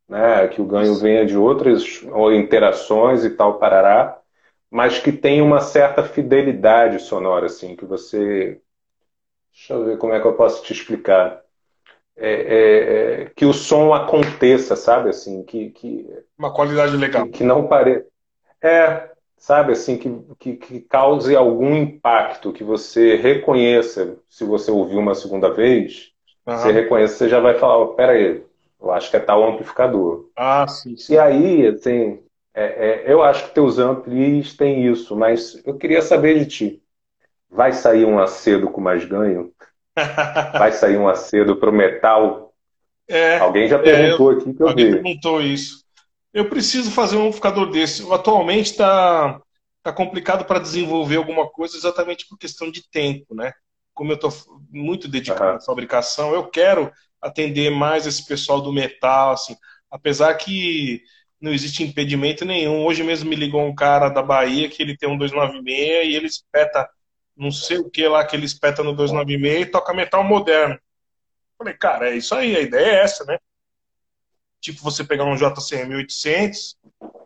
né, 0.09 0.49
que 0.49 0.63
o 0.63 0.65
ganho 0.65 0.95
venha 0.95 1.27
de 1.27 1.37
outras 1.37 2.03
interações 2.33 3.25
e 3.25 3.31
tal, 3.31 3.59
parará, 3.59 4.19
mas 4.71 4.99
que 4.99 5.13
tem 5.13 5.43
uma 5.43 5.61
certa 5.61 6.03
fidelidade 6.05 7.01
sonora, 7.01 7.47
assim, 7.47 7.77
que 7.77 7.85
você... 7.85 8.61
Deixa 9.53 9.75
eu 9.75 9.85
ver 9.85 9.99
como 9.99 10.15
é 10.15 10.21
que 10.21 10.27
eu 10.27 10.35
posso 10.35 10.63
te 10.63 10.73
explicar. 10.73 11.43
É, 12.17 12.33
é, 12.33 13.23
é, 13.23 13.25
que 13.35 13.45
o 13.45 13.53
som 13.53 13.93
aconteça, 13.93 14.77
sabe? 14.77 15.09
Assim, 15.09 15.43
que, 15.43 15.71
que 15.71 16.09
uma 16.39 16.53
qualidade 16.53 16.97
legal. 16.97 17.25
Que, 17.27 17.39
que 17.39 17.45
não 17.45 17.67
pareça 17.67 18.07
é, 18.63 19.11
sabe, 19.37 19.73
assim, 19.73 19.97
que, 19.97 20.23
que, 20.39 20.57
que, 20.57 20.81
cause 20.83 21.35
algum 21.35 21.75
impacto, 21.75 22.53
que 22.53 22.63
você 22.63 23.17
reconheça, 23.17 24.19
se 24.29 24.45
você 24.45 24.71
ouvir 24.71 24.97
uma 24.97 25.15
segunda 25.15 25.53
vez, 25.53 26.13
uhum. 26.51 26.59
você 26.59 26.73
reconheça, 26.73 27.17
você 27.17 27.29
já 27.29 27.41
vai 27.41 27.55
falar, 27.59 27.79
oh, 27.79 27.95
pera 27.95 28.13
aí, 28.13 28.45
eu 28.81 28.91
acho 28.93 29.11
que 29.11 29.17
é 29.17 29.21
tal 29.21 29.45
amplificador. 29.49 30.31
Ah, 30.37 30.67
sim, 30.69 30.97
sim. 30.97 31.15
E 31.15 31.19
aí, 31.19 31.67
assim, 31.67 32.23
É, 32.55 33.05
é, 33.09 33.13
eu 33.13 33.23
acho 33.23 33.49
que 33.49 33.55
teus 33.55 33.79
amplis 33.79 34.57
têm 34.57 34.87
isso, 34.91 35.17
mas 35.17 35.63
eu 35.67 35.79
queria 35.79 36.03
saber 36.03 36.39
de 36.39 36.47
ti. 36.47 36.83
Vai 37.51 37.73
sair 37.73 38.05
um 38.07 38.19
acedo 38.21 38.71
com 38.71 38.81
mais 38.81 39.05
ganho? 39.05 39.53
Vai 40.57 40.73
sair 40.73 40.97
um 40.99 41.09
acedo 41.09 41.57
para 41.57 41.71
o 41.71 41.73
metal? 41.73 42.55
É, 43.09 43.39
alguém 43.39 43.69
já 43.69 43.79
perguntou 43.79 44.33
é, 44.33 44.35
aqui 44.37 44.55
que 44.55 44.63
eu 44.63 44.69
Alguém 44.69 44.87
vi. 44.87 44.91
perguntou 44.91 45.41
isso. 45.43 45.85
Eu 46.33 46.49
preciso 46.49 46.91
fazer 46.93 47.17
um 47.17 47.23
amplificador 47.27 47.71
desse. 47.71 48.11
Atualmente 48.13 48.73
está 48.73 49.41
tá 49.83 49.93
complicado 49.93 50.45
para 50.45 50.61
desenvolver 50.61 51.17
alguma 51.17 51.49
coisa 51.51 51.77
exatamente 51.77 52.27
por 52.29 52.39
questão 52.39 52.71
de 52.71 52.89
tempo, 52.91 53.35
né? 53.35 53.53
Como 53.95 54.13
eu 54.13 54.17
estou 54.17 54.33
muito 54.71 55.09
dedicado 55.09 55.51
uhum. 55.51 55.57
à 55.57 55.61
fabricação, 55.61 56.35
eu 56.35 56.49
quero 56.49 56.93
atender 57.21 57.71
mais 57.71 58.07
esse 58.07 58.27
pessoal 58.27 58.61
do 58.61 58.73
metal, 58.73 59.33
assim. 59.33 59.57
Apesar 59.91 60.33
que 60.35 61.03
não 61.41 61.53
existe 61.53 61.83
impedimento 61.83 62.45
nenhum. 62.45 62.85
Hoje 62.85 63.03
mesmo 63.03 63.29
me 63.29 63.37
ligou 63.37 63.65
um 63.65 63.75
cara 63.75 64.09
da 64.09 64.23
Bahia 64.23 64.69
que 64.69 64.83
ele 64.83 64.97
tem 64.97 65.09
um 65.09 65.17
296 65.17 66.07
e 66.07 66.15
ele 66.15 66.27
espeta 66.27 66.89
não 67.37 67.51
sei 67.51 67.79
o 67.79 67.89
que 67.89 68.07
lá 68.07 68.25
que 68.25 68.37
ele 68.37 68.45
espeta 68.45 68.83
no 68.83 68.93
296 68.93 69.63
e 69.63 69.71
toca 69.71 69.95
metal 69.95 70.23
moderno. 70.23 70.79
Falei, 71.57 71.75
cara, 71.75 72.11
é 72.11 72.17
isso 72.17 72.35
aí, 72.35 72.55
a 72.55 72.61
ideia 72.61 72.87
é 72.87 73.03
essa, 73.03 73.25
né? 73.25 73.39
Tipo 74.61 74.83
você 74.83 75.03
pegar 75.03 75.25
um 75.25 75.37
JCM 75.37 75.89
1800, 75.89 76.77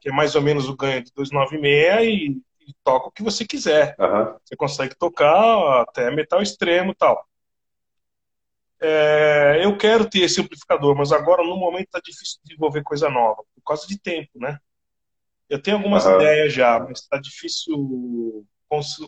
que 0.01 0.09
é 0.09 0.13
mais 0.13 0.37
ou 0.37 0.43
menos 0.43 0.69
o 0.69 0.77
ganho 0.77 1.03
de 1.03 1.13
296 1.13 2.07
e, 2.07 2.43
e 2.67 2.75
toca 2.83 3.09
o 3.09 3.11
que 3.11 3.23
você 3.23 3.47
quiser. 3.47 3.95
Uhum. 3.99 4.37
Você 4.45 4.57
consegue 4.57 4.95
tocar 4.95 5.83
até 5.83 6.11
metal 6.11 6.43
extremo 6.43 6.93
e 6.93 6.95
tal. 6.95 7.27
É, 8.81 9.61
eu 9.63 9.77
quero 9.79 10.09
ter 10.09 10.21
esse 10.21 10.41
amplificador, 10.41 10.95
mas 10.95 11.13
agora 11.13 11.43
no 11.43 11.57
momento 11.57 11.87
está 11.87 12.01
difícil 12.01 12.39
desenvolver 12.45 12.83
coisa 12.83 13.09
nova, 13.09 13.43
por 13.55 13.63
causa 13.65 13.87
de 13.87 13.99
tempo, 13.99 14.31
né? 14.35 14.59
Eu 15.49 15.61
tenho 15.61 15.77
algumas 15.77 16.05
uhum. 16.05 16.17
ideias 16.17 16.53
já, 16.53 16.79
mas 16.81 17.01
está 17.01 17.19
difícil 17.19 18.47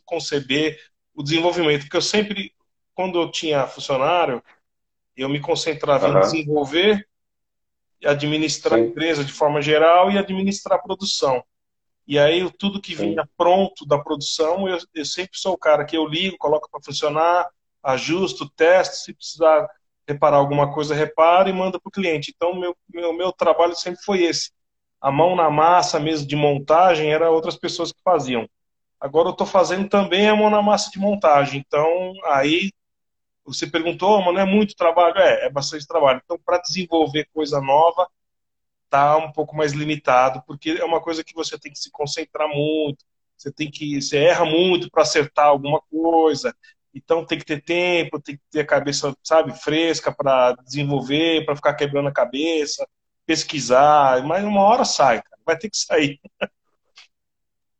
conceber 0.04 0.78
o 1.14 1.22
desenvolvimento, 1.22 1.82
porque 1.82 1.96
eu 1.96 2.02
sempre, 2.02 2.54
quando 2.94 3.20
eu 3.20 3.30
tinha 3.30 3.66
funcionário, 3.66 4.42
eu 5.16 5.28
me 5.28 5.40
concentrava 5.40 6.08
uhum. 6.08 6.18
em 6.18 6.20
desenvolver, 6.20 7.08
administrar 8.04 8.78
Sim. 8.78 8.84
a 8.84 8.88
empresa 8.88 9.24
de 9.24 9.32
forma 9.32 9.60
geral 9.60 10.10
e 10.10 10.18
administrar 10.18 10.78
a 10.78 10.82
produção. 10.82 11.42
E 12.06 12.18
aí 12.18 12.48
tudo 12.58 12.80
que 12.80 12.94
vinha 12.94 13.22
Sim. 13.22 13.28
pronto 13.36 13.84
da 13.84 13.98
produção, 13.98 14.68
eu, 14.68 14.78
eu 14.94 15.04
sempre 15.04 15.38
sou 15.38 15.54
o 15.54 15.58
cara 15.58 15.84
que 15.84 15.96
eu 15.96 16.06
ligo, 16.06 16.38
coloco 16.38 16.68
para 16.70 16.80
funcionar, 16.82 17.48
ajusto, 17.82 18.48
testo, 18.50 18.96
se 18.96 19.12
precisar 19.12 19.68
reparar 20.06 20.36
alguma 20.36 20.72
coisa, 20.72 20.94
repara 20.94 21.48
e 21.48 21.52
manda 21.52 21.80
para 21.80 21.88
o 21.88 21.92
cliente. 21.92 22.32
Então, 22.34 22.54
meu, 22.54 22.76
meu, 22.88 23.12
meu 23.12 23.32
trabalho 23.32 23.74
sempre 23.74 24.00
foi 24.02 24.22
esse. 24.22 24.52
A 25.00 25.10
mão 25.10 25.34
na 25.34 25.50
massa 25.50 25.98
mesmo 25.98 26.26
de 26.26 26.36
montagem 26.36 27.12
era 27.12 27.30
outras 27.30 27.56
pessoas 27.56 27.92
que 27.92 28.00
faziam. 28.02 28.48
Agora 29.00 29.28
eu 29.28 29.32
estou 29.32 29.46
fazendo 29.46 29.88
também 29.88 30.28
a 30.28 30.36
mão 30.36 30.48
na 30.48 30.62
massa 30.62 30.90
de 30.90 30.98
montagem. 30.98 31.62
Então, 31.66 32.12
aí 32.24 32.70
você 33.44 33.66
perguntou, 33.66 34.22
mas 34.22 34.34
não 34.34 34.40
é 34.40 34.44
muito 34.44 34.74
trabalho? 34.74 35.18
É, 35.18 35.46
é 35.46 35.50
bastante 35.50 35.86
trabalho. 35.86 36.20
Então, 36.24 36.38
para 36.44 36.58
desenvolver 36.58 37.28
coisa 37.32 37.60
nova, 37.60 38.08
tá 38.96 39.16
um 39.16 39.32
pouco 39.32 39.56
mais 39.56 39.72
limitado, 39.72 40.42
porque 40.46 40.70
é 40.70 40.84
uma 40.84 41.00
coisa 41.00 41.22
que 41.22 41.34
você 41.34 41.58
tem 41.58 41.72
que 41.72 41.78
se 41.78 41.90
concentrar 41.90 42.48
muito, 42.48 43.04
você 43.36 43.52
tem 43.52 43.70
que, 43.70 44.00
você 44.00 44.18
erra 44.18 44.44
muito 44.44 44.90
para 44.90 45.02
acertar 45.02 45.46
alguma 45.46 45.80
coisa, 45.90 46.54
então 46.94 47.24
tem 47.26 47.38
que 47.38 47.44
ter 47.44 47.62
tempo, 47.62 48.20
tem 48.20 48.36
que 48.36 48.42
ter 48.50 48.60
a 48.60 48.66
cabeça, 48.66 49.14
sabe, 49.22 49.52
fresca 49.52 50.10
para 50.10 50.52
desenvolver, 50.64 51.44
para 51.44 51.56
ficar 51.56 51.74
quebrando 51.74 52.08
a 52.08 52.12
cabeça, 52.12 52.88
pesquisar, 53.26 54.22
mas 54.24 54.44
uma 54.44 54.62
hora 54.62 54.84
sai, 54.84 55.22
cara. 55.22 55.42
vai 55.44 55.58
ter 55.58 55.68
que 55.68 55.76
sair. 55.76 56.18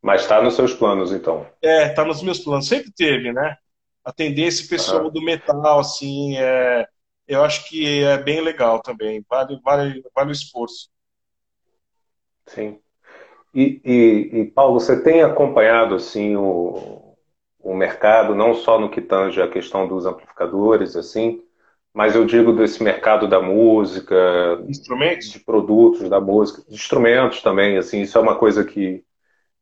Mas 0.03 0.23
está 0.23 0.43
nos 0.43 0.55
seus 0.55 0.75
planos, 0.75 1.13
então? 1.13 1.47
É, 1.63 1.89
está 1.89 2.05
nos 2.05 2.23
meus 2.23 2.39
planos. 2.39 2.69
Sempre 2.69 2.93
teve, 2.93 3.33
né? 3.33 3.57
Atender 4.05 4.43
esse 4.43 4.69
pessoal 4.69 5.05
uhum. 5.05 5.11
do 5.11 5.21
metal, 5.21 5.81
assim, 5.81 6.37
é, 6.37 6.87
eu 7.27 7.43
acho 7.43 7.69
que 7.69 8.05
é 8.05 8.17
bem 8.17 8.41
legal 8.41 8.81
também. 8.81 9.25
Vale, 9.29 9.59
vale, 9.65 10.05
vale 10.15 10.29
o 10.29 10.33
esforço. 10.33 10.91
Sim. 12.47 12.79
E, 13.55 13.81
e, 13.85 14.41
e 14.41 14.45
Paulo, 14.47 14.79
você 14.79 15.03
tem 15.03 15.23
acompanhado 15.23 15.95
assim 15.95 16.37
o, 16.37 17.17
o 17.61 17.75
mercado, 17.75 18.35
não 18.35 18.55
só 18.55 18.79
no 18.79 18.91
que 18.91 19.01
tange 19.01 19.41
a 19.41 19.49
questão 19.49 19.89
dos 19.89 20.07
amplificadores, 20.07 20.95
assim, 20.95 21.43
mas 21.95 22.15
eu 22.15 22.27
digo 22.27 22.53
desse 22.53 22.83
mercado 22.83 23.27
da 23.27 23.41
música, 23.41 24.15
instrumentos, 24.69 25.31
de 25.31 25.41
produtos 25.41 26.09
da 26.11 26.21
música, 26.21 26.63
de 26.69 26.75
instrumentos 26.75 27.41
também, 27.43 27.79
assim, 27.79 28.03
isso 28.03 28.19
é 28.19 28.21
uma 28.21 28.39
coisa 28.39 28.65
que, 28.65 29.03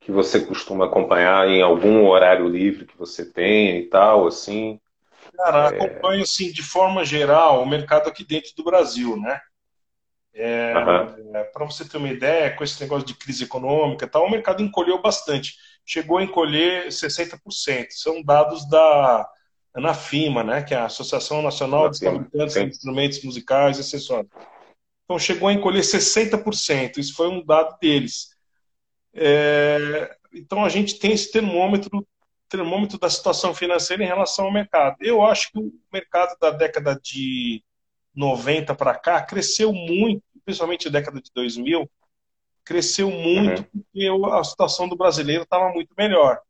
que 0.00 0.10
você 0.10 0.44
costuma 0.44 0.86
acompanhar 0.86 1.48
em 1.48 1.62
algum 1.62 2.06
horário 2.08 2.48
livre 2.48 2.86
que 2.86 2.98
você 2.98 3.24
tem 3.24 3.78
e 3.78 3.82
tal, 3.86 4.26
assim. 4.26 4.80
Cara, 5.36 5.66
é... 5.66 5.68
acompanho 5.68 6.22
assim 6.22 6.50
de 6.50 6.62
forma 6.62 7.04
geral 7.04 7.62
o 7.62 7.66
mercado 7.66 8.08
aqui 8.08 8.24
dentro 8.24 8.50
do 8.56 8.64
Brasil, 8.64 9.16
né? 9.16 9.40
É, 10.34 10.74
uhum. 10.76 11.36
é, 11.36 11.44
Para 11.44 11.64
você 11.64 11.84
ter 11.88 11.96
uma 11.96 12.08
ideia, 12.08 12.54
com 12.54 12.64
esse 12.64 12.80
negócio 12.80 13.06
de 13.06 13.14
crise 13.14 13.44
econômica, 13.44 14.06
tal, 14.06 14.26
o 14.26 14.30
mercado 14.30 14.62
encolheu 14.62 15.00
bastante 15.00 15.54
chegou 15.84 16.18
a 16.18 16.24
encolher 16.24 16.88
60%. 16.88 17.86
São 17.90 18.22
dados 18.22 18.68
da 18.68 19.28
ANAFIMA, 19.74 20.42
né, 20.42 20.62
que 20.62 20.74
é 20.74 20.78
a 20.78 20.86
Associação 20.86 21.42
Nacional 21.42 21.90
de 21.90 21.98
Fabricantes 21.98 22.54
de 22.54 22.64
Instrumentos 22.64 23.22
Musicais 23.22 23.76
e 23.76 23.80
Acessórios. 23.80 24.32
Então, 25.04 25.18
chegou 25.18 25.48
a 25.48 25.52
encolher 25.52 25.82
60%. 25.82 26.98
Isso 26.98 27.14
foi 27.14 27.28
um 27.28 27.44
dado 27.44 27.76
deles. 27.78 28.30
É, 29.12 30.16
então, 30.32 30.64
a 30.64 30.68
gente 30.68 30.98
tem 30.98 31.12
esse 31.12 31.30
termômetro, 31.30 32.06
termômetro 32.48 32.98
da 32.98 33.10
situação 33.10 33.54
financeira 33.54 34.02
em 34.02 34.06
relação 34.06 34.46
ao 34.46 34.52
mercado. 34.52 34.96
Eu 35.00 35.22
acho 35.22 35.52
que 35.52 35.58
o 35.58 35.72
mercado 35.92 36.36
da 36.40 36.50
década 36.50 36.98
de 37.02 37.62
90 38.14 38.74
para 38.74 38.94
cá 38.94 39.22
cresceu 39.22 39.72
muito, 39.72 40.22
principalmente 40.44 40.86
na 40.86 40.92
década 40.92 41.20
de 41.20 41.30
2000, 41.34 41.90
cresceu 42.64 43.10
muito 43.10 43.60
uhum. 43.60 43.82
porque 43.82 44.08
a 44.32 44.44
situação 44.44 44.88
do 44.88 44.96
brasileiro 44.96 45.42
estava 45.42 45.70
muito 45.72 45.94
melhor. 45.96 46.40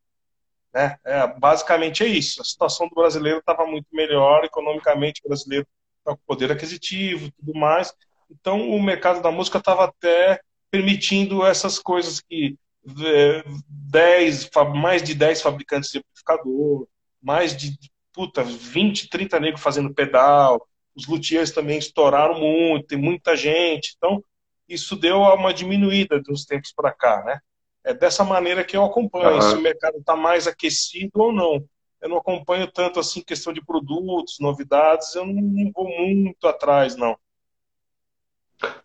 Né? 0.73 0.99
É, 1.05 1.27
basicamente 1.27 2.03
é 2.03 2.07
isso. 2.07 2.43
A 2.43 2.45
situação 2.45 2.89
do 2.89 2.95
brasileiro 2.95 3.39
estava 3.39 3.67
muito 3.67 3.87
melhor, 3.93 4.45
economicamente 4.45 5.21
o 5.25 5.29
brasileiro 5.29 5.67
estava 5.99 6.17
com 6.17 6.23
poder 6.27 6.53
aquisitivo 6.53 7.31
tudo 7.39 7.59
mais. 7.59 7.95
Então 8.31 8.71
o 8.71 8.83
mercado 8.83 9.23
da 9.23 9.31
música 9.31 9.59
estava 9.59 9.85
até 9.85 10.41
permitindo 10.71 11.47
essas 11.47 11.79
coisas 11.79 12.21
que 12.21 12.57
é, 13.05 13.45
10, 13.69 14.51
mais 14.75 15.03
de 15.03 15.15
10 15.15 15.41
fabricantes 15.41 15.91
de 15.91 15.99
amplificador, 15.99 16.87
mais 17.23 17.57
de 17.57 17.79
puta, 18.13 18.43
20, 18.45 19.09
30 19.09 19.41
negros 19.41 19.63
fazendo 19.63 19.95
pedal, 19.95 20.67
os 20.95 21.07
luthiers 21.07 21.51
também 21.51 21.79
estouraram 21.79 22.39
muito, 22.39 22.87
tem 22.87 22.99
muita 22.99 23.37
gente. 23.37 23.95
Então, 23.97 24.23
isso 24.69 24.97
deu 24.97 25.19
uma 25.19 25.53
diminuída 25.53 26.21
de 26.21 26.33
uns 26.33 26.45
tempos 26.45 26.73
para 26.73 26.93
cá, 26.93 27.23
né? 27.25 27.39
É 27.83 27.93
dessa 27.93 28.25
maneira 28.25 28.65
que 28.65 28.77
eu 28.77 28.85
acompanho, 28.85 29.35
uhum. 29.35 29.43
se 29.43 29.57
o 29.57 29.61
mercado 29.61 29.99
está 29.99 30.17
mais 30.17 30.47
aquecido 30.47 31.13
ou 31.17 31.33
não. 31.33 31.65
Eu 32.01 32.09
não 32.09 32.19
acompanho 32.19 32.71
tanto 32.71 33.01
assim 33.01 33.23
questão 33.23 33.53
de 33.53 33.65
produtos, 33.65 34.39
novidades, 34.39 35.15
eu 35.15 35.27
não 35.27 35.71
vou 35.75 35.89
muito 35.89 36.47
atrás, 36.47 36.97
não. 36.97 37.17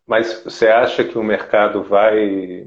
Mas 0.06 0.42
você 0.44 0.68
acha 0.68 1.04
que 1.04 1.18
o 1.18 1.24
mercado 1.24 1.84
vai, 1.84 2.64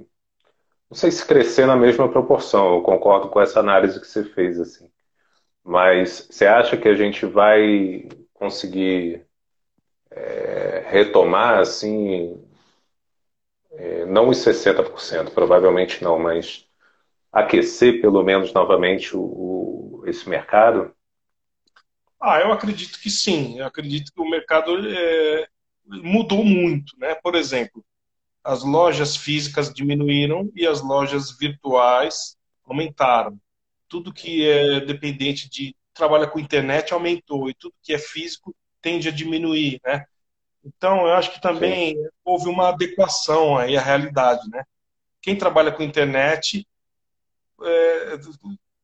não 0.89 0.97
sei 0.97 1.11
se 1.11 1.27
crescer 1.27 1.67
na 1.67 1.77
mesma 1.77 2.09
proporção, 2.09 2.77
eu 2.77 2.83
concordo 2.83 3.29
com 3.29 3.41
essa 3.41 3.61
análise 3.61 4.01
que 4.01 4.07
você 4.07 4.25
fez, 4.25 4.61
assim. 4.61 4.91
Mas 5.65 6.29
você 6.31 6.47
acha 6.47 6.77
que 6.77 6.89
a 6.89 6.95
gente 6.95 7.27
vai 7.27 8.09
conseguir 8.33 9.27
é, 10.15 10.87
retomar, 10.89 11.59
assim, 11.59 12.43
é, 13.73 14.05
não 14.07 14.29
os 14.29 14.39
60%, 14.39 15.31
provavelmente 15.31 16.03
não, 16.03 16.19
mas 16.19 16.67
aquecer 17.33 18.01
pelo 18.01 18.23
menos 18.23 18.53
novamente 18.53 19.17
o, 19.17 19.21
o, 19.21 20.03
esse 20.07 20.29
mercado? 20.29 20.95
Ah, 22.21 22.41
eu 22.41 22.53
acredito 22.53 23.01
que 23.01 23.11
sim. 23.11 23.59
Eu 23.59 23.67
acredito 23.67 24.13
que 24.13 24.21
o 24.21 24.29
mercado 24.29 24.77
é, 24.87 25.49
mudou 25.87 26.45
muito, 26.45 26.97
né? 26.99 27.15
Por 27.17 27.35
exemplo, 27.35 27.85
as 28.45 28.63
lojas 28.63 29.17
físicas 29.17 29.73
diminuíram 29.73 30.51
e 30.55 30.67
as 30.67 30.81
lojas 30.83 31.37
virtuais 31.37 32.37
aumentaram. 32.65 33.39
Tudo 33.89 34.13
que 34.13 34.49
é 34.49 34.81
dependente 34.81 35.49
de 35.49 35.75
trabalha 35.95 36.27
com 36.27 36.39
internet 36.39 36.93
aumentou 36.93 37.49
e 37.51 37.55
tudo 37.55 37.75
que 37.83 37.93
é 37.93 37.99
físico 37.99 38.55
tende 38.83 39.09
a 39.09 39.13
diminuir, 39.13 39.81
né? 39.85 40.05
Então, 40.65 41.07
eu 41.07 41.15
acho 41.15 41.33
que 41.33 41.41
também 41.41 41.97
Sim. 41.97 42.09
houve 42.25 42.49
uma 42.49 42.69
adequação 42.69 43.57
aí 43.57 43.77
à 43.77 43.81
realidade, 43.81 44.49
né? 44.51 44.65
Quem 45.21 45.37
trabalha 45.37 45.73
com 45.73 45.83
internet 45.83 46.67
é, 47.63 48.19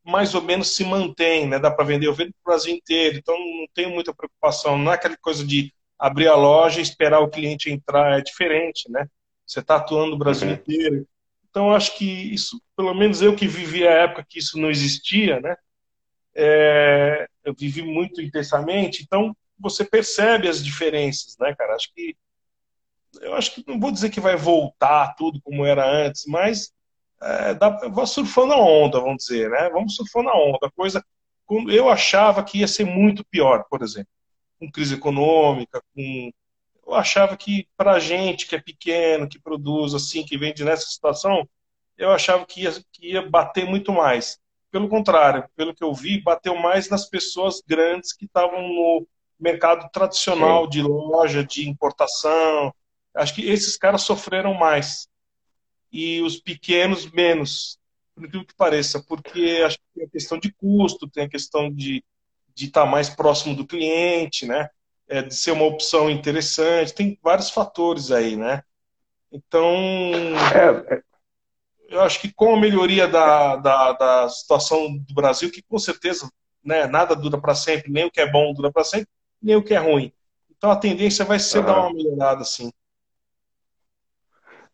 mais 0.05 0.35
ou 0.35 0.43
menos 0.43 0.75
se 0.75 0.85
mantém, 0.85 1.47
né? 1.47 1.59
Dá 1.59 1.71
para 1.71 1.85
vender, 1.85 2.07
eu 2.07 2.15
vendo 2.15 2.33
para 2.33 2.41
o 2.41 2.55
Brasil 2.55 2.75
inteiro, 2.75 3.19
então 3.19 3.37
não 3.39 3.67
tenho 3.75 3.91
muita 3.91 4.15
preocupação. 4.15 4.79
Não 4.79 4.91
é 4.91 4.95
aquela 4.95 5.17
coisa 5.17 5.45
de 5.45 5.73
abrir 5.99 6.29
a 6.29 6.37
loja 6.37 6.81
e 6.81 6.83
esperar 6.83 7.21
o 7.21 7.29
cliente 7.29 7.71
entrar, 7.71 8.19
é 8.19 8.23
diferente, 8.23 8.91
né? 8.91 9.07
Você 9.47 9.61
está 9.61 9.77
atuando 9.77 10.13
no 10.13 10.19
Brasil 10.19 10.49
uhum. 10.49 10.55
inteiro. 10.55 11.07
Então, 11.51 11.75
acho 11.75 11.97
que 11.97 12.05
isso, 12.05 12.61
pelo 12.77 12.95
menos 12.95 13.21
eu 13.21 13.35
que 13.35 13.47
vivi 13.47 13.87
a 13.87 13.93
época 13.93 14.27
que 14.29 14.39
isso 14.39 14.59
não 14.59 14.71
existia, 14.71 15.41
né? 15.41 15.57
É, 16.35 17.27
eu 17.45 17.53
vivi 17.53 17.83
muito 17.83 18.23
intensamente, 18.23 19.03
então 19.03 19.37
você 19.59 19.85
percebe 19.85 20.49
as 20.49 20.65
diferenças, 20.65 21.37
né, 21.39 21.55
cara? 21.55 21.75
Acho 21.75 21.93
que 21.95 22.17
eu 23.21 23.35
acho 23.35 23.55
que 23.55 23.65
não 23.67 23.81
vou 23.81 23.91
dizer 23.91 24.11
que 24.11 24.21
vai 24.21 24.37
voltar 24.37 25.15
tudo 25.15 25.41
como 25.43 25.65
era 25.65 25.89
antes, 25.89 26.27
mas 26.27 26.73
é, 27.21 27.55
dá, 27.55 27.71
vou 27.89 28.07
surfando 28.07 28.53
a 28.53 28.59
onda, 28.61 29.01
vamos 29.01 29.25
dizer, 29.25 29.51
né? 29.51 29.69
Vamos 29.71 29.97
surfando 29.97 30.29
a 30.29 30.37
onda. 30.37 30.67
A 30.67 30.71
coisa, 30.71 31.05
eu 31.69 31.89
achava 31.89 32.45
que 32.45 32.59
ia 32.59 32.69
ser 32.69 32.85
muito 32.85 33.25
pior, 33.25 33.65
por 33.71 33.83
exemplo, 33.83 34.11
com 34.59 34.71
crise 34.71 34.95
econômica, 34.95 35.83
com 35.95 36.31
eu 36.87 36.95
achava 36.95 37.37
que 37.37 37.69
para 37.77 37.99
gente 37.99 38.47
que 38.47 38.57
é 38.57 38.61
pequeno, 38.61 39.29
que 39.29 39.39
produz 39.39 39.95
assim, 39.95 40.25
que 40.25 40.39
vende 40.39 40.65
nessa 40.65 40.87
situação, 40.87 41.47
eu 41.99 42.11
achava 42.11 42.47
que 42.47 42.63
ia, 42.63 42.73
que 42.93 43.13
ia 43.13 43.29
bater 43.29 43.67
muito 43.67 43.93
mais. 43.93 44.39
Pelo 44.71 44.89
contrário, 44.89 45.45
pelo 45.55 45.75
que 45.75 45.85
eu 45.85 45.93
vi, 45.93 46.23
bateu 46.23 46.57
mais 46.57 46.89
nas 46.89 47.07
pessoas 47.07 47.63
grandes 47.67 48.15
que 48.15 48.25
estavam 48.25 48.63
no 48.63 49.07
mercado 49.39 49.89
tradicional 49.93 50.65
Sim. 50.65 50.71
de 50.71 50.83
loja, 50.83 51.45
de 51.45 51.69
importação. 51.69 52.73
Acho 53.15 53.35
que 53.35 53.49
esses 53.49 53.77
caras 53.77 54.03
sofreram 54.03 54.55
mais. 54.55 55.09
E 55.91 56.21
os 56.23 56.39
pequenos 56.39 57.11
menos, 57.11 57.79
por 58.15 58.25
incrível 58.25 58.47
que 58.47 58.55
pareça, 58.55 59.03
porque 59.03 59.63
acho 59.65 59.79
que 59.79 59.85
tem 59.95 60.05
a 60.05 60.11
questão 60.11 60.39
de 60.39 60.53
custo, 60.53 61.09
tem 61.09 61.25
a 61.25 61.29
questão 61.29 61.73
de, 61.73 62.05
de 62.55 62.67
estar 62.67 62.87
mais 62.87 63.09
próximo 63.09 63.55
do 63.55 63.67
cliente, 63.67 64.47
né? 64.47 64.69
É, 65.09 65.23
de 65.23 65.35
ser 65.35 65.53
uma 65.53 65.65
opção 65.65 66.11
interessante, 66.11 66.93
tem 66.93 67.19
vários 67.23 67.49
fatores 67.49 68.11
aí, 68.11 68.37
né? 68.37 68.63
Então, 69.33 69.67
é, 70.55 70.95
é 70.97 71.03
eu 71.89 72.03
acho 72.03 72.21
que 72.21 72.31
com 72.31 72.55
a 72.55 72.61
melhoria 72.61 73.09
da, 73.09 73.57
da, 73.57 73.93
da 73.93 74.29
situação 74.29 74.99
do 74.99 75.15
Brasil, 75.15 75.51
que 75.51 75.63
com 75.63 75.79
certeza 75.79 76.31
né, 76.63 76.87
nada 76.87 77.17
dura 77.17 77.41
para 77.41 77.55
sempre, 77.55 77.91
nem 77.91 78.05
o 78.05 78.11
que 78.11 78.21
é 78.21 78.31
bom 78.31 78.53
dura 78.53 78.71
para 78.71 78.85
sempre, 78.85 79.09
nem 79.43 79.57
o 79.57 79.63
que 79.63 79.75
é 79.75 79.79
ruim. 79.79 80.13
Então 80.57 80.71
a 80.71 80.77
tendência 80.77 81.25
vai 81.25 81.39
ser 81.39 81.61
uhum. 81.61 81.65
dar 81.65 81.81
uma 81.81 81.95
melhorada, 81.95 82.43
assim. 82.43 82.73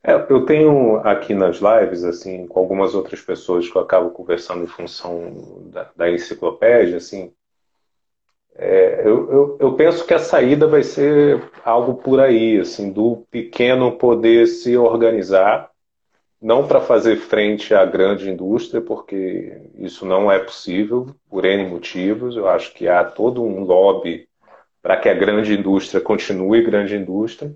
É, 0.02 0.12
eu 0.28 0.44
tenho 0.44 0.96
aqui 0.98 1.34
nas 1.34 1.56
lives, 1.56 2.04
assim, 2.04 2.46
com 2.46 2.60
algumas 2.60 2.94
outras 2.94 3.20
pessoas 3.22 3.68
que 3.68 3.76
eu 3.76 3.82
acabo 3.82 4.10
conversando 4.10 4.64
em 4.64 4.66
função 4.66 5.62
da, 5.70 5.90
da 5.96 6.10
enciclopédia, 6.10 6.98
assim, 6.98 7.32
é, 8.56 9.00
eu, 9.04 9.32
eu, 9.32 9.56
eu, 9.60 9.74
penso 9.74 10.06
que 10.06 10.14
a 10.14 10.18
saída 10.18 10.66
vai 10.68 10.82
ser 10.84 11.42
algo 11.64 11.94
por 11.94 12.20
aí, 12.20 12.60
assim, 12.60 12.92
do 12.92 13.24
pequeno 13.28 13.98
poder 13.98 14.46
se 14.46 14.76
organizar 14.76 15.70
não 16.40 16.68
para 16.68 16.80
fazer 16.80 17.16
frente 17.16 17.74
à 17.74 17.84
grande 17.84 18.30
indústria, 18.30 18.80
porque 18.80 19.62
isso 19.76 20.04
não 20.04 20.30
é 20.30 20.38
possível 20.38 21.06
por 21.28 21.44
N 21.44 21.66
motivos. 21.66 22.36
Eu 22.36 22.46
acho 22.46 22.74
que 22.74 22.86
há 22.86 23.02
todo 23.02 23.42
um 23.42 23.64
lobby 23.64 24.28
para 24.84 24.98
que 24.98 25.08
a 25.08 25.14
grande 25.14 25.54
indústria 25.54 25.98
continue 25.98 26.62
grande 26.62 26.94
indústria. 26.94 27.54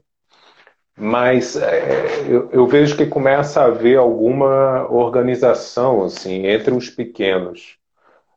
Mas 0.97 1.57
é, 1.57 2.24
eu, 2.26 2.49
eu, 2.51 2.66
vejo 2.66 2.97
que 2.97 3.05
começa 3.05 3.61
a 3.61 3.66
haver 3.66 3.99
alguma 3.99 4.91
organização 4.91 6.03
assim 6.03 6.47
entre 6.47 6.72
os 6.74 6.89
pequenos, 6.89 7.76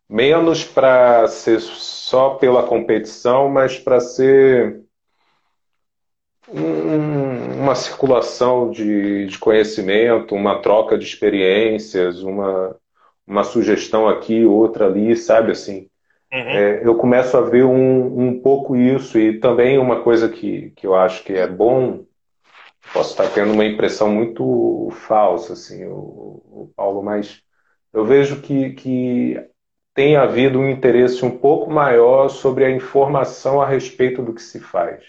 menos 0.10 0.66
para 0.66 1.26
ser 1.30 1.62
só 1.62 2.32
pela 2.32 2.64
competição, 2.64 3.48
mas 3.50 3.80
para 3.80 4.02
ser 4.02 4.82
um, 6.50 7.62
uma 7.62 7.76
circulação 7.76 8.70
de, 8.70 9.26
de, 9.26 9.40
conhecimento, 9.40 10.36
uma 10.36 10.62
troca 10.62 10.98
de 10.98 11.06
experiências, 11.06 12.24
uma, 12.24 12.76
uma 13.26 13.46
sugestão 13.46 14.08
aqui, 14.10 14.44
outra 14.44 14.88
ali, 14.88 15.16
sabe 15.16 15.54
assim. 15.54 15.90
Uhum. 16.34 16.40
É, 16.40 16.86
eu 16.86 16.96
começo 16.96 17.36
a 17.36 17.42
ver 17.42 17.66
um, 17.66 18.28
um 18.28 18.42
pouco 18.42 18.76
isso 18.76 19.20
e 19.20 19.40
também 19.40 19.78
uma 19.78 20.02
coisa 20.02 20.30
que, 20.30 20.72
que 20.72 20.88
eu 20.88 20.96
acho 20.96 21.24
que 21.24 21.34
é 21.34 21.46
bom, 21.46 22.06
posso 22.94 23.12
estar 23.12 23.30
tendo 23.34 23.54
uma 23.54 23.66
impressão 23.66 24.10
muito 24.10 24.90
falsa, 24.92 25.54
assim, 25.54 25.86
o, 25.86 25.94
o 25.94 26.74
Paulo, 26.76 27.04
mas 27.04 27.42
eu 27.94 28.06
vejo 28.06 28.42
que, 28.42 28.72
que 28.72 29.38
tem 29.94 30.16
havido 30.16 30.60
um 30.60 30.70
interesse 30.70 31.26
um 31.26 31.38
pouco 31.38 31.70
maior 31.70 32.30
sobre 32.30 32.66
a 32.66 32.72
informação 32.72 33.62
a 33.62 33.68
respeito 33.68 34.22
do 34.22 34.34
que 34.34 34.42
se 34.42 34.60
faz. 34.60 35.04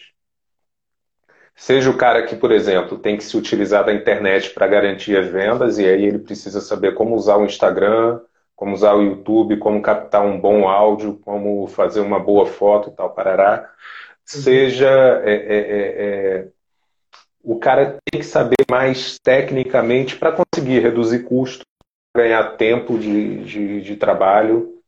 Seja 1.55 1.91
o 1.91 1.97
cara 1.97 2.27
que, 2.27 2.35
por 2.35 2.51
exemplo, 2.51 2.99
tem 2.99 3.17
que 3.17 3.25
se 3.25 3.37
utilizar 3.37 3.85
da 3.85 3.93
internet 3.93 4.51
para 4.51 4.67
garantir 4.67 5.17
as 5.17 5.29
vendas, 5.29 5.79
e 5.79 5.87
aí 5.87 6.05
ele 6.05 6.19
precisa 6.19 6.61
saber 6.61 6.95
como 6.95 7.15
usar 7.15 7.37
o 7.37 7.45
Instagram, 7.45 8.21
como 8.63 8.75
usar 8.75 8.95
o 8.95 9.03
YouTube, 9.03 9.57
como 9.57 9.83
captar 9.83 10.25
um 10.25 10.39
bom 10.39 10.69
áudio, 10.69 11.19
como 11.25 11.67
fazer 11.67 11.99
uma 11.99 12.21
boa 12.21 12.47
foto 12.47 12.91
e 12.91 12.93
tal, 12.93 13.11
parará. 13.11 13.69
Seja 14.25 14.89
é, 15.25 15.35
é, 15.35 15.59
é, 15.59 16.37
é 16.37 16.49
o 17.43 17.59
cara 17.59 17.97
tem 18.09 18.21
que 18.21 18.27
saber 18.27 18.65
mais 18.71 19.19
tecnicamente 19.19 20.15
para 20.15 20.31
conseguir 20.31 20.79
reduzir 20.79 21.25
custo, 21.25 21.65
ganhar 22.17 22.57
tempo 22.57 22.97
de, 22.97 23.43
de, 23.43 23.81
de 23.81 23.97
trabalho, 23.97 24.81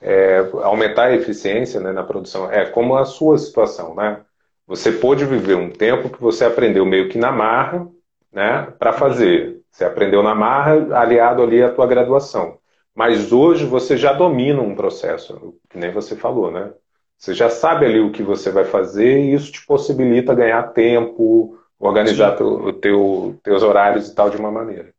é, 0.00 0.38
aumentar 0.62 1.08
a 1.08 1.14
eficiência 1.14 1.80
né, 1.80 1.92
na 1.92 2.04
produção. 2.04 2.50
É 2.50 2.64
como 2.64 2.96
a 2.96 3.04
sua 3.04 3.36
situação, 3.36 3.94
né? 3.94 4.22
Você 4.66 4.90
pôde 4.90 5.26
viver 5.26 5.54
um 5.54 5.68
tempo 5.68 6.08
que 6.08 6.18
você 6.18 6.46
aprendeu 6.46 6.86
meio 6.86 7.10
que 7.10 7.18
na 7.18 7.30
marra, 7.30 7.86
né, 8.32 8.72
para 8.78 8.94
fazer. 8.94 9.60
Você 9.70 9.84
aprendeu 9.84 10.22
na 10.22 10.34
marra, 10.34 10.98
aliado 10.98 11.42
ali 11.42 11.62
à 11.62 11.70
tua 11.70 11.86
graduação. 11.86 12.56
Mas 12.94 13.32
hoje 13.32 13.64
você 13.64 13.96
já 13.96 14.12
domina 14.12 14.60
um 14.60 14.74
processo, 14.74 15.54
que 15.70 15.78
nem 15.78 15.92
você 15.92 16.16
falou, 16.16 16.50
né? 16.50 16.72
Você 17.16 17.34
já 17.34 17.50
sabe 17.50 17.86
ali 17.86 18.00
o 18.00 18.12
que 18.12 18.22
você 18.22 18.50
vai 18.50 18.64
fazer 18.64 19.20
e 19.20 19.34
isso 19.34 19.50
te 19.50 19.64
possibilita 19.66 20.34
ganhar 20.34 20.62
tempo, 20.72 21.58
organizar 21.78 22.36
teu, 22.36 22.72
teu, 22.74 23.40
teus 23.42 23.62
horários 23.62 24.08
e 24.08 24.14
tal 24.14 24.30
de 24.30 24.36
uma 24.36 24.50
maneira. 24.50 24.92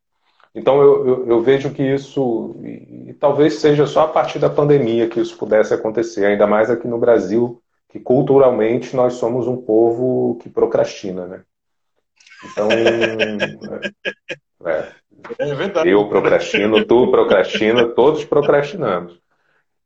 Então 0.54 0.82
eu, 0.82 1.08
eu, 1.08 1.28
eu 1.28 1.42
vejo 1.42 1.72
que 1.72 1.84
isso, 1.84 2.56
e, 2.64 3.10
e, 3.10 3.14
talvez 3.14 3.56
seja 3.56 3.86
só 3.86 4.02
a 4.02 4.08
partir 4.08 4.40
da 4.40 4.50
pandemia 4.50 5.08
que 5.08 5.20
isso 5.20 5.38
pudesse 5.38 5.74
acontecer, 5.74 6.26
ainda 6.26 6.48
mais 6.48 6.70
aqui 6.70 6.88
no 6.88 6.98
Brasil, 6.98 7.62
que 7.88 8.00
culturalmente 8.00 8.96
nós 8.96 9.14
somos 9.14 9.48
um 9.48 9.58
povo 9.58 10.38
que 10.42 10.50
procrastina, 10.50 11.28
né? 11.28 11.44
Então, 12.44 12.68
é, 14.66 14.72
é 14.72 14.99
verdade. 15.56 15.90
Eu 15.90 16.08
procrastino, 16.08 16.86
tu 16.86 17.10
procrastina, 17.10 17.88
todos 17.88 18.24
procrastinamos. 18.26 19.20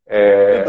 É, 0.06 0.64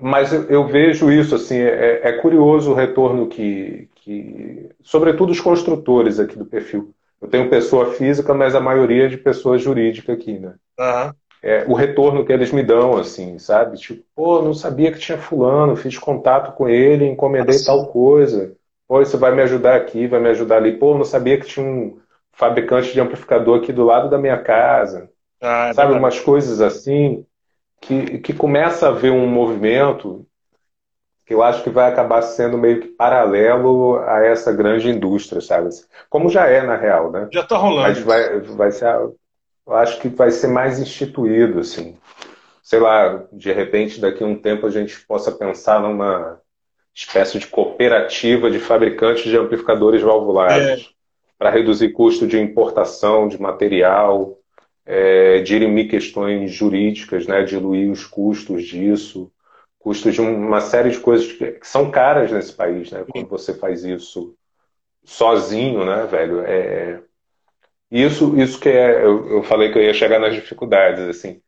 mas 0.00 0.32
eu, 0.32 0.44
eu, 0.44 0.66
vejo 0.66 1.12
isso 1.12 1.34
assim, 1.36 1.58
é, 1.58 2.00
é, 2.02 2.12
curioso 2.14 2.72
o 2.72 2.74
retorno 2.74 3.28
que, 3.28 3.88
que, 3.94 4.68
sobretudo 4.82 5.30
os 5.30 5.40
construtores 5.40 6.18
aqui 6.18 6.36
do 6.36 6.44
perfil. 6.44 6.92
Eu 7.22 7.28
tenho 7.28 7.48
pessoa 7.48 7.92
física, 7.92 8.34
mas 8.34 8.54
a 8.54 8.60
maioria 8.60 9.04
é 9.04 9.08
de 9.08 9.16
pessoa 9.16 9.58
jurídica 9.58 10.12
aqui, 10.12 10.38
né? 10.38 10.54
Uhum 10.78 11.12
é, 11.42 11.64
o 11.66 11.74
retorno 11.74 12.24
que 12.24 12.32
eles 12.32 12.52
me 12.52 12.62
dão, 12.62 12.96
assim, 12.96 13.38
sabe? 13.38 13.78
Tipo, 13.78 14.02
pô, 14.14 14.42
não 14.42 14.52
sabia 14.52 14.92
que 14.92 14.98
tinha 14.98 15.16
fulano, 15.16 15.76
fiz 15.76 15.96
contato 15.96 16.54
com 16.54 16.68
ele, 16.68 17.06
encomendei 17.06 17.54
Nossa. 17.54 17.66
tal 17.66 17.86
coisa. 17.86 18.54
Pô, 18.86 19.00
isso 19.00 19.16
vai 19.16 19.34
me 19.34 19.42
ajudar 19.42 19.76
aqui, 19.76 20.06
vai 20.06 20.20
me 20.20 20.28
ajudar 20.28 20.58
ali. 20.58 20.76
Pô, 20.76 20.96
não 20.96 21.04
sabia 21.04 21.38
que 21.38 21.46
tinha 21.46 21.64
um 21.64 21.98
fabricante 22.40 22.94
de 22.94 23.00
amplificador 23.00 23.58
aqui 23.58 23.70
do 23.70 23.84
lado 23.84 24.08
da 24.08 24.16
minha 24.16 24.38
casa. 24.42 25.10
Ah, 25.42 25.68
é 25.68 25.74
sabe, 25.74 25.92
umas 25.92 26.18
coisas 26.18 26.62
assim 26.62 27.24
que, 27.80 28.18
que 28.18 28.32
começa 28.32 28.86
a 28.86 28.88
haver 28.88 29.12
um 29.12 29.26
movimento 29.26 30.26
que 31.26 31.34
eu 31.34 31.42
acho 31.42 31.62
que 31.62 31.70
vai 31.70 31.88
acabar 31.88 32.22
sendo 32.22 32.58
meio 32.58 32.80
que 32.80 32.88
paralelo 32.88 33.98
a 33.98 34.24
essa 34.24 34.52
grande 34.52 34.88
indústria, 34.88 35.40
sabe? 35.40 35.68
Como 36.08 36.30
já 36.30 36.46
é, 36.46 36.62
na 36.62 36.76
real, 36.76 37.12
né? 37.12 37.28
Já 37.30 37.42
está 37.42 37.56
rolando. 37.56 37.82
Mas 37.82 37.98
vai, 38.00 38.40
vai 38.40 38.72
ser 38.72 38.86
eu 39.66 39.74
acho 39.76 40.00
que 40.00 40.08
vai 40.08 40.30
ser 40.30 40.48
mais 40.48 40.80
instituído, 40.80 41.60
assim. 41.60 41.96
Sei 42.62 42.80
lá, 42.80 43.24
de 43.32 43.52
repente, 43.52 44.00
daqui 44.00 44.24
a 44.24 44.26
um 44.26 44.34
tempo 44.34 44.66
a 44.66 44.70
gente 44.70 44.98
possa 45.06 45.30
pensar 45.30 45.80
numa 45.80 46.40
espécie 46.92 47.38
de 47.38 47.46
cooperativa 47.46 48.50
de 48.50 48.58
fabricantes 48.58 49.24
de 49.24 49.36
amplificadores 49.36 50.02
valvulares 50.02 50.80
é. 50.80 50.99
Para 51.40 51.48
reduzir 51.48 51.88
custo 51.92 52.26
de 52.26 52.38
importação 52.38 53.26
de 53.26 53.40
material, 53.40 54.38
é, 54.84 55.40
dirimir 55.40 55.88
questões 55.88 56.52
jurídicas, 56.52 57.26
né, 57.26 57.42
diluir 57.42 57.90
os 57.90 58.04
custos 58.04 58.62
disso, 58.64 59.32
custos 59.78 60.12
de 60.12 60.20
uma 60.20 60.60
série 60.60 60.90
de 60.90 61.00
coisas 61.00 61.32
que, 61.32 61.58
são 61.62 61.90
caras 61.90 62.30
nesse 62.30 62.52
país, 62.52 62.90
né? 62.90 63.06
Quando 63.08 63.26
você 63.26 63.54
faz 63.54 63.84
isso 63.84 64.36
sozinho, 65.02 65.82
né, 65.82 66.04
velho? 66.04 66.42
É, 66.42 67.00
isso, 67.90 68.38
isso 68.38 68.60
que 68.60 68.68
é, 68.68 69.02
eu, 69.02 69.26
eu 69.30 69.42
falei 69.42 69.72
que 69.72 69.78
eu 69.78 69.82
ia 69.82 69.94
chegar 69.94 70.20
nas 70.20 70.34
dificuldades, 70.34 71.00
assim. 71.04 71.40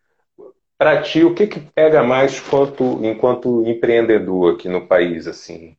Para 0.79 1.03
ti, 1.03 1.23
o 1.23 1.35
que, 1.35 1.47
que 1.47 1.61
pega 1.61 2.03
mais 2.03 2.41
quanto, 2.41 3.05
enquanto 3.05 3.63
empreendedor 3.69 4.55
aqui 4.55 4.71
no 4.71 4.87
país, 4.87 5.27
assim? 5.27 5.77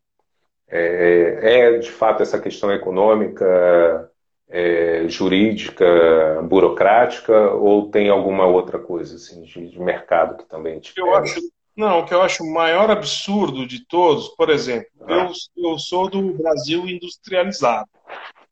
É, 0.76 1.76
é 1.76 1.78
de 1.78 1.92
fato 1.92 2.24
essa 2.24 2.40
questão 2.40 2.72
econômica, 2.72 4.10
é, 4.50 5.08
jurídica, 5.08 6.42
burocrática, 6.44 7.52
ou 7.52 7.92
tem 7.92 8.10
alguma 8.10 8.48
outra 8.48 8.80
coisa 8.80 9.16
assim, 9.16 9.44
de, 9.44 9.70
de 9.70 9.80
mercado 9.80 10.38
que 10.38 10.46
também 10.50 10.80
te 10.80 10.94
eu 10.98 11.14
acho 11.16 11.40
Não, 11.76 12.00
o 12.00 12.06
que 12.06 12.14
eu 12.14 12.24
acho 12.24 12.44
o 12.44 12.52
maior 12.52 12.90
absurdo 12.90 13.68
de 13.68 13.86
todos, 13.86 14.30
por 14.30 14.50
exemplo, 14.50 14.90
ah. 15.02 15.30
eu, 15.56 15.72
eu 15.72 15.78
sou 15.78 16.10
do 16.10 16.34
Brasil 16.34 16.88
industrializado. 16.88 17.90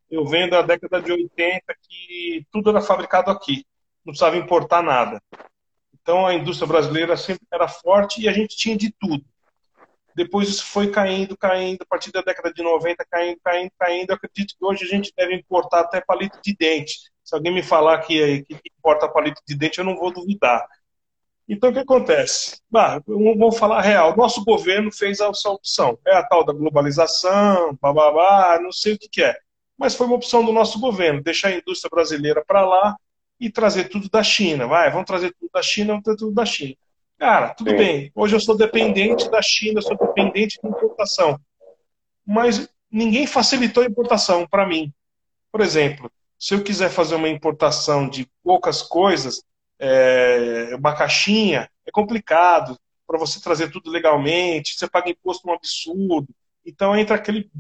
Eu 0.10 0.24
venho 0.26 0.50
da 0.50 0.62
década 0.62 1.02
de 1.02 1.12
80 1.12 1.64
que 1.82 2.46
tudo 2.52 2.70
era 2.70 2.82
fabricado 2.82 3.32
aqui, 3.32 3.66
não 4.06 4.12
precisava 4.12 4.38
importar 4.38 4.84
nada. 4.84 5.20
Então 6.00 6.28
a 6.28 6.36
indústria 6.36 6.68
brasileira 6.68 7.18
sempre 7.18 7.48
era 7.52 7.68
forte 7.68 8.22
e 8.22 8.28
a 8.30 8.32
gente 8.32 8.56
tinha 8.56 8.78
de 8.78 8.92
tudo. 8.92 9.24
Depois 10.16 10.50
isso 10.50 10.66
foi 10.66 10.92
caindo, 10.92 11.38
caindo, 11.38 11.82
a 11.82 11.86
partir 11.86 12.12
da 12.12 12.22
década 12.22 12.54
de 12.54 12.62
90, 12.62 13.06
caindo, 13.10 13.40
caindo, 13.44 13.72
caindo. 13.78 14.10
Eu 14.10 14.16
acredito 14.16 14.56
que 14.58 14.66
hoje 14.66 14.86
a 14.86 14.88
gente 14.88 15.14
deve 15.16 15.36
importar 15.36 15.82
até 15.82 16.02
palito 16.02 16.40
de 16.44 16.56
dente. 16.56 17.00
Se 17.24 17.36
alguém 17.36 17.54
me 17.54 17.64
falar 17.64 18.00
que, 18.00 18.44
que 18.44 18.60
importa 18.78 19.08
palito 19.08 19.42
de 19.48 19.56
dente, 19.56 19.80
eu 19.80 19.86
não 19.86 19.96
vou 19.96 20.12
duvidar. 20.12 20.66
Então, 21.48 21.70
o 21.70 21.74
que 21.74 21.80
acontece? 21.80 22.62
Bah, 22.70 23.02
vamos 23.06 23.58
falar 23.58 23.82
real. 23.82 24.16
Nosso 24.16 24.44
governo 24.44 24.92
fez 24.92 25.20
essa 25.20 25.50
opção. 25.50 26.00
É 26.08 26.16
a 26.16 26.24
tal 26.24 26.46
da 26.46 26.54
globalização, 26.54 27.78
babá, 27.82 28.58
não 28.62 28.72
sei 28.72 28.94
o 28.94 28.98
que, 28.98 29.10
que 29.10 29.24
é. 29.24 29.36
Mas 29.78 29.96
foi 29.96 30.08
uma 30.08 30.16
opção 30.16 30.46
do 30.46 30.54
nosso 30.54 30.80
governo, 30.80 31.22
deixar 31.22 31.50
a 31.50 31.56
indústria 31.58 31.90
brasileira 31.92 32.44
para 32.46 32.66
lá 32.66 32.96
e 33.40 33.50
trazer 33.50 33.90
tudo 33.90 34.10
da 34.10 34.24
China. 34.24 34.68
Vai, 34.68 34.90
vamos 34.92 35.08
trazer 35.08 35.34
tudo 35.34 35.50
da 35.54 35.62
China, 35.62 35.88
vamos 35.94 36.04
trazer 36.04 36.20
tudo 36.20 36.34
da 36.34 36.46
China. 36.46 36.76
Cara, 37.22 37.54
tudo 37.54 37.70
Sim. 37.70 37.78
bem. 37.78 38.12
Hoje 38.16 38.36
eu 38.36 38.40
sou 38.40 38.58
dependente 38.58 39.30
da 39.30 39.44
China, 39.44 39.80
sou 39.80 39.96
dependente 39.96 40.60
de 40.60 40.68
importação. 40.68 41.40
Mas 42.26 42.68
ninguém 42.90 43.28
facilitou 43.28 43.84
a 43.84 43.86
importação 43.86 44.48
para 44.48 44.66
mim. 44.66 44.92
Por 45.52 45.62
exemplo, 45.62 46.12
se 46.40 46.56
eu 46.56 46.64
quiser 46.64 46.90
fazer 46.90 47.14
uma 47.14 47.30
importação 47.30 48.10
de 48.10 48.28
poucas 48.44 48.82
coisas, 48.82 49.44
é, 49.78 50.72
uma 50.76 50.96
caixinha, 50.96 51.70
é 51.86 51.92
complicado 51.92 52.76
para 53.06 53.20
você 53.20 53.40
trazer 53.40 53.70
tudo 53.70 53.92
legalmente, 53.92 54.74
você 54.74 54.90
paga 54.90 55.12
imposto 55.12 55.48
um 55.48 55.54
absurdo. 55.54 56.28
Então 56.66 56.98
entra 56.98 57.18
aquele, 57.18 57.52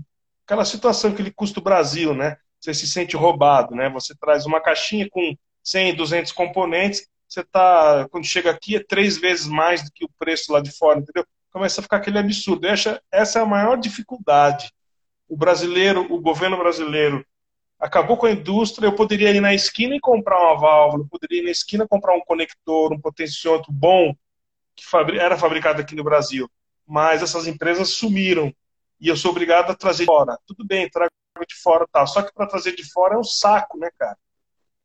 aquela 0.44 0.66
situação, 0.66 1.12
aquele 1.12 1.30
custo 1.30 1.62
Brasil, 1.62 2.16
né? 2.16 2.36
Você 2.60 2.74
se 2.74 2.88
sente 2.88 3.16
roubado, 3.16 3.76
né? 3.76 3.92
Você 3.92 4.16
traz 4.16 4.48
uma 4.48 4.60
caixinha 4.60 5.08
com 5.08 5.38
100, 5.64 5.94
200 5.94 6.32
componentes, 6.32 7.08
você 7.32 7.46
tá, 7.46 8.10
quando 8.12 8.26
chega 8.26 8.52
aqui, 8.52 8.76
é 8.76 8.84
três 8.84 9.18
vezes 9.18 9.48
mais 9.48 9.82
do 9.82 9.92
que 9.92 10.04
o 10.04 10.10
preço 10.20 10.52
lá 10.52 10.60
de 10.60 10.70
fora, 10.70 11.00
entendeu? 11.00 11.26
Começa 11.50 11.80
a 11.80 11.84
ficar 11.84 11.98
aquele 11.98 12.20
absurdo. 12.20 12.68
Essa, 12.68 13.02
essa 13.10 13.40
é 13.40 13.42
a 13.42 13.46
maior 13.46 13.78
dificuldade. 13.78 14.70
O 15.30 15.38
brasileiro, 15.38 16.14
o 16.14 16.20
governo 16.20 16.58
brasileiro, 16.58 17.26
acabou 17.80 18.18
com 18.18 18.26
a 18.26 18.32
indústria. 18.32 18.86
Eu 18.86 18.96
poderia 18.96 19.32
ir 19.32 19.40
na 19.40 19.54
esquina 19.54 19.96
e 19.96 20.00
comprar 20.02 20.42
uma 20.42 20.60
válvula, 20.60 21.04
eu 21.04 21.08
poderia 21.08 21.40
ir 21.40 21.46
na 21.46 21.52
esquina 21.52 21.88
comprar 21.88 22.14
um 22.16 22.20
conector, 22.20 22.92
um 22.92 23.00
potenciômetro 23.00 23.72
bom, 23.72 24.14
que 24.76 24.84
era 25.18 25.38
fabricado 25.38 25.80
aqui 25.80 25.96
no 25.96 26.04
Brasil. 26.04 26.52
Mas 26.86 27.24
essas 27.24 27.48
empresas 27.48 27.92
sumiram. 27.92 28.54
E 29.00 29.08
eu 29.08 29.16
sou 29.16 29.32
obrigado 29.32 29.72
a 29.72 29.76
trazer 29.76 30.04
de 30.04 30.08
fora. 30.08 30.38
Tudo 30.46 30.66
bem, 30.66 30.90
trago 30.90 31.12
de 31.48 31.56
fora 31.56 31.88
tal. 31.90 32.06
Só 32.08 32.22
que 32.22 32.34
para 32.34 32.46
trazer 32.46 32.76
de 32.76 32.84
fora 32.92 33.16
é 33.16 33.18
um 33.18 33.24
saco, 33.24 33.80
né, 33.80 33.90
cara? 33.98 34.18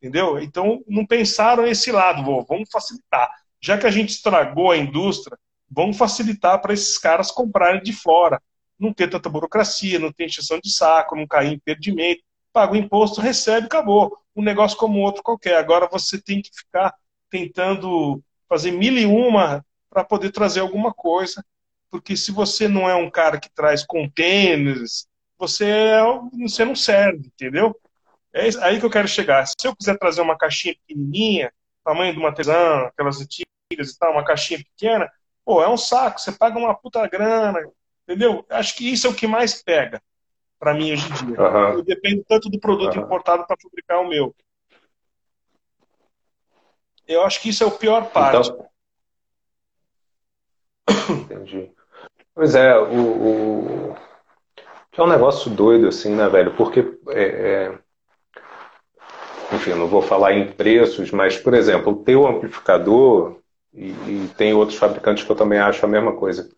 Entendeu? 0.00 0.38
Então, 0.38 0.82
não 0.86 1.06
pensaram 1.06 1.64
nesse 1.64 1.90
lado, 1.90 2.22
vamos 2.46 2.68
facilitar. 2.70 3.30
Já 3.60 3.78
que 3.78 3.86
a 3.86 3.90
gente 3.90 4.10
estragou 4.10 4.70
a 4.70 4.76
indústria, 4.76 5.38
vamos 5.70 5.96
facilitar 5.96 6.60
para 6.60 6.74
esses 6.74 6.98
caras 6.98 7.30
comprarem 7.30 7.82
de 7.82 7.92
fora. 7.92 8.40
Não 8.78 8.92
ter 8.92 9.08
tanta 9.08 9.28
burocracia, 9.28 9.98
não 9.98 10.12
ter 10.12 10.26
encheção 10.26 10.60
de 10.62 10.70
saco, 10.70 11.16
não 11.16 11.26
cair 11.26 11.52
em 11.52 11.58
perdimento. 11.58 12.22
Paga 12.52 12.74
o 12.74 12.76
imposto, 12.76 13.20
recebe, 13.20 13.66
acabou. 13.66 14.16
Um 14.34 14.42
negócio 14.42 14.76
como 14.76 15.00
outro 15.00 15.22
qualquer. 15.22 15.56
Agora 15.56 15.88
você 15.90 16.20
tem 16.20 16.42
que 16.42 16.50
ficar 16.54 16.94
tentando 17.30 18.22
fazer 18.48 18.70
mil 18.70 18.96
e 18.96 19.06
uma 19.06 19.64
para 19.90 20.04
poder 20.04 20.30
trazer 20.30 20.60
alguma 20.60 20.92
coisa. 20.92 21.44
Porque 21.90 22.16
se 22.16 22.32
você 22.32 22.68
não 22.68 22.88
é 22.88 22.94
um 22.94 23.10
cara 23.10 23.40
que 23.40 23.50
traz 23.50 23.84
contêineres, 23.84 25.08
você, 25.38 25.66
é, 25.66 26.00
você 26.38 26.64
não 26.64 26.74
serve, 26.74 27.28
entendeu? 27.28 27.74
É 28.32 28.48
aí 28.60 28.78
que 28.78 28.86
eu 28.86 28.90
quero 28.90 29.08
chegar. 29.08 29.46
Se 29.46 29.66
eu 29.66 29.74
quiser 29.74 29.98
trazer 29.98 30.20
uma 30.20 30.36
caixinha 30.36 30.74
pequenininha, 30.74 31.52
tamanho 31.84 32.12
de 32.12 32.18
uma 32.18 32.34
tesão, 32.34 32.86
aquelas 32.86 33.20
antigas 33.20 33.46
e 33.90 33.98
tal, 33.98 34.12
uma 34.12 34.24
caixinha 34.24 34.58
pequena, 34.58 35.10
pô, 35.44 35.62
é 35.62 35.68
um 35.68 35.76
saco. 35.76 36.20
Você 36.20 36.32
paga 36.32 36.58
uma 36.58 36.74
puta 36.74 37.06
grana, 37.06 37.60
entendeu? 38.06 38.44
Acho 38.50 38.76
que 38.76 38.92
isso 38.92 39.06
é 39.06 39.10
o 39.10 39.14
que 39.14 39.26
mais 39.26 39.62
pega 39.62 40.02
para 40.58 40.74
mim 40.74 40.92
hoje 40.92 41.06
em 41.06 41.26
dia. 41.26 41.40
Uhum. 41.40 41.72
Eu 41.74 41.82
dependo 41.82 42.24
tanto 42.28 42.48
do 42.50 42.58
produto 42.58 42.96
uhum. 42.96 43.04
importado 43.04 43.46
para 43.46 43.56
fabricar 43.60 44.00
o 44.00 44.08
meu. 44.08 44.34
Eu 47.06 47.22
acho 47.22 47.40
que 47.40 47.50
isso 47.50 47.62
é 47.62 47.66
o 47.66 47.70
pior 47.70 48.10
parte. 48.10 48.50
Então... 48.50 48.66
Entendi. 51.08 51.70
Pois 52.34 52.54
é, 52.54 52.76
o, 52.76 53.92
o... 53.92 53.96
é 54.96 55.02
um 55.02 55.06
negócio 55.06 55.50
doido, 55.50 55.88
assim, 55.88 56.14
né, 56.14 56.28
velho? 56.28 56.54
Porque 56.56 56.80
é, 57.10 57.22
é 57.22 57.78
enfim, 59.56 59.70
não 59.70 59.88
vou 59.88 60.02
falar 60.02 60.32
em 60.34 60.46
preços, 60.46 61.10
mas, 61.10 61.36
por 61.36 61.54
exemplo, 61.54 61.92
o 61.92 61.96
teu 61.96 62.26
amplificador, 62.26 63.36
e, 63.74 63.88
e, 63.88 64.30
tem 64.36 64.54
outros 64.54 64.78
fabricantes 64.78 65.24
que 65.24 65.30
eu 65.30 65.36
também 65.36 65.58
acho 65.58 65.84
a 65.84 65.88
mesma 65.88 66.12
coisa, 66.12 66.48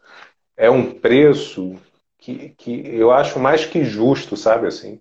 é 0.57 0.71
um 0.71 0.93
preço 0.93 1.75
que, 2.19 2.51
que 2.51 2.83
eu 2.95 3.11
acho 3.11 3.39
mais 3.39 3.65
que 3.65 3.85
justo, 3.85 4.37
sabe 4.37 4.67
assim? 4.67 5.01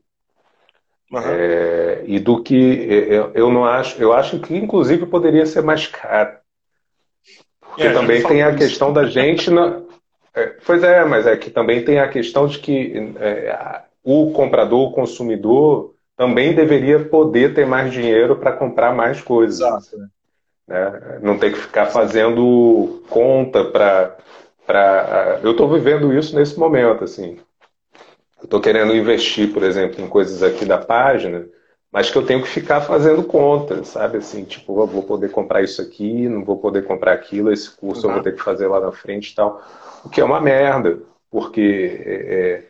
Uhum. 1.12 1.20
É, 1.24 2.04
e 2.06 2.20
do 2.20 2.44
que 2.44 2.56
eu, 2.56 3.32
eu 3.34 3.52
não 3.52 3.66
acho, 3.66 4.02
eu 4.02 4.14
acho 4.14 4.40
que 4.40 4.56
inclusive 4.56 5.06
poderia 5.06 5.46
ser 5.46 5.62
mais 5.62 5.88
caro. 5.88 6.38
Porque 7.62 7.88
é, 7.88 7.94
também 7.94 8.24
tem 8.24 8.44
a 8.44 8.56
questão 8.56 8.92
da 8.92 9.06
gente. 9.06 9.50
Na, 9.50 9.82
é, 10.34 10.48
pois 10.66 10.84
é, 10.84 11.06
mas 11.06 11.26
é 11.26 11.38
que 11.38 11.50
também 11.50 11.84
tem 11.84 12.00
a 12.00 12.10
questão 12.10 12.48
de 12.48 12.60
que 12.60 13.14
é, 13.20 13.82
o 14.04 14.32
comprador, 14.32 14.90
o 14.90 14.94
consumidor, 14.94 15.96
também 16.18 16.56
deveria 16.56 17.06
poder 17.06 17.54
ter 17.54 17.68
mais 17.68 17.94
dinheiro 17.94 18.36
para 18.36 18.52
comprar 18.52 18.94
mais 18.94 19.22
coisas. 19.22 19.60
Exato. 19.60 19.98
Né? 20.68 21.20
Não 21.22 21.38
ter 21.38 21.54
que 21.54 21.60
ficar 21.60 21.86
fazendo 21.86 23.04
conta 23.08 23.64
para. 23.64 24.18
Pra... 24.66 25.40
Eu 25.44 25.52
estou 25.52 25.72
vivendo 25.72 26.12
isso 26.12 26.36
nesse 26.36 26.60
momento. 26.60 27.04
assim. 27.04 27.38
Eu 28.40 28.46
estou 28.46 28.60
querendo 28.60 28.96
investir, 28.96 29.54
por 29.54 29.64
exemplo, 29.64 30.04
em 30.04 30.08
coisas 30.08 30.44
aqui 30.44 30.66
da 30.66 30.78
página, 30.78 31.48
mas 31.92 32.10
que 32.10 32.18
eu 32.18 32.26
tenho 32.26 32.42
que 32.42 32.50
ficar 32.50 32.82
fazendo 32.82 33.24
conta, 33.24 33.84
sabe? 33.84 34.18
Assim, 34.18 34.44
tipo, 34.44 34.86
vou 34.86 35.04
poder 35.04 35.32
comprar 35.32 35.64
isso 35.64 35.82
aqui, 35.82 36.28
não 36.28 36.44
vou 36.44 36.58
poder 36.58 36.84
comprar 36.84 37.14
aquilo, 37.14 37.52
esse 37.52 37.70
curso 37.72 38.04
uhum. 38.04 38.10
eu 38.10 38.14
vou 38.16 38.24
ter 38.24 38.36
que 38.36 38.44
fazer 38.44 38.68
lá 38.68 38.80
na 38.80 38.92
frente 38.92 39.32
e 39.32 39.36
tal. 39.36 39.62
O 40.04 40.10
que 40.10 40.22
é 40.22 40.24
uma 40.24 40.40
merda, 40.40 41.00
porque 41.32 42.00
é, 42.06 42.64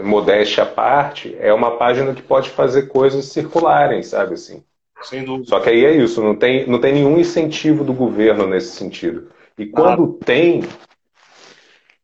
modéstia 0.00 0.62
à 0.62 0.66
parte, 0.66 1.36
é 1.38 1.52
uma 1.52 1.76
página 1.76 2.14
que 2.14 2.22
pode 2.22 2.50
fazer 2.50 2.88
coisas 2.88 3.26
circularem, 3.26 4.02
sabe 4.02 4.34
assim? 4.34 4.62
Sem 5.02 5.24
dúvida. 5.24 5.48
Só 5.48 5.60
que 5.60 5.68
aí 5.68 5.84
é 5.84 5.96
isso, 5.96 6.22
não 6.22 6.34
tem, 6.34 6.66
não 6.66 6.80
tem 6.80 6.94
nenhum 6.94 7.18
incentivo 7.18 7.84
do 7.84 7.92
governo 7.92 8.46
nesse 8.46 8.76
sentido. 8.76 9.28
E 9.58 9.66
quando 9.66 10.18
ah. 10.20 10.24
tem, 10.24 10.62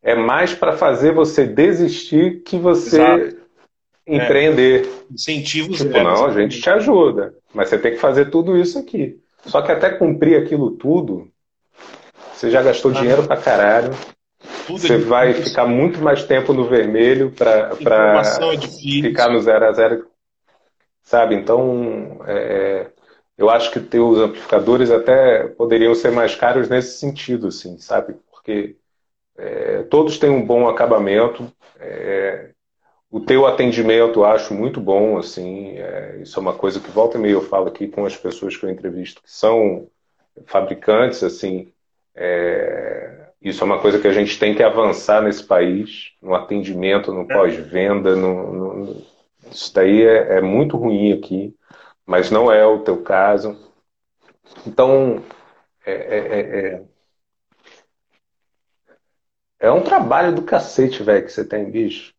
é 0.03 0.15
mais 0.15 0.55
para 0.55 0.77
fazer 0.77 1.13
você 1.13 1.47
desistir 1.47 2.43
que 2.43 2.59
você 2.59 3.01
Exato. 3.01 3.37
empreender. 4.07 4.87
É. 4.87 5.15
Incentivos. 5.15 5.79
Tipo, 5.79 6.03
não, 6.03 6.27
a 6.27 6.33
gente 6.33 6.61
te 6.61 6.69
ajuda, 6.69 7.35
mas 7.55 7.69
você 7.69 7.79
tem 7.79 7.93
que 7.93 7.99
fazer 7.99 8.27
tudo 8.27 8.57
isso 8.57 8.79
aqui. 8.79 9.19
Só 9.47 9.63
que 9.63 9.73
até 9.73 9.91
cumprir 9.91 10.37
aquilo 10.37 10.73
tudo, 10.73 11.29
você 12.35 12.51
já 12.51 12.63
gastou 12.63 12.91
ah. 12.91 12.95
dinheiro 12.95 13.23
pra 13.27 13.37
caralho, 13.37 13.91
tudo 14.69 14.81
Você 14.81 14.99
vai 14.99 15.33
ficar 15.33 15.67
muito 15.67 15.99
mais 16.03 16.25
tempo 16.25 16.53
no 16.53 16.69
vermelho 16.69 17.33
para 17.33 17.71
é 17.73 17.77
ficar 19.09 19.33
no 19.33 19.41
zero 19.41 19.65
a 19.65 19.73
zero. 19.73 20.07
Sabe? 21.03 21.35
Então, 21.35 22.21
é, 22.27 22.91
eu 23.39 23.49
acho 23.49 23.71
que 23.71 23.81
teus 23.81 24.19
amplificadores 24.19 24.91
até 24.91 25.49
poderiam 25.49 25.95
ser 25.95 26.13
mais 26.13 26.35
caros 26.35 26.69
nesse 26.69 26.99
sentido, 26.99 27.47
assim, 27.49 27.79
sabe? 27.79 28.15
Porque 28.31 28.77
é, 29.39 29.85
todos 29.85 30.19
têm 30.19 30.29
um 30.29 30.45
bom 30.45 30.69
acabamento. 30.69 31.51
É, 31.81 32.51
o 33.11 33.21
teu 33.21 33.47
atendimento 33.47 34.21
eu 34.21 34.27
acho 34.27 34.53
muito 34.53 34.83
bom, 34.83 35.17
assim. 35.17 35.79
É, 35.79 36.19
isso 36.21 36.39
é 36.39 36.43
uma 36.43 36.53
coisa 36.53 36.79
que 36.79 36.91
volta 36.91 37.17
e 37.17 37.21
meia 37.21 37.33
eu 37.33 37.41
falo 37.41 37.69
aqui 37.69 37.89
com 37.89 38.05
as 38.05 38.19
pessoas 38.19 38.55
que 38.55 38.67
eu 38.67 38.71
entrevisto 38.71 39.23
que 39.23 39.33
são 39.33 39.89
fabricantes, 40.45 41.23
assim. 41.23 41.73
É, 42.15 43.18
isso 43.41 43.63
é 43.63 43.67
uma 43.67 43.81
coisa 43.81 44.01
que 44.01 44.09
a 44.09 44.13
gente 44.13 44.39
tem 44.39 44.55
que 44.55 44.63
avançar 44.63 45.23
nesse 45.23 45.45
país, 45.45 46.13
no 46.21 46.35
atendimento, 46.35 47.13
no 47.13 47.27
pós-venda. 47.27 48.17
No, 48.17 48.53
no, 48.53 49.07
isso 49.51 49.73
daí 49.73 50.03
é, 50.03 50.39
é, 50.39 50.41
muito 50.41 50.77
ruim 50.77 51.13
aqui, 51.13 51.55
mas 52.05 52.31
não 52.31 52.51
é 52.51 52.67
o 52.67 52.81
teu 52.81 53.03
caso. 53.03 53.57
Então, 54.67 55.23
é, 55.87 55.93
é, 55.93 56.41
é, 56.41 56.83
é 59.61 59.71
um 59.73 59.83
trabalho 59.83 60.35
do 60.35 60.43
cacete, 60.43 61.03
velho, 61.03 61.25
que 61.25 61.33
você 61.33 61.45
tem, 61.45 61.71
bicho. 61.71 62.13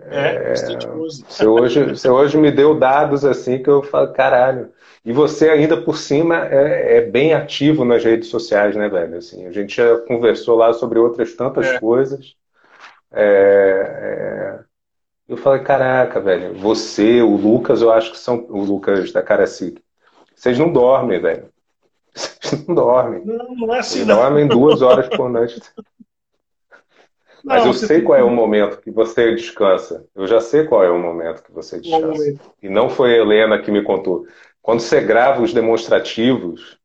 É, 0.00 0.52
é. 0.52 0.54
Você 0.54 1.46
hoje, 1.46 1.84
você 1.94 2.08
hoje 2.08 2.38
me 2.38 2.50
deu 2.50 2.78
dados 2.78 3.24
assim 3.24 3.62
que 3.62 3.68
eu 3.68 3.82
falo, 3.82 4.12
caralho. 4.12 4.70
E 5.04 5.12
você 5.12 5.48
ainda 5.48 5.80
por 5.80 5.96
cima 5.96 6.46
é, 6.46 6.98
é, 6.98 7.00
bem 7.00 7.32
ativo 7.32 7.84
nas 7.84 8.04
redes 8.04 8.28
sociais, 8.28 8.76
né, 8.76 8.88
velho? 8.88 9.16
Assim, 9.16 9.46
a 9.46 9.52
gente 9.52 9.76
já 9.76 9.96
conversou 9.98 10.56
lá 10.56 10.72
sobre 10.72 10.98
outras 10.98 11.34
tantas 11.34 11.66
é. 11.66 11.80
coisas. 11.80 12.34
É, 13.12 13.22
é, 13.22 14.64
eu 15.28 15.36
falei, 15.36 15.62
caraca, 15.62 16.20
velho, 16.20 16.54
você, 16.54 17.22
o 17.22 17.36
Lucas, 17.36 17.80
eu 17.80 17.90
acho 17.92 18.12
que 18.12 18.18
são 18.18 18.46
o 18.48 18.62
Lucas 18.62 19.12
da 19.12 19.22
Caracique. 19.22 19.82
Vocês 20.34 20.58
não 20.58 20.72
dormem, 20.72 21.20
velho. 21.20 21.48
Vocês 22.14 22.66
não 22.66 22.74
dormem. 22.74 23.24
Não, 23.24 23.54
não 23.54 23.74
é 23.74 23.80
assim. 23.80 24.04
Vocês 24.04 24.06
dormem 24.06 24.46
duas 24.46 24.82
horas 24.82 25.08
por 25.08 25.28
noite. 25.28 25.60
Mas 27.44 27.64
eu 27.64 27.72
sei 27.72 28.02
qual 28.02 28.18
é 28.18 28.22
o 28.22 28.30
momento 28.30 28.80
que 28.80 28.90
você 28.90 29.34
descansa. 29.34 30.04
Eu 30.14 30.26
já 30.26 30.40
sei 30.40 30.64
qual 30.64 30.84
é 30.84 30.90
o 30.90 30.98
momento 30.98 31.42
que 31.42 31.52
você 31.52 31.80
descansa. 31.80 32.38
E 32.62 32.68
não 32.68 32.88
foi 32.88 33.14
a 33.14 33.18
Helena 33.18 33.60
que 33.60 33.70
me 33.70 33.82
contou. 33.82 34.26
Quando 34.60 34.80
você 34.80 35.00
grava 35.00 35.42
os 35.42 35.52
demonstrativos, 35.52 36.78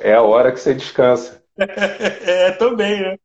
é 0.00 0.14
a 0.14 0.22
hora 0.22 0.52
que 0.52 0.60
você 0.60 0.74
descansa. 0.74 1.42
É, 1.58 2.50
também, 2.52 3.00
né? 3.00 3.18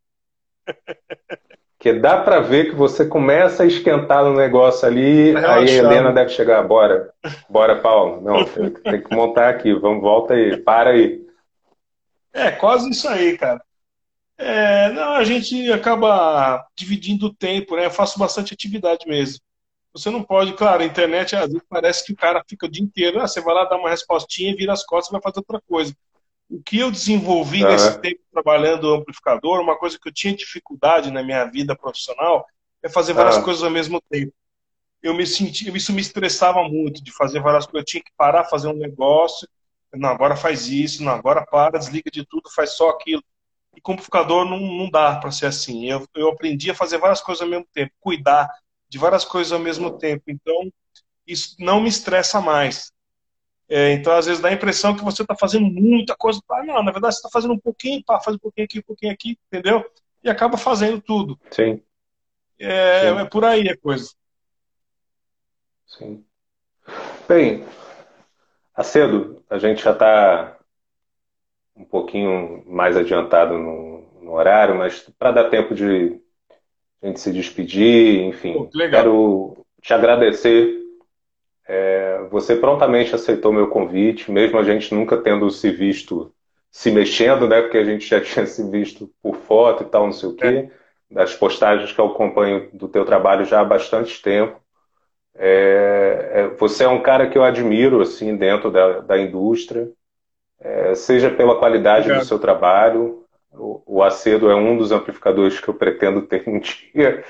Que 1.78 1.94
dá 1.94 2.22
para 2.22 2.40
ver 2.40 2.70
que 2.70 2.76
você 2.76 3.06
começa 3.06 3.64
a 3.64 3.66
esquentar 3.66 4.24
no 4.24 4.36
negócio 4.36 4.88
ali, 4.88 5.36
aí 5.36 5.68
a 5.68 5.74
Helena 5.74 6.14
deve 6.14 6.30
chegar, 6.30 6.62
bora, 6.62 7.12
bora, 7.50 7.82
Paulo. 7.82 8.22
Não, 8.22 8.46
tem, 8.46 8.70
tem 8.70 9.02
que 9.02 9.16
montar 9.16 9.50
aqui, 9.50 9.74
vamos, 9.74 10.02
volta 10.02 10.36
aí, 10.36 10.58
para 10.58 10.92
aí. 10.92 11.26
É, 12.32 12.52
quase 12.52 12.90
isso 12.90 13.08
aí, 13.08 13.38
cara. 13.38 13.62
É, 14.44 14.92
não, 14.92 15.14
a 15.14 15.24
gente 15.24 15.72
acaba 15.72 16.66
dividindo 16.76 17.28
o 17.28 17.34
tempo, 17.34 17.76
né? 17.76 17.86
Eu 17.86 17.92
faço 17.92 18.18
bastante 18.18 18.54
atividade 18.54 19.08
mesmo. 19.08 19.40
Você 19.94 20.10
não 20.10 20.24
pode, 20.24 20.54
claro, 20.54 20.82
a 20.82 20.86
internet 20.86 21.36
às 21.36 21.48
vezes 21.48 21.62
parece 21.70 22.06
que 22.06 22.14
o 22.14 22.16
cara 22.16 22.44
fica 22.48 22.66
o 22.66 22.70
dia 22.70 22.84
inteiro, 22.84 23.22
ah, 23.22 23.28
você 23.28 23.40
vai 23.40 23.54
lá 23.54 23.66
dar 23.66 23.78
uma 23.78 23.90
respostinha, 23.90 24.56
vira 24.56 24.74
as 24.74 24.84
costas 24.84 25.10
e 25.10 25.12
vai 25.12 25.22
fazer 25.22 25.40
outra 25.40 25.62
coisa. 25.68 25.96
O 26.50 26.62
que 26.62 26.80
eu 26.80 26.90
desenvolvi 26.90 27.64
nesse 27.64 28.00
tempo 28.00 28.20
trabalhando 28.32 28.86
o 28.86 28.96
amplificador, 28.96 29.60
uma 29.62 29.78
coisa 29.78 30.00
que 30.02 30.10
eu 30.10 30.14
tinha 30.14 30.36
dificuldade 30.36 31.12
na 31.12 31.22
minha 31.22 31.46
vida 31.46 31.76
profissional, 31.76 32.46
é 32.82 32.90
fazer 32.90 33.14
várias 33.14 33.38
coisas 33.38 33.62
ao 33.64 33.70
mesmo 33.70 34.02
tempo. 34.10 34.34
Eu 35.04 35.14
me 35.14 35.26
sentia, 35.26 35.76
isso 35.76 35.94
me 35.94 36.02
estressava 36.02 36.64
muito 36.64 37.04
de 37.04 37.12
fazer 37.12 37.42
várias 37.42 37.66
coisas. 37.66 37.82
Eu 37.82 37.86
tinha 37.86 38.04
que 38.04 38.12
parar, 38.18 38.46
fazer 38.46 38.68
um 38.68 38.74
negócio, 38.74 39.48
não, 39.94 40.10
agora 40.10 40.36
faz 40.36 40.68
isso, 40.68 41.04
não, 41.04 41.12
agora 41.12 41.46
para, 41.46 41.78
desliga 41.78 42.10
de 42.10 42.26
tudo, 42.26 42.50
faz 42.56 42.72
só 42.72 42.90
aquilo. 42.90 43.24
E 43.76 43.82
com 43.82 43.94
amplificador 43.94 44.46
não, 44.46 44.60
não 44.60 44.90
dá 44.90 45.16
para 45.18 45.32
ser 45.32 45.46
assim. 45.46 45.90
Eu, 45.90 46.08
eu 46.16 46.30
aprendi 46.30 46.70
a 46.70 46.76
fazer 46.76 46.98
várias 46.98 47.22
coisas 47.22 47.42
ao 47.42 47.48
mesmo 47.48 47.68
tempo, 47.74 47.94
cuidar 48.00 48.50
de 48.90 48.98
várias 48.98 49.24
coisas 49.24 49.54
ao 49.54 49.60
mesmo 49.60 49.98
tempo. 49.98 50.24
Então, 50.28 50.72
isso 51.26 51.56
não 51.60 51.82
me 51.82 51.90
estressa 51.90 52.42
mais. 52.42 52.92
É, 53.70 53.94
então, 53.94 54.14
às 54.14 54.26
vezes, 54.26 54.42
dá 54.42 54.50
a 54.50 54.54
impressão 54.54 54.96
que 54.96 55.04
você 55.04 55.22
está 55.22 55.36
fazendo 55.36 55.66
muita 55.66 56.16
coisa. 56.16 56.42
Ah, 56.52 56.64
não, 56.64 56.84
na 56.84 56.92
verdade, 56.92 57.16
você 57.16 57.20
está 57.20 57.30
fazendo 57.32 57.54
um 57.54 57.60
pouquinho, 57.60 58.04
pá, 58.04 58.20
faz 58.20 58.36
um 58.36 58.40
pouquinho 58.40 58.66
aqui, 58.66 58.80
um 58.80 58.84
pouquinho 58.84 59.14
aqui, 59.14 59.40
entendeu? 59.48 59.90
E 60.22 60.30
acaba 60.30 60.58
fazendo 60.58 61.02
tudo. 61.02 61.40
Sim. 61.50 61.82
É, 62.60 63.00
Sim. 63.00 63.20
é 63.20 63.26
por 63.26 63.46
aí 63.46 63.70
a 63.70 63.78
coisa. 63.78 64.14
Sim. 65.88 66.26
Bem, 67.28 67.66
Acedo, 68.76 69.44
a 69.50 69.58
gente 69.58 69.84
já 69.84 69.92
está 69.92 70.58
um 71.76 71.86
pouquinho 71.86 72.64
mais 72.68 72.96
adiantado 72.98 73.58
no, 73.58 74.04
no 74.22 74.34
horário, 74.34 74.76
mas 74.76 75.00
para 75.18 75.32
dar 75.32 75.50
tempo 75.50 75.74
de 75.74 76.20
a 77.02 77.08
gente 77.08 77.20
se 77.20 77.32
despedir, 77.32 78.22
enfim, 78.22 78.54
Pô, 78.54 78.68
que 78.68 78.90
quero 78.90 79.66
te 79.82 79.94
agradecer. 79.94 80.80
É, 81.68 82.28
você 82.30 82.56
prontamente 82.56 83.16
aceitou 83.16 83.52
meu 83.52 83.68
convite, 83.68 84.32
mesmo 84.32 84.60
a 84.60 84.64
gente 84.64 84.94
nunca 84.94 85.18
tendo 85.18 85.50
se 85.50 85.72
visto 85.72 86.34
se 86.70 86.92
mexendo, 86.92 87.48
né? 87.48 87.62
Porque 87.62 87.78
a 87.78 87.84
gente 87.84 88.08
já 88.08 88.20
tinha 88.22 88.46
se 88.46 88.70
visto 88.70 89.12
por 89.22 89.36
foto 89.36 89.84
e 89.84 89.86
tal, 89.88 90.06
não 90.06 90.14
sei 90.14 90.30
o 90.30 90.36
quê, 90.36 90.48
é. 90.48 90.70
das 91.10 91.36
postagens 91.36 91.92
que 91.92 92.00
eu 92.00 92.08
acompanho 92.08 92.70
do 92.74 92.88
teu 92.88 93.04
trabalho 93.06 93.46
já 93.46 93.62
há 93.62 93.66
bastante 93.66 94.22
tempo. 94.22 94.60
É, 95.34 96.32
é, 96.34 96.48
você 96.58 96.84
é 96.84 96.88
um 96.88 97.02
cara 97.02 97.30
que 97.30 97.38
eu 97.38 97.44
admiro 97.44 98.02
assim 98.02 98.36
dentro 98.36 98.70
da, 98.70 99.00
da 99.00 99.18
indústria 99.18 99.90
é, 100.62 100.94
seja 100.96 101.30
pela 101.30 101.58
qualidade 101.58 102.02
Obrigado. 102.02 102.24
do 102.24 102.28
seu 102.28 102.40
trabalho. 102.40 103.26
O, 103.52 103.82
o, 103.86 104.04
Acedo 104.04 104.50
é 104.50 104.56
um 104.56 104.78
dos 104.78 104.92
amplificadores 104.92 105.60
que 105.60 105.68
eu 105.68 105.74
pretendo 105.74 106.22
ter 106.24 106.44
um 106.48 106.60
dia, 106.60 107.24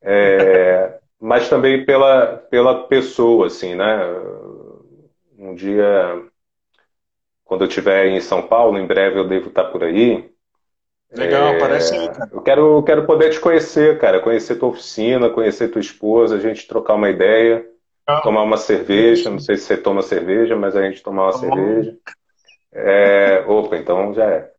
é, 0.00 0.98
mas 1.20 1.48
também 1.48 1.84
pela, 1.84 2.38
pela 2.50 2.84
pessoa, 2.84 3.48
assim, 3.48 3.74
né? 3.74 4.00
Um 5.38 5.54
dia, 5.54 6.22
quando 7.44 7.62
eu 7.62 7.68
estiver 7.68 8.06
em 8.06 8.20
São 8.20 8.42
Paulo, 8.42 8.78
em 8.78 8.86
breve 8.86 9.18
eu 9.18 9.28
devo 9.28 9.48
estar 9.48 9.64
por 9.64 9.84
aí. 9.84 10.30
Legal, 11.12 11.54
é, 11.54 11.58
parece 11.58 11.94
aí, 11.94 12.08
cara. 12.08 12.30
Eu 12.32 12.40
quero, 12.40 12.82
quero 12.84 13.04
poder 13.04 13.30
te 13.30 13.40
conhecer, 13.40 13.98
cara, 13.98 14.20
conhecer 14.20 14.56
tua 14.56 14.68
oficina, 14.68 15.28
conhecer 15.28 15.68
tua 15.68 15.80
esposa, 15.80 16.36
a 16.36 16.40
gente 16.40 16.68
trocar 16.68 16.94
uma 16.94 17.10
ideia, 17.10 17.66
ah, 18.06 18.20
tomar 18.20 18.42
uma 18.42 18.56
cerveja. 18.56 19.28
Não 19.28 19.40
sei 19.40 19.56
se 19.56 19.64
você 19.64 19.76
toma 19.76 20.02
cerveja, 20.02 20.54
mas 20.56 20.76
a 20.76 20.82
gente 20.82 21.02
tomar 21.02 21.24
uma 21.24 21.32
tá 21.32 21.38
cerveja. 21.38 21.96
É, 22.72 23.44
opa, 23.46 23.76
então 23.76 24.14
já 24.14 24.24
é. 24.24 24.52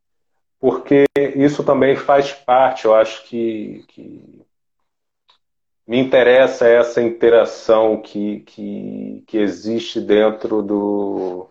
Porque 0.59 1.05
isso 1.35 1.63
também 1.63 1.95
faz 1.95 2.31
parte, 2.33 2.85
eu 2.85 2.93
acho 2.93 3.23
que, 3.25 3.83
que 3.87 4.45
me 5.87 5.97
interessa 5.97 6.67
essa 6.67 7.01
interação 7.01 8.01
que, 8.01 8.41
que, 8.41 9.23
que 9.27 9.37
existe 9.37 9.99
dentro 9.99 10.61
do, 10.61 11.49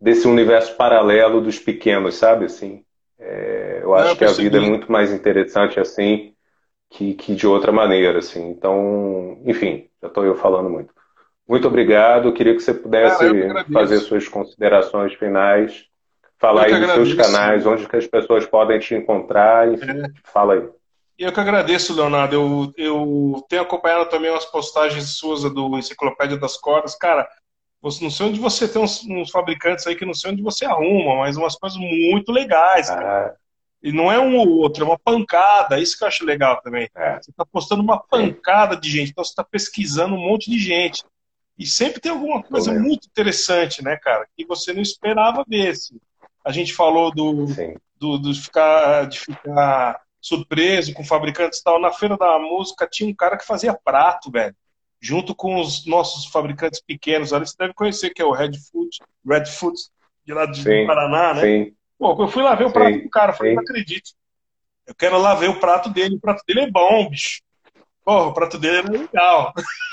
desse 0.00 0.26
universo 0.26 0.74
paralelo 0.76 1.42
dos 1.42 1.58
pequenos, 1.58 2.14
sabe? 2.14 2.46
Assim, 2.46 2.84
é, 3.18 3.80
eu 3.82 3.94
acho 3.94 4.16
que 4.16 4.24
a 4.24 4.32
vida 4.32 4.56
é 4.56 4.60
muito 4.60 4.90
mais 4.90 5.12
interessante 5.12 5.78
assim 5.78 6.34
que, 6.88 7.14
que 7.14 7.34
de 7.34 7.46
outra 7.46 7.70
maneira. 7.70 8.18
Assim. 8.18 8.48
Então, 8.50 9.38
enfim, 9.44 9.88
já 10.00 10.08
estou 10.08 10.24
eu 10.24 10.34
falando 10.34 10.70
muito. 10.70 10.92
Muito 11.50 11.66
obrigado. 11.66 12.32
Queria 12.32 12.54
que 12.54 12.60
você 12.60 12.72
pudesse 12.72 13.18
Cara, 13.18 13.66
fazer 13.72 13.98
suas 13.98 14.28
considerações 14.28 15.14
finais, 15.14 15.84
falar 16.38 16.66
aí 16.66 16.78
dos 16.78 16.92
seus 16.92 17.14
canais, 17.14 17.66
onde 17.66 17.88
que 17.88 17.96
as 17.96 18.06
pessoas 18.06 18.46
podem 18.46 18.78
te 18.78 18.94
encontrar, 18.94 19.68
enfim, 19.68 19.90
é. 19.90 20.10
fala 20.22 20.54
aí. 20.54 20.68
Eu 21.18 21.32
que 21.32 21.40
agradeço, 21.40 21.92
Leonardo. 21.92 22.36
Eu, 22.36 22.72
eu 22.76 23.44
tenho 23.48 23.62
acompanhado 23.62 24.08
também 24.08 24.30
umas 24.30 24.44
postagens 24.44 25.16
suas 25.16 25.42
do 25.42 25.76
Enciclopédia 25.76 26.36
das 26.36 26.56
Cordas. 26.56 26.94
Cara, 26.94 27.28
você, 27.82 28.04
não 28.04 28.12
sei 28.12 28.26
onde 28.26 28.38
você 28.38 28.68
tem 28.68 28.80
uns, 28.80 29.04
uns, 29.04 29.30
fabricantes 29.32 29.84
aí 29.88 29.96
que 29.96 30.06
não 30.06 30.14
sei 30.14 30.30
onde 30.30 30.42
você 30.42 30.64
arruma, 30.64 31.16
mas 31.16 31.36
umas 31.36 31.56
coisas 31.56 31.76
muito 31.76 32.30
legais. 32.30 32.88
Ah. 32.90 33.34
E 33.82 33.90
não 33.90 34.12
é 34.12 34.20
um 34.20 34.36
ou 34.36 34.48
outro, 34.50 34.84
é 34.84 34.86
uma 34.86 34.98
pancada. 34.98 35.80
Isso 35.80 35.98
que 35.98 36.04
eu 36.04 36.08
acho 36.08 36.24
legal 36.24 36.62
também. 36.62 36.88
É. 36.94 37.14
Você 37.20 37.32
está 37.32 37.44
postando 37.44 37.82
uma 37.82 37.98
pancada 37.98 38.76
de 38.76 38.88
gente, 38.88 39.10
então 39.10 39.24
você 39.24 39.32
está 39.32 39.42
pesquisando 39.42 40.14
um 40.14 40.28
monte 40.28 40.48
de 40.48 40.56
gente. 40.56 41.02
E 41.60 41.66
sempre 41.66 42.00
tem 42.00 42.10
alguma 42.10 42.42
coisa 42.42 42.72
muito 42.72 43.06
interessante, 43.06 43.84
né, 43.84 43.94
cara, 43.94 44.26
que 44.34 44.46
você 44.46 44.72
não 44.72 44.80
esperava 44.80 45.44
ver. 45.46 45.68
Assim. 45.68 46.00
A 46.42 46.50
gente 46.50 46.72
falou 46.72 47.14
do, 47.14 47.44
do, 47.98 48.16
do, 48.16 48.34
ficar, 48.34 49.06
de 49.06 49.20
ficar 49.20 50.00
surpreso 50.18 50.94
com 50.94 51.04
fabricantes 51.04 51.58
e 51.58 51.62
tal. 51.62 51.78
Na 51.78 51.92
Feira 51.92 52.16
da 52.16 52.38
Música 52.38 52.88
tinha 52.90 53.10
um 53.10 53.14
cara 53.14 53.36
que 53.36 53.44
fazia 53.44 53.74
prato, 53.74 54.30
velho. 54.30 54.56
Junto 55.02 55.34
com 55.34 55.60
os 55.60 55.84
nossos 55.84 56.32
fabricantes 56.32 56.80
pequenos. 56.80 57.30
Ali 57.30 57.46
você 57.46 57.56
deve 57.58 57.74
conhecer, 57.74 58.08
que 58.08 58.22
é 58.22 58.24
o 58.24 58.32
Red 58.32 58.52
Food, 58.72 58.98
Red 59.26 59.44
Food 59.44 59.78
de 60.24 60.32
lá 60.32 60.46
de 60.46 60.62
sim, 60.62 60.86
Paraná, 60.86 61.34
né? 61.34 61.40
Sim. 61.42 61.74
Pô, 61.98 62.22
eu 62.22 62.28
fui 62.28 62.42
lá 62.42 62.54
ver 62.54 62.68
o 62.68 62.72
prato 62.72 62.94
sim, 62.94 63.02
do 63.02 63.10
cara, 63.10 63.34
falei, 63.34 63.54
não 63.54 63.62
acredito. 63.62 64.12
Eu 64.86 64.94
quero 64.94 65.18
lá 65.18 65.34
ver 65.34 65.50
o 65.50 65.60
prato 65.60 65.90
dele. 65.90 66.16
O 66.16 66.20
prato 66.20 66.42
dele 66.46 66.60
é 66.60 66.70
bom, 66.70 67.10
bicho. 67.10 67.42
Porra, 68.02 68.28
o 68.28 68.32
prato 68.32 68.58
dele 68.58 68.78
é 68.78 68.82
legal. 68.82 69.52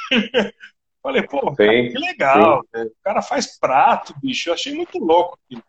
Falei, 1.01 1.21
pô, 1.23 1.39
cara, 1.55 1.71
que 1.71 1.97
legal. 1.97 2.61
O 2.61 3.03
cara 3.03 3.21
faz 3.21 3.57
prato, 3.57 4.13
bicho. 4.21 4.49
Eu 4.49 4.53
achei 4.53 4.73
muito 4.73 4.97
louco 4.99 5.37
aquilo. 5.45 5.63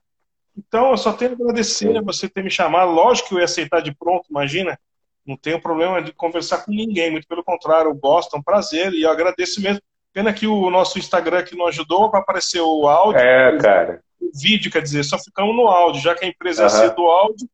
Então, 0.57 0.91
eu 0.91 0.97
só 0.97 1.13
tenho 1.13 1.33
a 1.33 1.35
agradecer 1.35 1.97
a 1.97 2.03
você 2.03 2.29
ter 2.29 2.43
me 2.43 2.51
chamado. 2.51 2.91
Lógico 2.91 3.29
que 3.29 3.35
eu 3.35 3.39
ia 3.39 3.45
aceitar 3.45 3.81
de 3.81 3.95
pronto, 3.95 4.27
imagina. 4.29 4.79
Não 5.25 5.37
tenho 5.37 5.61
problema 5.61 6.03
de 6.03 6.13
conversar 6.13 6.65
com 6.65 6.73
ninguém, 6.73 7.11
muito 7.11 7.29
pelo 7.29 7.45
contrário, 7.45 7.91
eu 7.91 7.95
gosto, 7.95 8.35
é 8.35 8.39
um 8.39 8.43
prazer 8.43 8.93
e 8.95 9.03
eu 9.03 9.11
agradeço 9.11 9.61
mesmo. 9.61 9.81
Pena 10.13 10.33
que 10.33 10.47
o 10.47 10.71
nosso 10.71 10.99
Instagram 10.99 11.41
aqui 11.41 11.55
não 11.55 11.67
ajudou 11.67 12.11
para 12.11 12.21
aparecer 12.21 12.61
o 12.61 12.89
áudio. 12.89 13.21
É, 13.21 13.57
cara. 13.59 14.03
O 14.21 14.31
vídeo, 14.35 14.73
quer 14.73 14.83
dizer, 14.83 15.05
só 15.05 15.19
ficamos 15.19 15.55
no 15.55 15.69
áudio, 15.69 16.01
já 16.01 16.15
que 16.15 16.25
a 16.25 16.29
empresa 16.29 16.67
uhum. 16.67 16.83
é 16.83 16.91
do 16.91 17.03
áudio, 17.07 17.49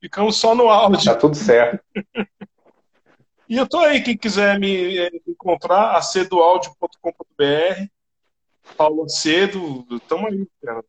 ficamos 0.00 0.36
só 0.36 0.54
no 0.54 0.70
áudio. 0.70 1.04
Tá 1.04 1.16
tudo 1.16 1.36
certo. 1.36 1.82
E 3.50 3.56
eu 3.56 3.68
tô 3.68 3.80
aí, 3.80 4.00
quem 4.00 4.16
quiser 4.16 4.60
me 4.60 4.96
eh, 4.96 5.10
encontrar, 5.26 5.96
acedoaudio.com.br, 5.96 7.84
Paulo 8.76 9.02
Acedo, 9.02 9.84
tamo 10.08 10.28
aí, 10.28 10.46
cara. 10.64 10.84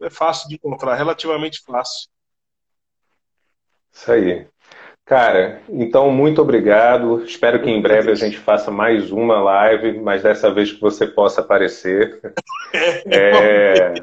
É 0.00 0.08
fácil 0.08 0.48
de 0.48 0.54
encontrar, 0.54 0.94
relativamente 0.94 1.60
fácil. 1.60 2.08
Isso 3.92 4.10
aí. 4.10 4.46
Cara, 5.04 5.60
então 5.68 6.10
muito 6.10 6.40
obrigado. 6.40 7.22
Espero 7.22 7.62
que 7.62 7.68
em 7.68 7.82
breve 7.82 8.10
a 8.10 8.14
gente 8.14 8.38
faça 8.38 8.70
mais 8.70 9.12
uma 9.12 9.38
live, 9.42 10.00
mas 10.00 10.22
dessa 10.22 10.50
vez 10.50 10.72
que 10.72 10.80
você 10.80 11.06
possa 11.06 11.42
aparecer. 11.42 12.18
É... 13.08 13.94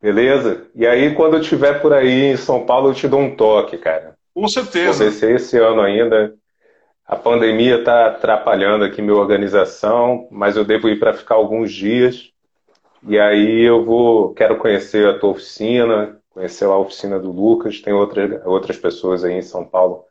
Beleza? 0.00 0.68
E 0.74 0.86
aí, 0.86 1.14
quando 1.14 1.34
eu 1.34 1.40
estiver 1.40 1.80
por 1.80 1.92
aí 1.92 2.32
em 2.32 2.36
São 2.36 2.66
Paulo, 2.66 2.90
eu 2.90 2.94
te 2.94 3.06
dou 3.06 3.20
um 3.20 3.36
toque, 3.36 3.78
cara. 3.78 4.18
Com 4.34 4.48
certeza. 4.48 5.04
Vou 5.04 5.12
ver 5.12 5.36
esse 5.36 5.58
ano 5.58 5.80
ainda. 5.80 6.34
A 7.06 7.16
pandemia 7.16 7.78
está 7.78 8.06
atrapalhando 8.06 8.84
aqui 8.84 9.02
minha 9.02 9.16
organização, 9.16 10.28
mas 10.30 10.56
eu 10.56 10.64
devo 10.64 10.88
ir 10.88 10.98
para 10.98 11.12
ficar 11.12 11.34
alguns 11.34 11.72
dias. 11.72 12.30
E 13.06 13.18
aí 13.18 13.62
eu 13.62 13.84
vou, 13.84 14.32
quero 14.32 14.56
conhecer 14.56 15.06
a 15.06 15.18
tua 15.18 15.30
oficina, 15.30 16.18
conhecer 16.30 16.64
a 16.64 16.76
oficina 16.76 17.18
do 17.18 17.30
Lucas. 17.30 17.80
Tem 17.80 17.92
outra, 17.92 18.42
outras 18.46 18.76
pessoas 18.76 19.24
aí 19.24 19.34
em 19.34 19.42
São 19.42 19.64
Paulo 19.64 20.04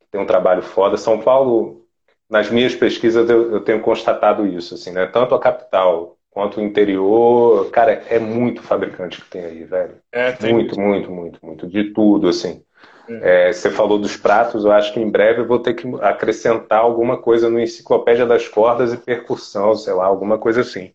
que 0.00 0.06
tem 0.10 0.20
um 0.20 0.26
trabalho 0.26 0.62
foda. 0.62 0.96
São 0.96 1.20
Paulo, 1.20 1.84
nas 2.28 2.50
minhas 2.50 2.74
pesquisas, 2.74 3.28
eu, 3.28 3.52
eu 3.52 3.60
tenho 3.60 3.80
constatado 3.80 4.46
isso, 4.46 4.74
assim, 4.74 4.90
né? 4.90 5.06
Tanto 5.06 5.34
a 5.34 5.40
capital 5.40 6.16
quanto 6.30 6.60
o 6.60 6.62
interior, 6.62 7.70
cara, 7.70 7.92
é 8.08 8.18
muito 8.18 8.62
fabricante 8.62 9.20
que 9.20 9.30
tem 9.30 9.44
aí, 9.44 9.64
velho. 9.64 9.96
É, 10.12 10.32
tem 10.32 10.52
muito, 10.52 10.80
muito, 10.80 11.10
muito, 11.10 11.44
muito, 11.44 11.66
de 11.66 11.92
tudo, 11.92 12.28
assim. 12.28 12.62
É. 13.08 13.48
É, 13.48 13.52
você 13.52 13.70
falou 13.70 13.98
dos 13.98 14.16
pratos, 14.16 14.64
eu 14.64 14.72
acho 14.72 14.92
que 14.92 15.00
em 15.00 15.08
breve 15.08 15.40
eu 15.40 15.46
vou 15.46 15.58
ter 15.58 15.74
que 15.74 15.88
acrescentar 16.00 16.80
alguma 16.80 17.16
coisa 17.16 17.48
no 17.48 17.58
Enciclopédia 17.58 18.26
das 18.26 18.46
Cordas 18.46 18.92
e 18.92 18.96
Percussão, 18.96 19.74
sei 19.74 19.92
lá, 19.94 20.04
alguma 20.06 20.38
coisa 20.38 20.60
assim. 20.60 20.92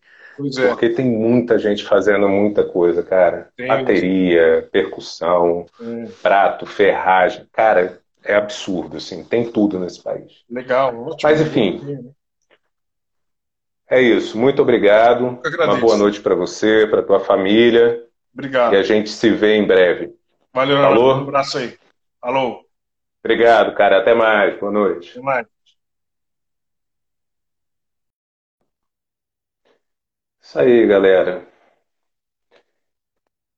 É. 0.58 0.68
Porque 0.68 0.88
tem 0.88 1.06
muita 1.06 1.58
gente 1.58 1.84
fazendo 1.84 2.28
muita 2.28 2.64
coisa, 2.64 3.02
cara. 3.02 3.48
Tem, 3.56 3.68
Bateria, 3.68 4.68
percussão, 4.70 5.66
é. 5.80 6.08
prato, 6.22 6.66
ferragem. 6.66 7.46
Cara, 7.52 8.00
é 8.24 8.34
absurdo, 8.34 8.96
assim. 8.96 9.22
Tem 9.22 9.44
tudo 9.50 9.78
nesse 9.78 10.02
país. 10.02 10.42
Legal, 10.50 10.88
ótimo. 10.88 11.18
Mas, 11.22 11.40
enfim. 11.40 12.12
É 13.88 14.00
isso. 14.00 14.36
Muito 14.36 14.60
obrigado. 14.60 15.38
Uma 15.64 15.76
boa 15.76 15.96
noite 15.96 16.20
para 16.20 16.34
você, 16.34 16.86
para 16.90 17.02
tua 17.02 17.20
família. 17.20 18.02
Obrigado. 18.32 18.74
E 18.74 18.76
a 18.76 18.82
gente 18.82 19.10
se 19.10 19.30
vê 19.30 19.54
em 19.54 19.64
breve. 19.64 20.12
Valeu, 20.52 20.78
Alô? 20.78 21.14
Um 21.14 21.20
abraço 21.20 21.58
aí. 21.58 21.76
Alô. 22.24 22.64
Obrigado, 23.24 23.74
cara. 23.76 23.98
Até 24.00 24.14
mais. 24.14 24.58
Boa 24.58 24.72
noite. 24.72 25.10
Até 25.10 25.20
mais. 25.20 25.46
Isso 30.40 30.58
aí, 30.60 30.86
galera. 30.86 31.44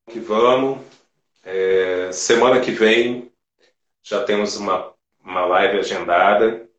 Que 0.09 0.19
vamos. 0.19 0.79
É, 1.43 2.11
semana 2.11 2.61
que 2.61 2.71
vem 2.71 3.31
já 4.03 4.23
temos 4.25 4.57
uma, 4.57 4.93
uma 5.23 5.45
live 5.45 5.79
agendada. 5.79 6.69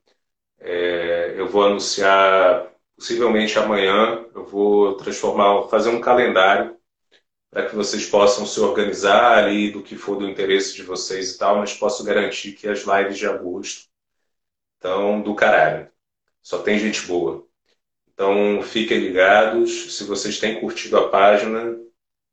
É, 0.60 1.34
eu 1.38 1.48
vou 1.48 1.66
anunciar, 1.66 2.72
possivelmente 2.96 3.58
amanhã, 3.58 4.26
eu 4.34 4.46
vou 4.46 4.96
transformar, 4.96 5.68
fazer 5.68 5.90
um 5.90 6.00
calendário 6.00 6.77
para 7.50 7.66
que 7.68 7.74
vocês 7.74 8.06
possam 8.06 8.46
se 8.46 8.60
organizar 8.60 9.38
ali 9.38 9.70
do 9.70 9.82
que 9.82 9.96
for 9.96 10.16
do 10.16 10.28
interesse 10.28 10.74
de 10.74 10.82
vocês 10.82 11.32
e 11.32 11.38
tal, 11.38 11.58
mas 11.58 11.74
posso 11.74 12.04
garantir 12.04 12.52
que 12.52 12.68
as 12.68 12.80
lives 12.80 13.18
de 13.18 13.26
agosto 13.26 13.88
estão 14.74 15.20
do 15.22 15.34
caralho. 15.34 15.90
Só 16.42 16.58
tem 16.62 16.78
gente 16.78 17.02
boa. 17.02 17.46
Então 18.12 18.62
fiquem 18.62 18.98
ligados. 18.98 19.96
Se 19.96 20.04
vocês 20.04 20.38
têm 20.38 20.60
curtido 20.60 20.98
a 20.98 21.08
página, 21.08 21.78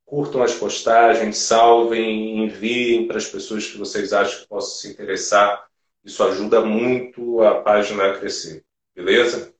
curtam 0.05 0.43
as 0.43 0.53
postagens, 0.53 1.37
salvem, 1.37 2.43
enviem 2.43 3.07
para 3.07 3.17
as 3.17 3.27
pessoas 3.27 3.67
que 3.67 3.77
vocês 3.77 4.13
acham 4.13 4.41
que 4.41 4.47
possam 4.47 4.71
se 4.79 4.89
interessar. 4.89 5.67
Isso 6.03 6.23
ajuda 6.23 6.61
muito 6.61 7.41
a 7.41 7.61
página 7.61 8.11
a 8.11 8.19
crescer. 8.19 8.63
Beleza? 8.95 9.53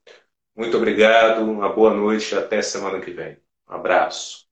Muito 0.54 0.76
obrigado, 0.76 1.42
uma 1.42 1.68
boa 1.72 1.92
noite 1.94 2.34
e 2.34 2.38
até 2.38 2.62
semana 2.62 3.00
que 3.00 3.10
vem. 3.10 3.36
Um 3.68 3.74
abraço. 3.74 4.45